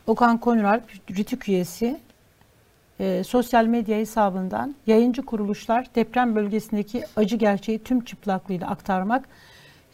[0.06, 2.00] Okan Konuralp Ritük üyesi
[3.00, 9.28] e, sosyal medya hesabından yayıncı kuruluşlar deprem bölgesindeki acı gerçeği tüm çıplaklığıyla aktarmak,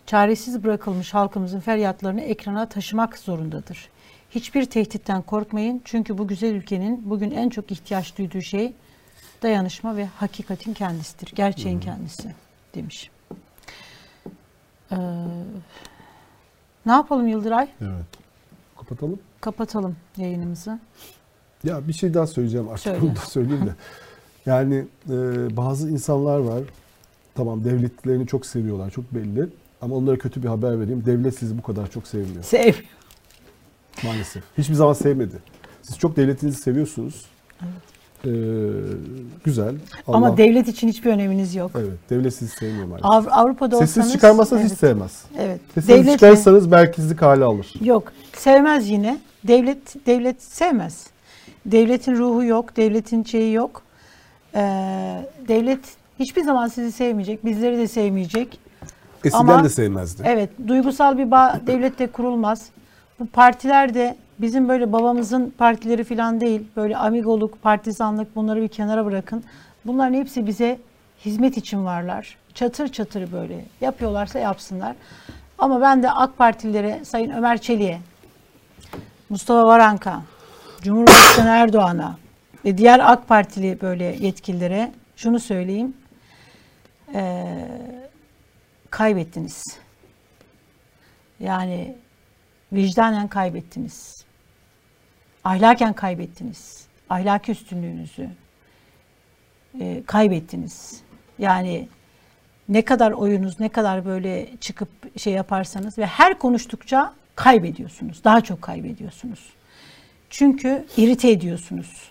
[0.07, 3.89] çaresiz bırakılmış halkımızın feryatlarını ekrana taşımak zorundadır.
[4.31, 8.73] Hiçbir tehditten korkmayın çünkü bu güzel ülkenin bugün en çok ihtiyaç duyduğu şey
[9.43, 12.35] dayanışma ve hakikatin kendisidir, gerçeğin kendisi
[12.75, 13.14] demiş.
[14.95, 14.99] Ee,
[16.87, 17.69] ne yapalım Yıldıray?
[17.81, 18.05] Evet.
[18.79, 19.19] Kapatalım.
[19.41, 20.79] Kapatalım yayınımızı.
[21.65, 23.01] Ya bir şey daha söyleyeceğim artık Söyle.
[23.01, 23.75] bunu da söyleyeyim de.
[24.47, 25.17] Yani e,
[25.57, 26.63] bazı insanlar var.
[27.35, 29.49] Tamam devletlerini çok seviyorlar çok belli.
[29.81, 31.05] Ama onlara kötü bir haber vereyim.
[31.07, 32.43] Devlet sizi bu kadar çok sevmiyor.
[32.45, 32.75] Sev.
[34.05, 34.43] Maalesef.
[34.59, 35.37] Hiçbir zaman sevmedi.
[35.83, 37.25] Siz çok devletinizi seviyorsunuz.
[38.27, 38.31] Ee,
[39.45, 39.75] güzel.
[40.07, 41.71] Ama Allah- devlet için hiçbir öneminiz yok.
[41.75, 41.93] Evet.
[42.11, 43.11] Devlet sizi sevmiyor maalesef.
[43.11, 44.79] Av- Avrupa'da Sessiz olsanız çıkarmazsanız hiç evet.
[44.81, 45.25] sevmez.
[45.39, 45.61] Evet.
[45.75, 47.73] Sessiz Devlet çıkarsanız merkezlik hale alır.
[47.81, 48.13] yok.
[48.37, 49.19] Sevmez yine.
[49.45, 51.07] Devlet devlet sevmez.
[51.67, 53.83] Devletin ruhu yok, devletin şeyi yok.
[54.55, 54.61] Ee,
[55.49, 55.81] devlet
[56.19, 58.59] hiçbir zaman sizi sevmeyecek, bizleri de sevmeyecek.
[59.25, 60.23] Eskiden Ama- de sevmezdi.
[60.27, 62.67] Evet, duygusal bir bağ devlette kurulmaz.
[63.21, 66.69] Bu partiler de bizim böyle babamızın partileri falan değil.
[66.77, 69.45] Böyle amigoluk, partizanlık bunları bir kenara bırakın.
[69.85, 70.79] Bunların hepsi bize
[71.25, 72.37] hizmet için varlar.
[72.55, 74.97] Çatır çatır böyle yapıyorlarsa yapsınlar.
[75.59, 78.01] Ama ben de AK Partililere, Sayın Ömer Çelik'e,
[79.31, 80.23] Mustafa Varanka,
[80.83, 82.19] Cumhurbaşkanı Erdoğan'a
[82.65, 85.97] ve diğer AK Partili böyle yetkililere şunu söyleyeyim.
[87.15, 87.69] Ee,
[88.91, 89.63] kaybettiniz.
[91.41, 91.97] Yani
[92.73, 94.24] vicdanen kaybettiniz.
[95.45, 96.87] Ahlaken kaybettiniz.
[97.11, 98.29] Ahlaki üstünlüğünüzü
[99.81, 101.01] e, kaybettiniz.
[101.39, 101.89] Yani
[102.69, 108.25] ne kadar oyunuz, ne kadar böyle çıkıp şey yaparsanız ve her konuştukça kaybediyorsunuz.
[108.25, 109.53] Daha çok kaybediyorsunuz.
[110.31, 112.11] Çünkü irite ediyorsunuz.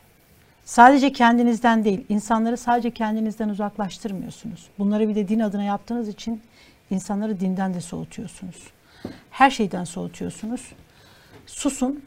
[0.66, 4.70] Sadece kendinizden değil, insanları sadece kendinizden uzaklaştırmıyorsunuz.
[4.80, 6.42] Bunları bir de din adına yaptığınız için
[6.90, 8.68] insanları dinden de soğutuyorsunuz.
[9.32, 10.72] Her şeyden soğutuyorsunuz.
[11.46, 12.04] Susun.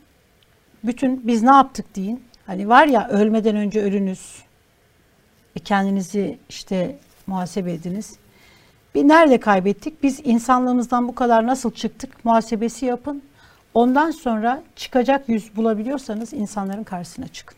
[0.84, 2.22] Bütün biz ne yaptık deyin.
[2.46, 4.42] Hani var ya ölmeden önce ölünüz.
[5.56, 6.96] E, kendinizi işte
[7.26, 8.16] muhasebe ediniz.
[8.94, 10.02] Bir nerede kaybettik?
[10.02, 12.24] Biz insanlığımızdan bu kadar nasıl çıktık?
[12.24, 13.22] Muhasebesi yapın.
[13.74, 17.56] Ondan sonra çıkacak yüz bulabiliyorsanız insanların karşısına çıkın.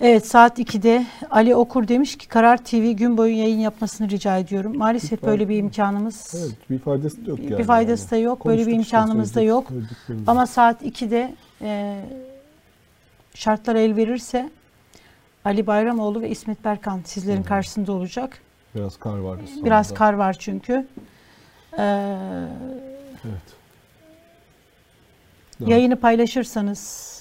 [0.00, 4.76] Evet saat 2'de Ali Okur demiş ki Karar TV gün boyu yayın yapmasını rica ediyorum.
[4.78, 7.58] Maalesef böyle bir imkanımız Evet, bir faydası da yok yani.
[7.58, 8.24] bir faydası da Yani.
[8.24, 8.46] yok.
[8.46, 9.66] Böyle bir Konuştuk imkanımız da yok.
[10.26, 12.00] Ama saat 2'de e,
[13.34, 14.50] şartlar el verirse
[15.44, 18.38] Ali Bayramoğlu ve İsmet Berkan sizlerin karşısında olacak.
[18.74, 19.38] Biraz kar var.
[19.38, 19.50] Biraz
[19.86, 19.94] İstanbul'da.
[19.94, 20.86] kar var çünkü.
[21.78, 22.46] Ee,
[23.24, 23.42] Evet.
[25.60, 27.12] yayını paylaşırsanız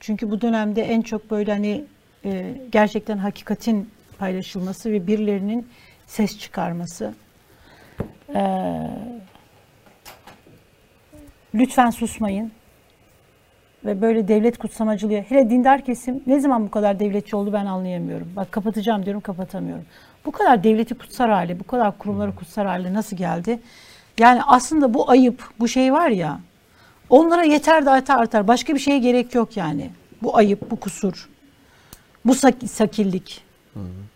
[0.00, 1.84] çünkü bu dönemde en çok böyle hani
[2.24, 5.68] e, gerçekten hakikatin paylaşılması ve birilerinin
[6.06, 7.14] ses çıkarması.
[8.34, 8.90] Ee,
[11.54, 12.52] lütfen susmayın.
[13.84, 18.28] Ve böyle devlet kutsamacılığı, hele dindar kesim ne zaman bu kadar devletçi oldu ben anlayamıyorum.
[18.36, 19.84] Bak kapatacağım diyorum kapatamıyorum.
[20.24, 23.60] Bu kadar devleti kutsar hale, bu kadar kurumları kutsar hale nasıl geldi?
[24.18, 26.40] Yani aslında bu ayıp, bu şey var ya,
[27.10, 28.48] onlara yeter de artar artar.
[28.48, 29.90] Başka bir şeye gerek yok yani.
[30.22, 31.28] Bu ayıp, bu kusur,
[32.24, 33.42] bu sak- sakillik,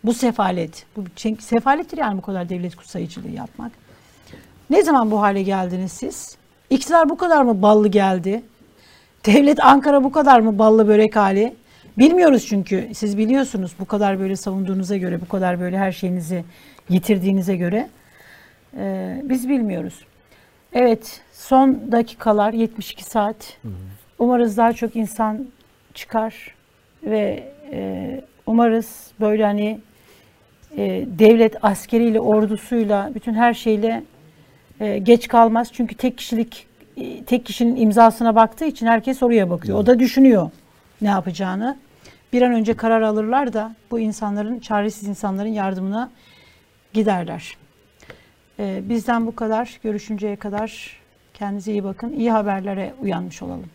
[0.03, 0.85] bu sefalet.
[0.97, 1.03] Bu
[1.39, 3.71] sefalettir yani bu kadar devlet kutsayıcılığı yapmak.
[4.69, 6.37] Ne zaman bu hale geldiniz siz?
[6.69, 8.43] İktidar bu kadar mı ballı geldi?
[9.25, 11.55] Devlet Ankara bu kadar mı ballı börek hali?
[11.97, 12.89] Bilmiyoruz çünkü.
[12.93, 16.43] Siz biliyorsunuz bu kadar böyle savunduğunuza göre, bu kadar böyle her şeyinizi
[16.89, 17.89] yitirdiğinize göre.
[18.77, 19.99] Ee, biz bilmiyoruz.
[20.73, 23.57] Evet, son dakikalar 72 saat.
[24.19, 25.47] Umarız daha çok insan
[25.93, 26.55] çıkar
[27.03, 29.79] ve e, umarız böyle hani
[30.77, 34.03] e, devlet askeriyle, ordusuyla, bütün her şeyle
[34.79, 35.69] e, geç kalmaz.
[35.73, 36.74] Çünkü tek kişilik e,
[37.25, 39.77] tek kişinin imzasına baktığı için herkes oraya bakıyor.
[39.77, 40.49] O da düşünüyor
[41.01, 41.77] ne yapacağını.
[42.33, 46.11] Bir an önce karar alırlar da bu insanların, çaresiz insanların yardımına
[46.93, 47.57] giderler.
[48.59, 49.79] E, bizden bu kadar.
[49.83, 50.99] Görüşünceye kadar
[51.33, 52.13] kendinize iyi bakın.
[52.13, 53.69] İyi haberlere uyanmış olalım.